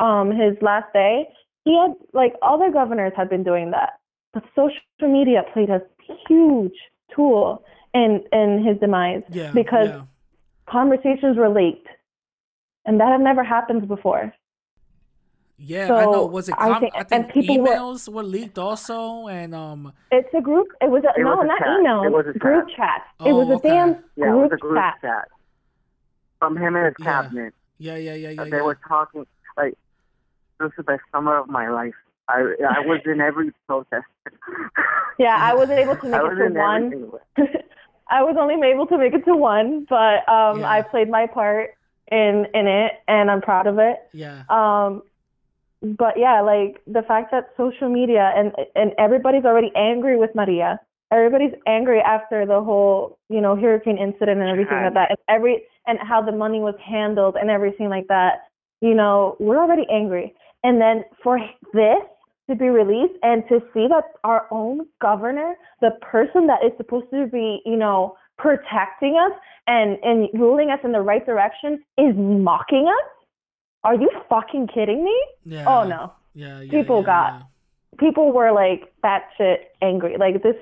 [0.00, 1.28] um his last day
[1.64, 3.98] he had like other governors had been doing that
[4.34, 4.80] but social
[5.18, 5.80] media played a
[6.26, 6.74] huge
[7.14, 7.62] tool
[7.94, 9.52] in in his demise Yeah.
[9.52, 10.02] because yeah.
[10.68, 11.88] conversations were leaked
[12.84, 14.34] and that had never happened before
[15.60, 16.26] Yeah, So, I know.
[16.26, 16.54] Was it?
[16.56, 20.40] I think- I think and people were- emails were, leaked also, and um, it's a
[20.40, 21.68] group it was a It no was a not chat.
[21.80, 22.76] email It was a group chat.
[22.76, 23.68] chat Oh, it was a okay.
[23.70, 24.94] damn yeah, it group, was a group chat.
[25.00, 25.28] chat.
[26.38, 27.04] From him and his Yeah.
[27.22, 27.54] cabinet.
[27.78, 28.44] Yeah, yeah, yeah, yeah.
[28.44, 28.62] they yeah.
[28.62, 29.26] were talking
[29.56, 29.74] like
[30.60, 31.94] this is the best summer of my life.
[32.28, 32.38] I
[32.76, 34.06] I was in every protest.
[35.18, 37.10] Yeah, I wasn't able to make it to in one.
[38.08, 40.70] I was only able to make it to one, but um, Yeah.
[40.70, 41.74] I played my part
[42.12, 43.98] in in it, and I'm proud of it.
[44.12, 44.44] yeah.
[44.48, 45.02] Um,
[45.82, 50.80] but yeah, like the fact that social media and and everybody's already angry with Maria.
[51.10, 55.62] Everybody's angry after the whole, you know, hurricane incident and everything like that, and every
[55.86, 58.48] and how the money was handled and everything like that.
[58.80, 60.34] You know, we're already angry,
[60.64, 61.38] and then for
[61.72, 62.02] this
[62.50, 67.10] to be released and to see that our own governor, the person that is supposed
[67.10, 69.32] to be, you know, protecting us
[69.66, 73.17] and and ruling us in the right direction, is mocking us.
[73.84, 75.16] Are you fucking kidding me?
[75.44, 75.64] Yeah.
[75.66, 76.12] Oh no.
[76.34, 76.70] Yeah, yeah.
[76.70, 77.42] People yeah, got-
[77.98, 80.16] People were like batshit angry.
[80.18, 80.56] Like this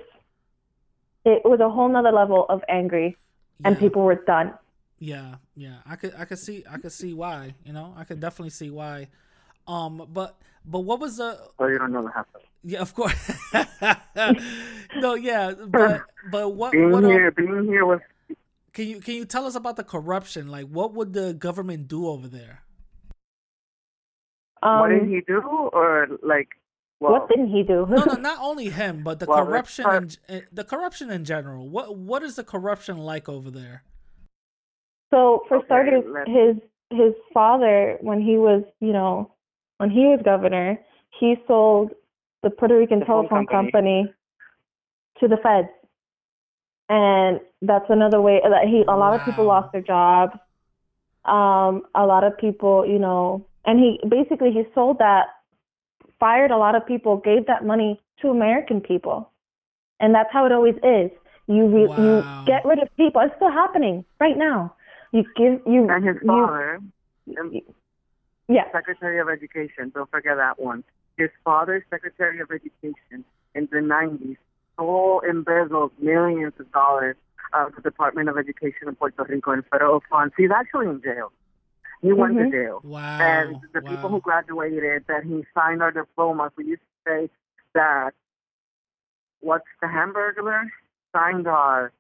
[1.25, 3.17] it was a whole nother level of angry
[3.61, 3.69] yeah.
[3.69, 4.55] and people were done.
[4.99, 5.77] Yeah, yeah.
[5.85, 7.93] I could I could see I could see why, you know?
[7.97, 9.09] I could definitely see why.
[9.67, 12.45] Um but but what was the So you don't know what happened.
[12.65, 13.31] Yeah, of course.
[14.97, 18.01] no, yeah, but but what Being what here, being here was
[18.73, 20.49] can you can you tell us about the corruption?
[20.49, 22.63] Like what would the government do over there?
[24.67, 25.41] Um what did he do,
[25.73, 26.49] or like
[26.99, 27.87] well, what didn't he do?
[27.89, 31.25] No, no, not only him, but the Well, corruption start- in, eh, the corruption in
[31.25, 31.69] general.
[31.69, 33.83] What what is the corruption like over there?
[35.13, 36.57] So for Okay, starters, let's- his
[36.91, 39.33] his father, when he was, you know,
[39.79, 40.79] when he was governor,
[41.19, 41.93] he sold
[42.43, 44.03] the Puerto Rican The telephone company.
[44.05, 44.15] company.
[45.21, 45.69] to the feds,
[46.89, 48.85] and that's another way that he.
[48.87, 50.35] A lot of people lost their jobs.
[51.25, 55.27] Um, a lot of people, you know, and he basically he sold that,
[56.19, 59.31] fired a lot of people, gave that money to American people,
[60.01, 61.11] and that's how it always is.
[61.47, 62.05] You re- Wow.
[62.05, 63.21] you get rid of people.
[63.21, 64.75] It's still happening right now.
[65.13, 66.81] You give you and his father,
[67.39, 67.53] um,
[68.49, 69.93] yeah Secretary of Education.
[69.95, 70.85] Don't forget that one.
[71.17, 73.25] His father, Secretary of Education,
[73.55, 74.37] in the 90s,
[74.75, 77.17] stole embezzled millions of dollars
[77.55, 80.35] of the Department of Education in Puerto Rico in federal funds.
[80.37, 81.33] He's actually in jail.
[82.03, 82.45] He went Mhm.
[82.45, 82.81] to jail.
[82.85, 83.19] Wow.
[83.21, 83.91] and the wow.
[83.91, 87.31] people who graduated that he signed our diplomas, we used to say
[87.75, 88.15] that
[89.41, 90.71] what's the hamburger
[91.15, 91.93] signed our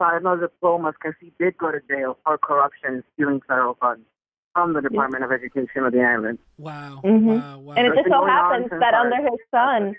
[0.00, 4.04] signed our diplomas because he did go to jail for corruption and stealing federal funds
[4.52, 6.38] from the Department of Education of the island.
[6.58, 7.00] Wow.
[7.04, 7.26] Mhm.
[7.40, 7.58] Wow.
[7.58, 7.74] Wow.
[7.76, 9.96] And it just so happens that our- under his son,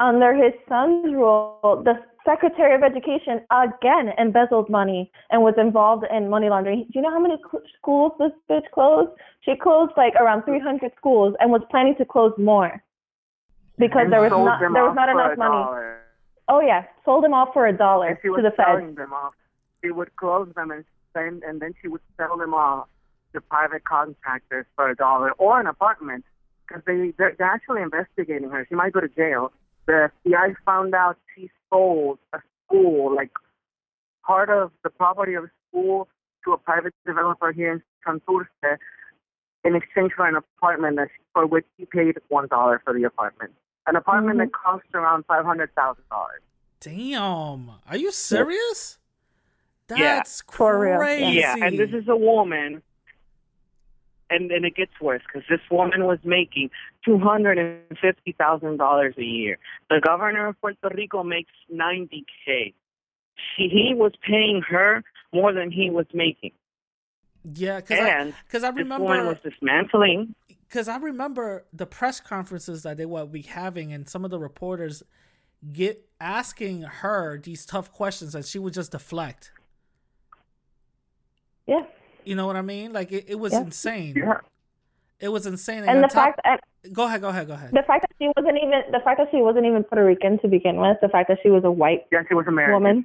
[0.00, 6.30] under his son's rule, the Secretary of Education again embezzled money and was involved in
[6.30, 6.84] money laundering.
[6.84, 9.10] Do you know how many cl- schools this bitch closed?
[9.42, 12.82] She closed like around 300 schools and was planning to close more
[13.78, 15.50] because And there was not there was not enough money.
[15.64, 16.00] dollar.
[16.48, 18.68] Oh yeah, sold them off for a dollar to was the feds.
[18.68, 19.34] selling them off.
[19.84, 22.88] She would close them and send, and then she would sell them off
[23.34, 26.24] to private contractors for a dollar or an apartment
[26.66, 28.64] because they they're, they're actually investigating her.
[28.68, 29.52] She might go to jail.
[29.86, 33.30] The FBI found out she sold a school, like
[34.26, 36.08] part of the property of a school,
[36.44, 38.78] to a private developer here in Santurce
[39.64, 43.04] in exchange for an apartment that she, for which she paid one dollar for the
[43.04, 43.52] apartment.
[43.86, 44.72] An apartment that mm-hmm.
[44.72, 46.42] cost around five hundred thousand dollars.
[46.80, 47.70] Damn.
[47.88, 48.98] Are you serious?
[49.90, 49.96] Yeah.
[50.16, 50.98] That's For real, yeah.
[50.98, 51.38] crazy.
[51.38, 52.82] Yeah, and this is a woman,
[54.30, 56.70] and and it gets worse because this woman was making
[57.04, 59.58] two hundred and fifty thousand dollars a year.
[59.90, 62.72] The governor of Puerto Rico makes ninety k.
[63.56, 65.02] She he was paying her
[65.32, 66.52] more than he was making,
[67.54, 70.34] yeah, because I, and 'cause I this woman remember was dismantling.
[70.48, 74.38] because I remember the press conferences that they would be having, and some of the
[74.38, 75.02] reporters
[75.72, 79.50] get asking her these tough questions, and she would just deflect.
[81.66, 81.82] Yeah.
[82.26, 82.92] You know what I mean?
[82.92, 83.60] Like it, it was Yeah.
[83.62, 84.14] insane.
[84.16, 84.38] Yeah.
[85.20, 85.80] It was insane.
[85.84, 86.40] And on the top- fact
[86.84, 87.70] and go ahead, go ahead, go ahead.
[87.72, 90.48] the fact that she wasn't even the fact that she wasn't even Puerto Rican to
[90.48, 92.74] begin with, the fact that she was a white Yeah, she was American.
[92.74, 93.04] woman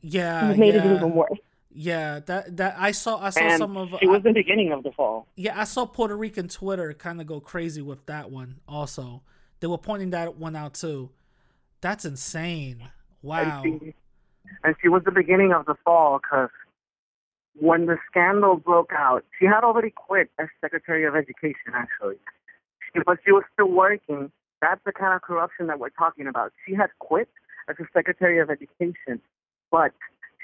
[0.00, 1.38] yeah, made yeah, it even worse.
[1.72, 2.20] yeah.
[2.26, 3.18] That that I saw.
[3.22, 3.90] I saw and some of.
[4.00, 5.26] she was the beginning of the fall.
[5.36, 8.56] Yeah, I saw Puerto Rican Twitter kind of go crazy with that one.
[8.68, 9.22] Also,
[9.60, 11.10] they were pointing that one out too.
[11.80, 12.88] That's insane.
[13.22, 13.62] Wow.
[13.64, 13.94] And she,
[14.64, 16.50] and she was the beginning of the fall because
[17.58, 22.16] when the scandal broke out, she had already quit as Secretary of Education, actually.
[22.92, 24.30] She, but she was still working.
[24.60, 26.52] That's the kind of corruption that we're talking about.
[26.66, 27.28] She had quit
[27.68, 29.20] as a Secretary of Education,
[29.70, 29.92] but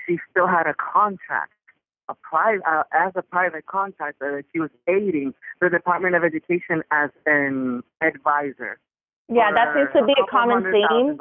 [0.06, 1.52] she still had a contract,
[2.09, 6.82] a private, uh, as a private contractor, that she was aiding the Department of Education
[6.90, 8.78] as an advisor.
[9.28, 11.18] Yeah, that seems to be a common theme.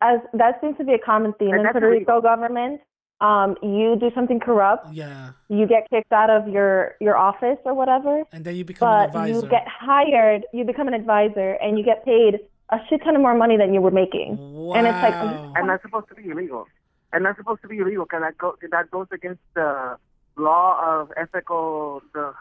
[0.00, 2.80] As that seems to be a common theme And in Puerto Rico government.
[3.22, 5.30] Um, you do something corrupt, Yeah.
[5.48, 8.14] you get kicked out of your your office or whatever.
[8.32, 9.32] And then you become an advisor.
[9.34, 12.40] But you get hired, you become an advisor, and you get paid
[12.70, 14.28] a shit ton of more money than you were making.
[14.38, 14.74] wow.
[14.76, 15.14] And it's like,
[15.56, 16.66] and that's supposed to be illegal.
[17.12, 19.96] And that's supposed to be illegal because that go that goes against the
[20.36, 22.32] law of ethical the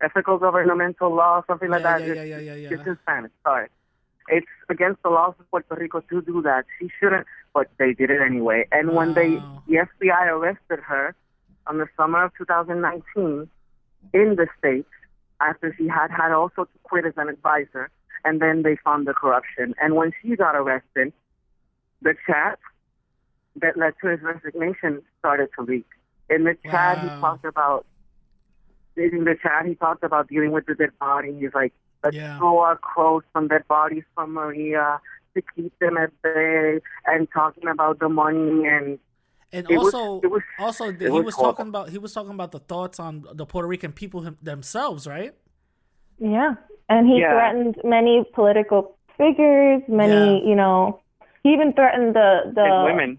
[0.00, 2.06] ethical governmental law, something like Yeah, that.
[2.06, 2.92] yeah, It's- yeah, yeah, yeah, It's yeah.
[2.92, 3.32] in Spanish.
[3.44, 3.68] Sorry.
[4.30, 6.64] It's against the laws of Puerto Rico to do that.
[6.78, 8.66] She shouldn't, but they did it anyway.
[8.72, 9.36] And when they
[9.66, 11.14] the FBI arrested her
[11.66, 13.48] on the summer of 2019
[14.12, 14.88] in the states
[15.40, 17.90] after she had had also to quit as an advisor,
[18.24, 19.74] and then they found the corruption.
[19.80, 21.12] And when she got arrested,
[22.02, 22.58] the chat
[23.60, 25.86] that led to his resignation started to leak.
[26.30, 27.86] In the chat, he talked about
[28.96, 31.36] in the chat he talked about dealing with the dead body.
[31.38, 31.72] He's like,
[32.04, 32.38] let's Yeah.
[32.38, 35.00] throw our clothes from dead bodies from Maria
[35.34, 38.98] to keep them at bay, and talking about the money and
[39.50, 42.12] And It was- also, it was- also it he was was talking about he was
[42.12, 45.32] talking about the thoughts on the Puerto Rican people him, themselves, right?
[46.18, 46.56] Yeah.
[46.90, 47.32] And he Yeah.
[47.32, 51.00] threatened many political figures, many, you know,
[51.42, 53.18] he even threatened the the and women.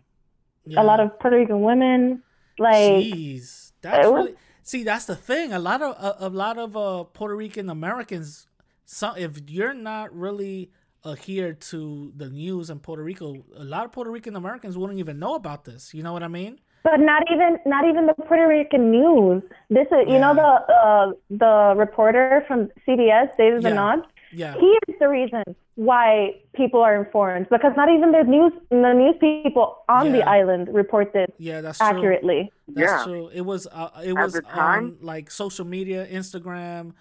[0.66, 0.82] Yeah.
[0.82, 2.22] a lot of Puerto Rican women.
[2.60, 4.84] Like Jeez, that's it was- really see.
[4.84, 5.52] That's the thing.
[5.54, 8.48] A lot of a, a lot of uh, Puerto Rican Americans.
[8.92, 10.72] Some if you're not really
[11.06, 15.20] adhered to the news in Puerto Rico, a lot of Puerto Rican Americans wouldn't even
[15.20, 15.94] know about this.
[15.94, 16.60] You know what I mean?
[16.84, 19.44] But not even not even the Puerto Rican news.
[19.70, 23.70] This is you know the uh, the reporter from CBS, David Yeah.
[23.70, 24.06] Begnaud.
[24.32, 24.56] Yeah.
[24.60, 25.44] He is the reason
[25.76, 30.68] why people are informed because not even the news the news people on the island
[30.74, 31.88] report this Yeah, that's true.
[31.90, 32.52] accurately.
[32.70, 33.04] That's Yeah.
[33.04, 33.30] true.
[33.32, 36.94] It was uh, it At was on like social media, Instagram,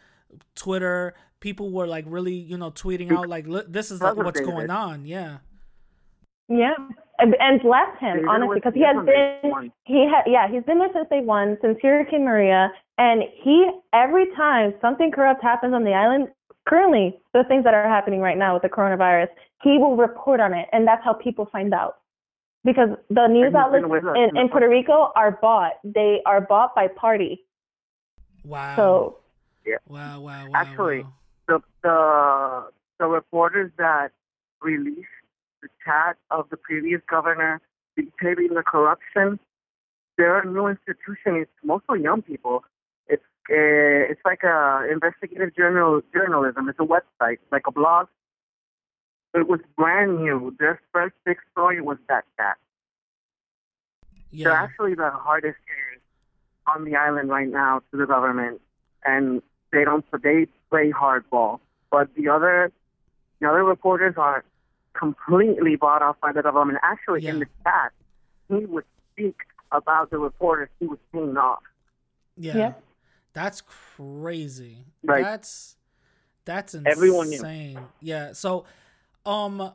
[0.54, 1.14] Twitter.
[1.40, 4.70] People were like really, you know, tweeting out like, "Look, "This is like, what's going
[4.70, 5.38] on." Yeah.
[6.48, 6.74] Yeah,
[7.18, 10.78] and, and bless him David honestly because he has been he had yeah he's been
[10.78, 15.84] there since day one since Hurricane Maria, and he every time something corrupt happens on
[15.84, 16.28] the island,
[16.66, 19.28] currently the things that are happening right now with the coronavirus,
[19.62, 21.98] he will report on it, and that's how people find out.
[22.64, 23.84] Because the news outlets
[24.16, 25.74] in, in Puerto Rico are bought.
[25.84, 27.44] They are bought by party.
[28.44, 28.74] Wow.
[28.76, 29.18] So
[29.66, 29.76] yeah.
[29.86, 30.52] wow, wow, wow.
[30.54, 31.12] Actually, wow.
[31.48, 32.66] The the
[32.98, 34.10] the reporters that
[34.62, 35.08] released
[35.62, 37.60] the chat of the previous governor
[37.96, 39.40] detailing the corruption,
[40.16, 41.36] they're a new institution.
[41.36, 42.64] It's mostly young people.
[43.08, 46.68] It's uh, it's like a investigative journal journalism.
[46.68, 48.06] It's a website, like a blog.
[49.34, 50.54] It was brand new.
[50.58, 52.56] Their first big story was that chat.
[54.32, 55.58] They're actually the hardest
[56.66, 58.60] on the island right now to the government,
[59.04, 59.42] and
[59.72, 61.60] they don't they play hardball.
[61.90, 62.72] But the other
[63.40, 64.44] the other reporters are
[64.94, 66.78] completely bought off by the government.
[66.82, 67.92] Actually, in the chat,
[68.48, 69.36] he would speak
[69.70, 71.62] about the reporters he was paying off.
[72.36, 72.56] yeah.
[72.56, 72.72] Yeah.
[73.34, 74.78] That's crazy.
[75.04, 75.76] Like, that's
[76.44, 76.90] that's insane.
[76.90, 77.78] everyone knew.
[78.00, 78.32] Yeah.
[78.32, 78.64] So,
[79.24, 79.70] um,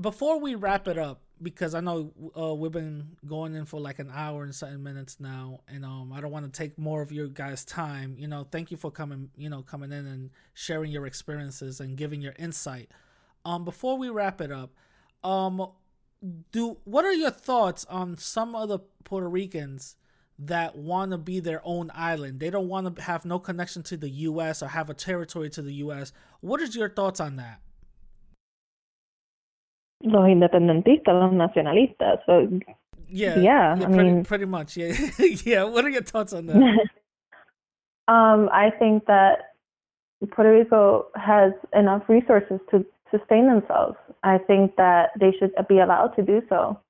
[0.00, 3.98] before we wrap it up, because I know uh, we've been going in for like
[3.98, 7.12] an hour and something minutes now, and um, I don't want to take more of
[7.12, 8.16] your guys' time.
[8.18, 9.30] You know, thank you for coming.
[9.36, 12.90] You know, coming in and sharing your experiences and giving your insight.
[13.44, 14.72] Um, before we wrap it up,
[15.22, 15.70] um,
[16.52, 19.96] do what are your thoughts on some of the Puerto Ricans
[20.38, 22.40] that want to be their own island?
[22.40, 24.62] They don't want to have no connection to the U.S.
[24.62, 26.12] or have a territory to the U.S.
[26.40, 27.60] What is your thoughts on that?
[30.02, 32.20] Los independentistas, los nacionalistas.
[32.26, 32.48] So
[33.08, 34.76] Yeah, Yeah, I pretty, mean- pretty much.
[34.76, 34.92] Yeah,
[35.44, 35.64] yeah.
[35.64, 36.56] What are your thoughts on that?
[38.08, 39.54] um, I think that
[40.30, 43.96] Puerto Rico has enough resources to sustain themselves.
[44.22, 46.80] I think that they should be allowed to do so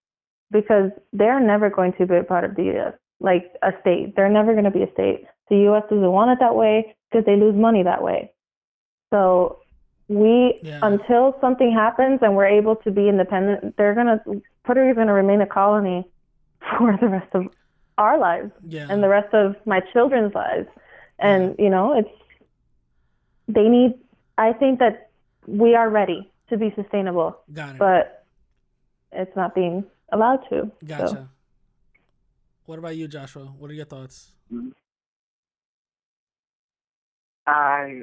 [0.51, 2.95] because they're never going to be a part of the U.S.
[3.21, 4.15] like a state.
[4.17, 5.27] They're never going to be a state.
[5.51, 5.83] The U.S.
[5.91, 8.33] doesn't want it that way because they lose money that way.
[9.13, 9.59] So
[10.09, 10.81] we, Yeah.
[10.83, 14.21] until something happens and we're able to be independent, they're gonna
[14.65, 16.05] Puerto Rico is going to remain a colony
[16.79, 17.47] for the rest of
[17.99, 20.69] our lives Yeah, and the rest of my children's lives.
[21.19, 22.11] And you know, it's
[23.49, 23.95] they need.
[24.39, 25.11] I think that
[25.47, 27.79] we are ready to be sustainable, got it.
[27.79, 28.25] but
[29.13, 30.71] it's not being allowed to.
[30.85, 31.07] Gotcha.
[31.09, 31.29] So
[32.67, 33.45] What about you, Joshua?
[33.47, 34.33] What are your thoughts?
[37.47, 38.03] I,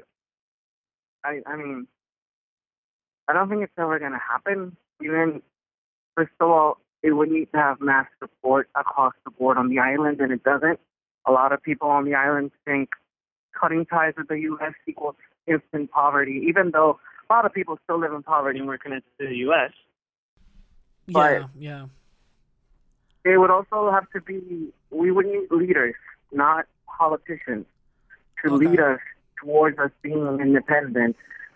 [1.24, 1.88] I, I mean,
[3.28, 4.76] I don't think it's ever going to happen.
[5.02, 5.42] Even
[6.16, 9.80] first of all, it would need to have mass support across the board on the
[9.80, 10.80] island, and it doesn't.
[11.26, 12.90] A lot of people on the island think
[13.60, 14.74] cutting ties with the U.S.
[14.88, 15.16] equals
[15.48, 19.10] instant poverty, even though a lot of people still live in poverty and we're connected
[19.20, 19.72] to the U.S.
[21.08, 21.86] Yeah, But- yeah,
[23.26, 25.96] it would also have to be we would need leaders,
[26.32, 27.66] not politicians,
[28.44, 28.68] to Okay.
[28.68, 29.00] lead us
[29.42, 31.16] towards us being independent.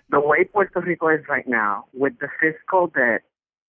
[0.10, 3.24] The way Puerto Rico is right now, with the fiscal debt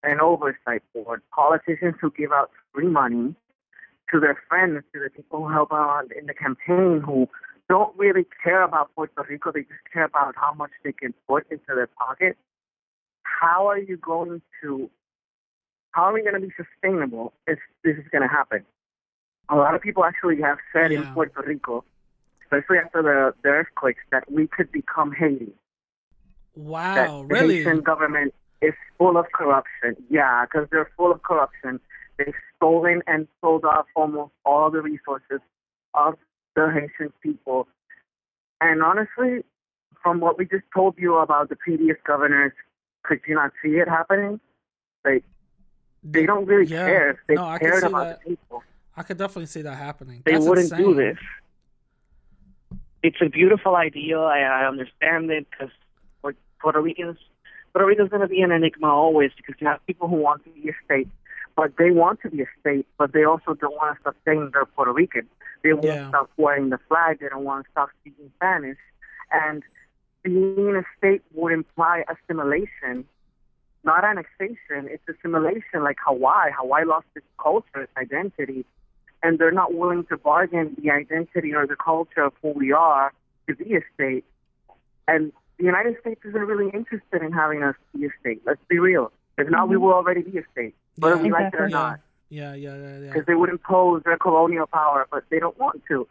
[0.05, 3.35] and oversight board, politicians who give out free money
[4.13, 7.29] to their friends, to the people who help out in the campaign, who
[7.69, 11.51] don't really care about Puerto Rico, they just care about how much they can put
[11.51, 12.39] into their pocket.
[13.25, 14.91] How are you going to
[15.93, 18.65] how are we going to be sustainable if this is going to happen?
[19.49, 21.85] A lot of people actually have said in Puerto Rico,
[22.45, 25.53] especially after the, the earthquakes, that we could become Haiti.
[26.55, 27.57] Wow, that the really?
[27.59, 29.97] Haitian government is full of corruption.
[30.11, 31.81] Yeah, because they're full of corruption.
[32.19, 35.41] They've stolen and sold off almost all the resources
[35.95, 36.17] of
[36.57, 37.69] the Haitian people.
[38.61, 39.45] And honestly,
[40.03, 42.53] from what we just told you about the previous governors,
[43.05, 44.41] could you not see it happening?
[45.05, 45.23] Like,
[46.03, 46.87] they don't really Yeah.
[46.87, 47.11] care.
[47.11, 48.21] If they No, I can cared see about that.
[48.25, 48.65] the people,
[48.97, 50.23] I could definitely see that happening.
[50.25, 51.19] they That's wouldn't do this.
[53.03, 54.19] It's a beautiful idea.
[54.19, 55.71] I, I understand it because
[56.61, 57.19] Puerto Ricans,
[57.73, 60.51] Puerto Rico's going to be an enigma always because you have people who want to
[60.51, 61.09] be a state,
[61.57, 64.51] but they want to be a state, but they also don't want to stop saying
[64.53, 65.29] they're Puerto Rican.
[65.63, 66.09] They won't Yeah.
[66.09, 67.21] stop wearing the flag.
[67.21, 68.79] They don't want to stop speaking Spanish.
[69.31, 69.63] And
[70.23, 73.07] being a state would imply assimilation,
[73.85, 74.89] not annexation.
[74.89, 76.51] It's assimilation like Hawaii.
[76.57, 78.65] Hawaii lost its culture, its identity,
[79.23, 83.13] and they're not willing to bargain the identity or the culture of who we are
[83.49, 84.25] to be a state.
[85.07, 88.43] And the United States isn't really interested in having us be a state.
[88.47, 89.13] Let's be real.
[89.37, 89.85] If not, we mm-hmm.
[89.85, 91.23] will already be a state, whether Yeah.
[91.23, 91.73] we like it or Exactly.
[91.73, 93.07] Yeah, not yeah, yeah, yeah, yeah.
[93.07, 96.07] because they would impose their colonial power, but they don't want to.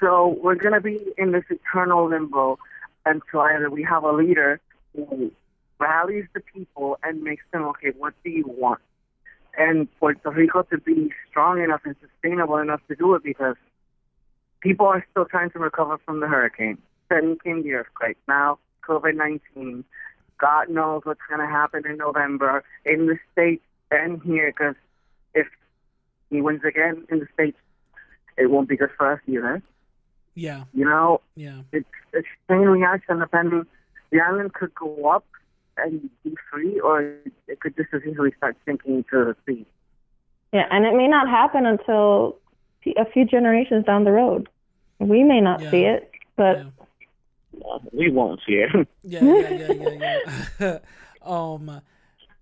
[0.00, 2.58] So we're going to be in this eternal limbo
[3.04, 4.60] until either we have a leader
[4.94, 5.30] who
[5.78, 8.80] rallies the people and makes them, okay, what do you want?
[9.58, 13.56] And Puerto Rico to be strong enough and sustainable enough to do it because
[14.60, 16.78] people are still trying to recover from the hurricane.
[17.10, 18.16] Then came the earthquake.
[18.28, 18.58] Now
[18.88, 19.84] COVID 19.
[20.38, 24.74] God knows what's going to happen in November in the States and here because
[25.34, 25.46] if
[26.30, 27.58] he wins again in the States,
[28.38, 29.60] it won't be good for us either.
[30.34, 33.66] yeah, You know, yeah, it's it's chain reaction depending.
[34.10, 35.26] The island could go up
[35.76, 37.14] and be free, or
[37.48, 39.66] it could just as easily start sinking to the sea.
[40.52, 42.36] Yeah, and it may not happen until
[42.96, 44.48] a few generations down the road.
[44.98, 45.70] We may not Yeah.
[45.70, 46.64] see it, but yeah.
[47.92, 48.88] We won't see it.
[49.02, 50.78] Yeah, yeah, yeah, yeah, yeah.
[51.22, 51.80] um,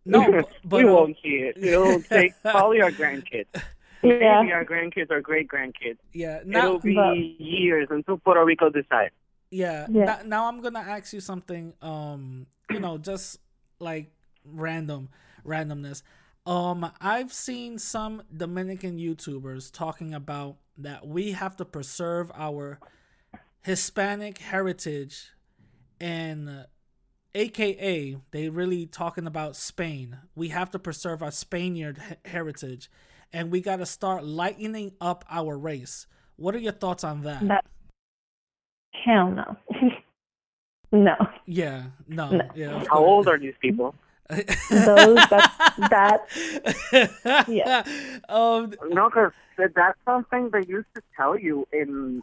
[0.04, 1.56] no, but, but we um, won't see it.
[1.62, 3.46] It'll take probably our grandkids.
[4.02, 5.98] yeah, Maybe our grandkids or great grandkids.
[6.12, 6.40] yeah.
[6.44, 9.14] Now, It'll be But- years until Puerto Rico decides.
[9.50, 10.04] yeah, Yeah.
[10.04, 11.74] Now, now I'm gonna ask you something.
[11.82, 13.38] Um, you know, just
[13.80, 14.10] like
[14.44, 15.08] random
[15.46, 16.02] randomness.
[16.46, 22.78] Um, I've seen some Dominican YouTubers talking about that we have to preserve our
[23.68, 25.28] Hispanic heritage,
[26.00, 26.62] and uh,
[27.34, 30.16] AKA they really talking about Spain.
[30.34, 32.90] We have to preserve our Spaniard he- heritage,
[33.30, 36.06] and we got to start lightening up our race.
[36.36, 37.46] What are your thoughts on that?
[37.46, 37.66] that
[39.04, 39.56] hell no,
[40.92, 41.14] no.
[41.44, 42.48] Yeah, no, No.
[42.54, 42.84] yeah.
[42.88, 43.94] How old are these people?
[44.30, 46.24] Those that
[47.48, 47.82] Yeah.
[48.30, 48.72] Um.
[48.88, 49.32] No, because
[49.76, 52.22] that's something they used to tell you in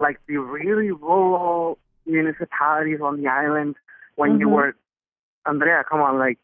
[0.00, 3.76] like the really rural municipalities on the island
[4.16, 4.52] when you Mhm.
[4.52, 4.76] were,
[5.46, 6.38] Andrea, come on, like,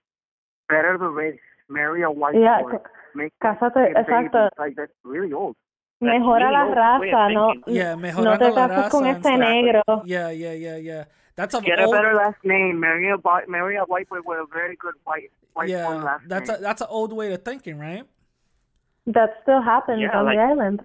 [0.68, 2.78] better the race, marry a white Yeah, boy,
[3.14, 4.32] make cásate, get exacto.
[4.32, 5.56] babies, Like, that's really old.
[6.02, 7.74] Mejora really la old way raza, no, thinking.
[7.74, 9.38] Yeah, no te la cases con raza and ese stuff.
[9.40, 10.02] negro.
[10.06, 11.04] Yeah, yeah, yeah, yeah.
[11.36, 14.38] That's a Get a better last name, marry a, boy, marry a white boy with
[14.38, 15.88] a very good white, white boy yeah.
[16.02, 16.58] last That's name.
[16.58, 18.04] a that's an old way of thinking, right?
[19.06, 20.82] That still happens Yeah, on like- the island.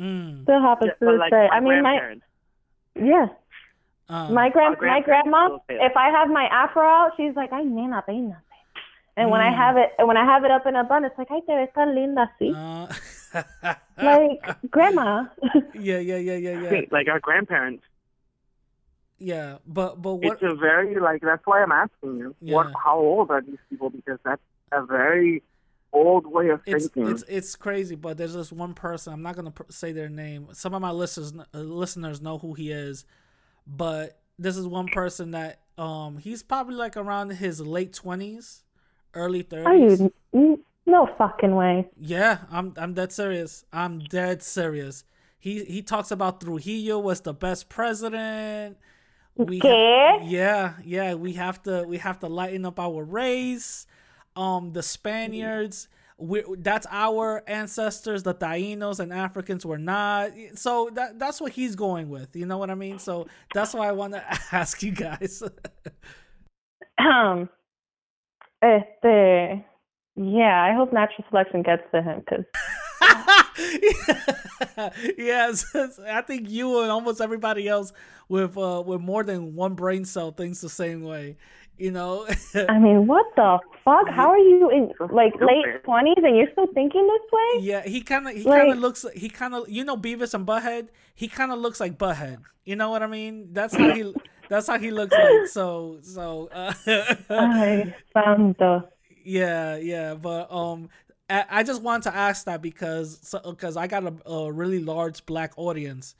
[0.00, 0.42] Mm.
[0.44, 1.48] Still happens Yeah, to but this like day.
[1.52, 2.24] I mean, my grandparents.
[2.96, 3.26] yeah,
[4.08, 5.46] Um, my grand my grandma.
[5.46, 5.90] still say that.
[5.90, 8.42] If I have my afro out, she's like, "I "Ay, nena, peínate."
[9.16, 9.56] And when I Mm.
[9.56, 11.68] have it, when I have it up in a bun, it's like, "Ay, te ves
[11.74, 12.86] tan linda así." uh,
[14.02, 14.40] like,
[14.70, 15.24] grandma.
[15.74, 17.84] yeah, yeah, yeah, yeah, yeah, like our grandparents.
[19.18, 19.58] yeah.
[19.66, 20.34] But but what?
[20.34, 22.34] It's a very like that's why I'm asking you.
[22.40, 23.90] What how old are these people?
[23.90, 25.42] Because that's a very
[25.92, 27.10] old way of It's thinking.
[27.12, 27.94] it's it's crazy.
[27.96, 29.12] But there's this one person.
[29.12, 30.48] I'm not gonna pr- say their name.
[30.52, 33.04] Some of my listeners uh, listeners know who he is,
[33.66, 38.62] but this is one person that um he's probably like around his late twenties,
[39.14, 40.02] early thirties.
[40.86, 41.88] No fucking way.
[42.00, 43.64] Yeah, I'm I'm dead serious.
[43.72, 45.04] I'm dead serious.
[45.38, 48.76] He he talks about Trujillo was the best president.
[49.36, 50.18] We ¿Qué?
[50.24, 53.86] yeah, yeah, we have to we have to lighten up our race.
[54.36, 55.88] Um the Spaniards
[56.20, 60.32] we that's our ancestors, the Tainos and Africans were not.
[60.54, 62.36] So that that's what he's going with.
[62.36, 62.98] You know what I mean?
[62.98, 65.42] So that's why I want to ask you guys.
[66.98, 67.48] Um,
[68.62, 69.64] este,
[70.16, 72.44] yeah, I hope natural selection gets to him because
[75.18, 75.64] yes,
[76.06, 77.92] I think you and almost everybody else
[78.28, 81.36] with uh, with more than one brain cell thinks the same way.
[81.80, 82.26] You know,
[82.68, 84.06] I mean, what the fuck?
[84.10, 87.50] How are you in like late twenties and you're still thinking this way?
[87.64, 90.34] yeah, he kind of he Like- kind of looks he kind of you know Beavis
[90.34, 90.88] and Butthead.
[91.14, 92.38] He kind of looks like Butthead.
[92.64, 93.48] You know what I mean?
[93.52, 94.14] That's how he
[94.50, 95.48] that's how he looks like.
[95.48, 96.72] So so uh,
[98.12, 98.84] found the.
[99.24, 100.88] Yeah, yeah, but um,
[101.28, 105.24] I, I just wanted to ask that because because I got a, a really large
[105.26, 106.14] black audience,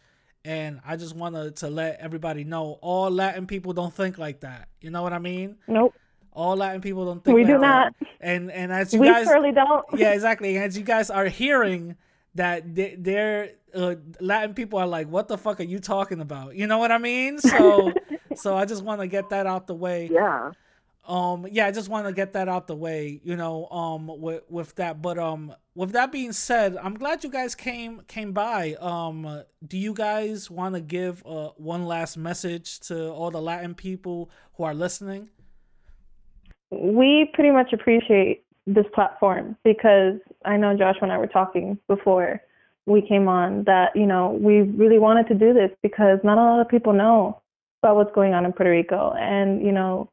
[0.44, 4.68] and I just wanted to let everybody know all Latin people don't think like that.
[4.80, 5.56] You know what I mean?
[5.68, 5.94] Nope,
[6.32, 7.34] All Latin people don't think.
[7.34, 7.92] we like do that.
[8.00, 8.08] not.
[8.20, 9.84] And and as you We guys, surely don't.
[9.96, 10.56] yeah, exactly.
[10.58, 11.96] As you guys are hearing
[12.36, 16.56] that they, they're uh, Latin people are like, what the fuck are you talking about?
[16.56, 17.38] You know what I mean?
[17.38, 17.92] So
[18.34, 20.52] so I just want to get that out the way Yeah.
[21.10, 24.42] Um yeah i just want to get that out the way you know um with
[24.48, 28.74] with that but um with that being said i'm glad you guys came came by
[28.80, 33.74] um do you guys want to give uh one last message to all the latin
[33.74, 35.28] people who are listening
[36.70, 40.14] we pretty much appreciate this platform because
[40.44, 42.40] I know Josh and I were talking before
[42.86, 46.40] we came on that, you know, we really wanted to do this because not a
[46.40, 47.40] lot of people know
[47.82, 49.12] about what's going on in Puerto Rico.
[49.18, 50.10] And, you know,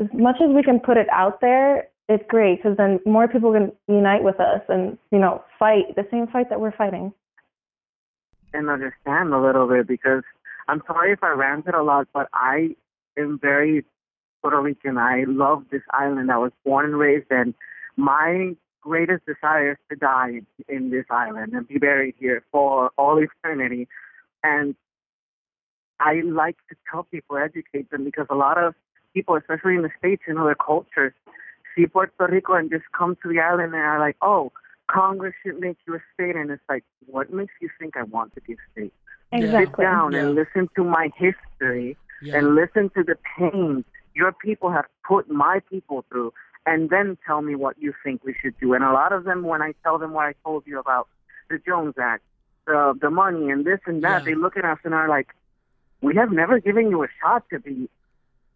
[0.00, 3.52] as much as we can put it out there, it's great because then more people
[3.52, 7.12] can unite with us and, you know, fight the same fight that we're fighting.
[8.52, 10.22] and understand a little bit because
[10.68, 12.74] I'm sorry if I ranted a lot, but I
[13.16, 13.84] am very
[14.42, 14.98] Puerto Rican.
[14.98, 16.30] I love this island.
[16.30, 17.54] I was born and raised in.
[17.96, 23.18] My greatest desire is to die in this island and be buried here for all
[23.18, 23.88] eternity.
[24.42, 24.74] And
[26.00, 28.74] I like to tell people, educate them, because a lot of
[29.14, 31.12] people, especially in the States and other cultures,
[31.74, 34.52] see Puerto Rico and just come to the island and are like, oh,
[34.90, 36.36] Congress should make you a state.
[36.36, 38.92] And it's like, what makes you think I want to be a state?
[39.32, 39.38] Yeah.
[39.38, 39.84] Sit Exactly.
[39.84, 43.82] down and listen to my history yeah and listen to the pain
[44.14, 46.32] your people have put my people through
[46.66, 48.74] and then tell me what you think we should do.
[48.74, 51.06] And a lot of them, when I tell them what I told you about
[51.48, 52.22] the Jones Act,
[52.66, 54.24] the, the money and this and that, Yeah.
[54.24, 55.28] they look at us and are like,
[56.02, 57.88] we have never given you a shot to be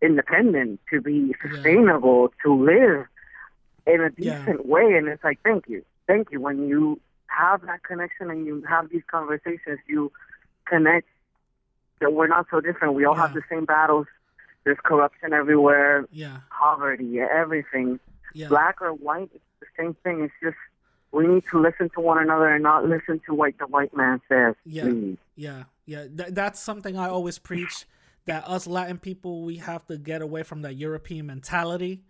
[0.05, 3.07] independent, to be sustainable, to live
[3.87, 4.39] in a Yeah.
[4.39, 4.95] decent way.
[4.97, 5.85] And it's like, thank you.
[6.07, 6.41] Thank you.
[6.41, 10.13] When you have that connection and you have these conversations, you
[10.67, 11.09] connect
[12.01, 12.95] that we're not so different.
[12.95, 14.07] We all have the same battles.
[14.65, 18.01] There's corruption everywhere, yeah poverty, everything.
[18.33, 20.23] yeah Black or white, it's the same thing.
[20.23, 20.57] It's just
[21.13, 24.21] we need to listen to one another and not listen to what the white man
[24.29, 24.55] says.
[24.65, 24.85] Yeah.
[24.85, 25.19] Please.
[25.37, 27.85] Yeah, yeah, Th- that's something I always preach.
[28.27, 32.03] That us Latin people, we have to get away from that European mentality,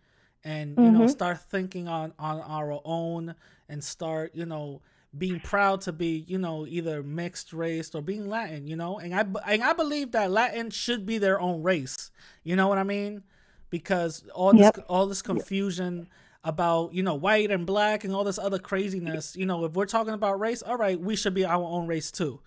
[0.45, 1.09] and you know, mm-hmm.
[1.09, 3.35] start thinking on on our own,
[3.69, 4.81] and start you know
[5.17, 8.67] being proud to be you know either mixed race or being Latin.
[8.67, 12.11] You know, and I and I believe that Latin should be their own race.
[12.45, 13.23] You know what I mean?
[13.71, 14.85] Because all this Yep.
[14.89, 16.09] all this confusion
[16.45, 19.35] about you know white and black and all this other craziness.
[19.35, 22.11] You know, if we're talking about race, all right, we should be our own race
[22.13, 22.41] too.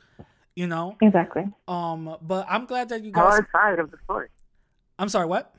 [0.58, 1.44] You know, Exactly.
[1.68, 3.42] um, but I'm glad that you Tell guys.
[3.42, 4.30] our side of the story.
[4.98, 5.54] I'm sorry, what?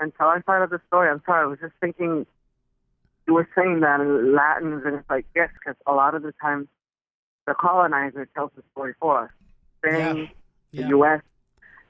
[0.00, 1.10] And tell our side of the story.
[1.10, 1.42] I'm sorry.
[1.42, 2.24] I was just thinking.
[3.26, 6.32] You were saying that in Latins, and it's like yes, because a lot of the
[6.40, 6.68] time,
[7.46, 9.30] the colonizer tells the story for us.
[9.78, 10.30] Spain,
[10.72, 10.82] Yeah.
[10.84, 11.20] the U.S.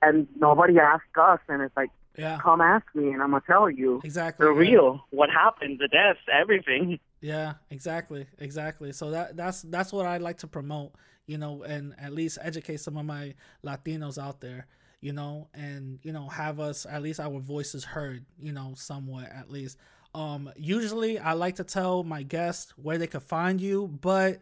[0.02, 3.70] and nobody asked us, and it's like, Yeah, come ask me, and I'm gonna tell
[3.70, 4.44] you exactly.
[4.44, 6.98] the real, what happened, the deaths, everything.
[7.20, 8.90] Yeah, exactly, exactly.
[8.92, 10.92] So that that's that's what I like to promote,
[11.26, 13.34] you know, and at least educate some of my
[13.64, 14.66] Latinos out there,
[15.00, 19.30] you know, and you know have us at least our voices heard, you know, somewhat
[19.30, 19.78] at least.
[20.14, 24.40] Um, usually I like to tell my guests where they could find you, but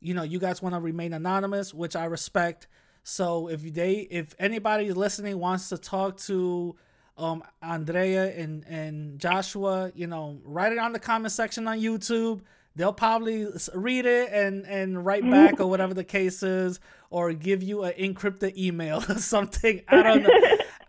[0.00, 2.66] you know, you guys want to remain anonymous, which I respect.
[3.04, 6.76] So if they, if anybody listening wants to talk to
[7.18, 12.40] um Andrea and and Joshua, you know, write it on the comment section on YouTube.
[12.74, 16.80] They'll probably read it and and write back or whatever the case is,
[17.10, 19.82] or give you an encrypted email or something.
[19.88, 20.30] I don't know.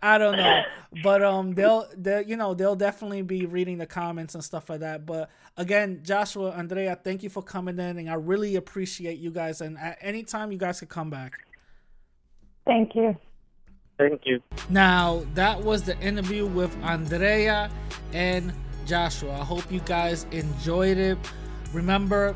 [0.02, 0.62] I don't know,
[1.02, 4.80] but um, they'll they you know they'll definitely be reading the comments and stuff like
[4.80, 5.06] that.
[5.06, 9.60] But again, Joshua, Andrea, thank you for coming in, and I really appreciate you guys.
[9.60, 11.38] And at any time, you guys could come back.
[12.66, 13.16] Thank you.
[13.98, 14.42] Thank you.
[14.70, 17.70] Now, that was the interview with Andrea
[18.12, 18.52] and
[18.86, 19.32] Joshua.
[19.32, 21.18] I hope you guys enjoyed it.
[21.74, 22.34] Remember,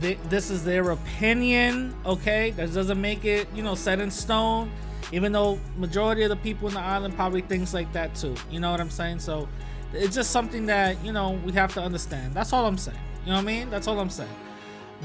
[0.00, 2.52] th- this is their opinion, okay?
[2.52, 4.70] That doesn't make it, you know, set in stone.
[5.12, 8.34] Even though majority of the people in the island probably thinks like that too.
[8.50, 9.20] You know what I'm saying?
[9.20, 9.48] So
[9.92, 12.34] it's just something that you know we have to understand.
[12.34, 12.98] That's all I'm saying.
[13.24, 13.70] You know what I mean?
[13.70, 14.34] That's all I'm saying.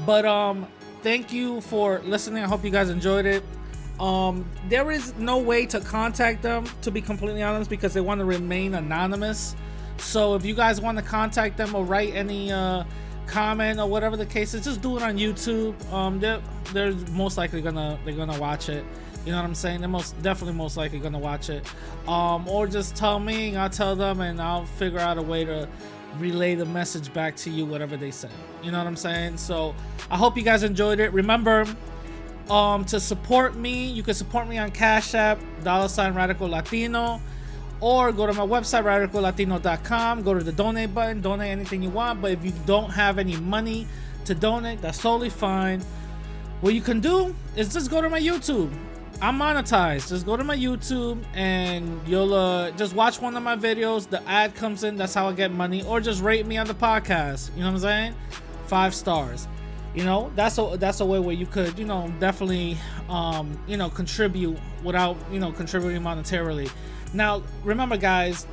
[0.04, 0.66] But um,
[1.02, 2.42] thank you for listening.
[2.42, 3.44] I hope you guys enjoyed it.
[4.00, 8.18] Um, there is no way to contact them, to be completely honest, because they want
[8.18, 9.54] to remain anonymous.
[9.98, 12.84] So if you guys want to contact them or write any uh,
[13.26, 15.74] comment or whatever the case is, just do it on YouTube.
[15.92, 16.40] Um, they're
[16.72, 18.84] they're most likely gonna they're gonna watch it.
[19.24, 19.80] You know what I'm saying?
[19.80, 21.64] They're most definitely most likely gonna watch it.
[22.08, 25.44] Um, or just tell me, and I'll tell them, and I'll figure out a way
[25.44, 25.68] to
[26.18, 28.28] relay the message back to you, whatever they say.
[28.62, 29.36] You know what I'm saying?
[29.36, 29.74] So
[30.10, 31.12] I hope you guys enjoyed it.
[31.12, 31.66] Remember,
[32.50, 37.20] um, to support me, you can support me on Cash App, dollar sign Radical Latino,
[37.82, 40.22] or go to my website radicallatino.com.
[40.22, 42.22] Go to the donate button, donate anything you want.
[42.22, 43.88] But if you don't have any money
[44.24, 45.82] to donate, that's totally fine.
[46.60, 48.72] What you can do is just go to my YouTube.
[49.20, 50.08] I'm monetized.
[50.08, 54.08] Just go to my YouTube and you'll uh, just watch one of my videos.
[54.08, 54.96] The ad comes in.
[54.96, 55.82] That's how I get money.
[55.82, 57.50] Or just rate me on the podcast.
[57.54, 58.14] You know what I'm saying?
[58.68, 59.48] Five stars.
[59.94, 62.78] You know that's a that's a way where you could you know definitely
[63.10, 66.70] um, you know contribute without you know contributing monetarily.
[67.14, 68.46] Now remember guys,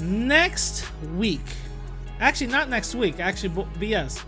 [0.00, 0.84] next
[1.16, 1.44] week,
[2.20, 3.20] actually not next week.
[3.20, 4.22] Actually BS.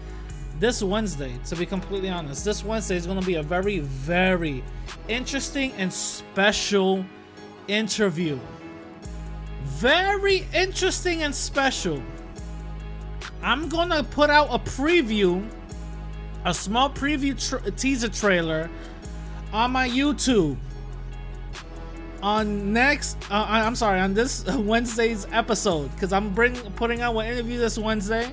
[0.59, 4.65] This Wednesday, to be completely honest, this Wednesday is going to be a very, very
[5.07, 7.05] interesting and special
[7.69, 8.41] interview.
[9.63, 12.03] Very interesting and special.
[13.41, 15.49] I'm going to put out a preview,
[16.45, 18.69] a small preview tra- teaser trailer
[19.53, 20.57] on my YouTube
[22.23, 27.27] on next uh, I'm sorry on this Wednesday's episode because I'm bring putting out an
[27.27, 28.33] interview this Wednesday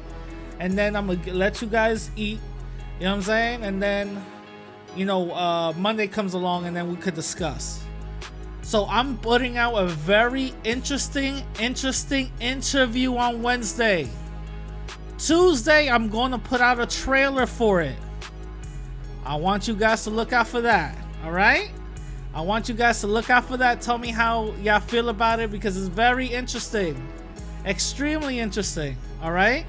[0.60, 2.40] and then I'm gonna let you guys eat
[3.00, 4.24] you know what I'm saying and then
[4.96, 7.84] you know, uh, Monday comes along and then we could discuss.
[8.62, 14.10] So I'm putting out a very interesting, interesting interview on Wednesday.
[15.18, 17.96] Tuesday, I'm to put out a trailer for it.
[19.24, 20.98] I want you guys to look out for that.
[21.24, 21.72] All right?
[22.36, 23.80] I want you guys to look out for that.
[23.80, 27.02] Tell me how y'all feel about it because it's very interesting.
[27.66, 28.98] Extremely interesting.
[29.22, 29.66] All right?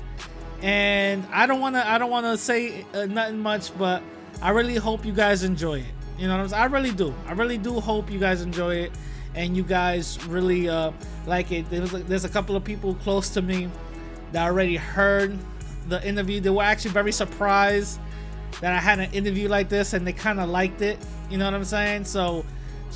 [0.62, 4.02] And I don't want to I don't want to say uh, nothing much, but
[4.42, 5.86] I really hope you guys enjoy it.
[6.18, 6.62] You know what I'm saying?
[6.62, 7.14] I really do.
[7.26, 8.92] I really do hope you guys enjoy it
[9.36, 10.90] and you guys really uh,
[11.24, 11.70] like it.
[11.70, 13.70] There's, there's a couple of people close to me
[14.32, 15.38] that already heard
[15.88, 16.40] the interview.
[16.40, 18.00] They were actually very surprised
[18.60, 20.98] that I had an interview like this and they kind of liked it.
[21.30, 22.04] You know what I'm saying?
[22.06, 22.44] So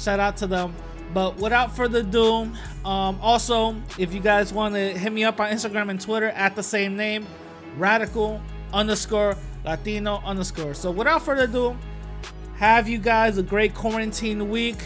[0.03, 0.75] shout out to them.
[1.13, 2.51] But without further ado,
[2.85, 6.55] um, also, if you guys want to hit me up on Instagram and Twitter at
[6.55, 7.27] the same name,
[7.77, 8.41] radical
[8.73, 10.75] underscore Latino underscore.
[10.75, 11.77] So without further ado,
[12.57, 14.77] have you guys a great quarantine week,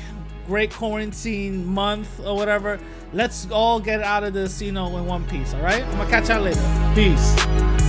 [0.47, 2.79] great quarantine month or whatever.
[3.13, 5.55] Let's all get out of this, you know, in one piece.
[5.55, 6.93] All right, I'm gonna catch y'all later.
[6.95, 7.84] Peace.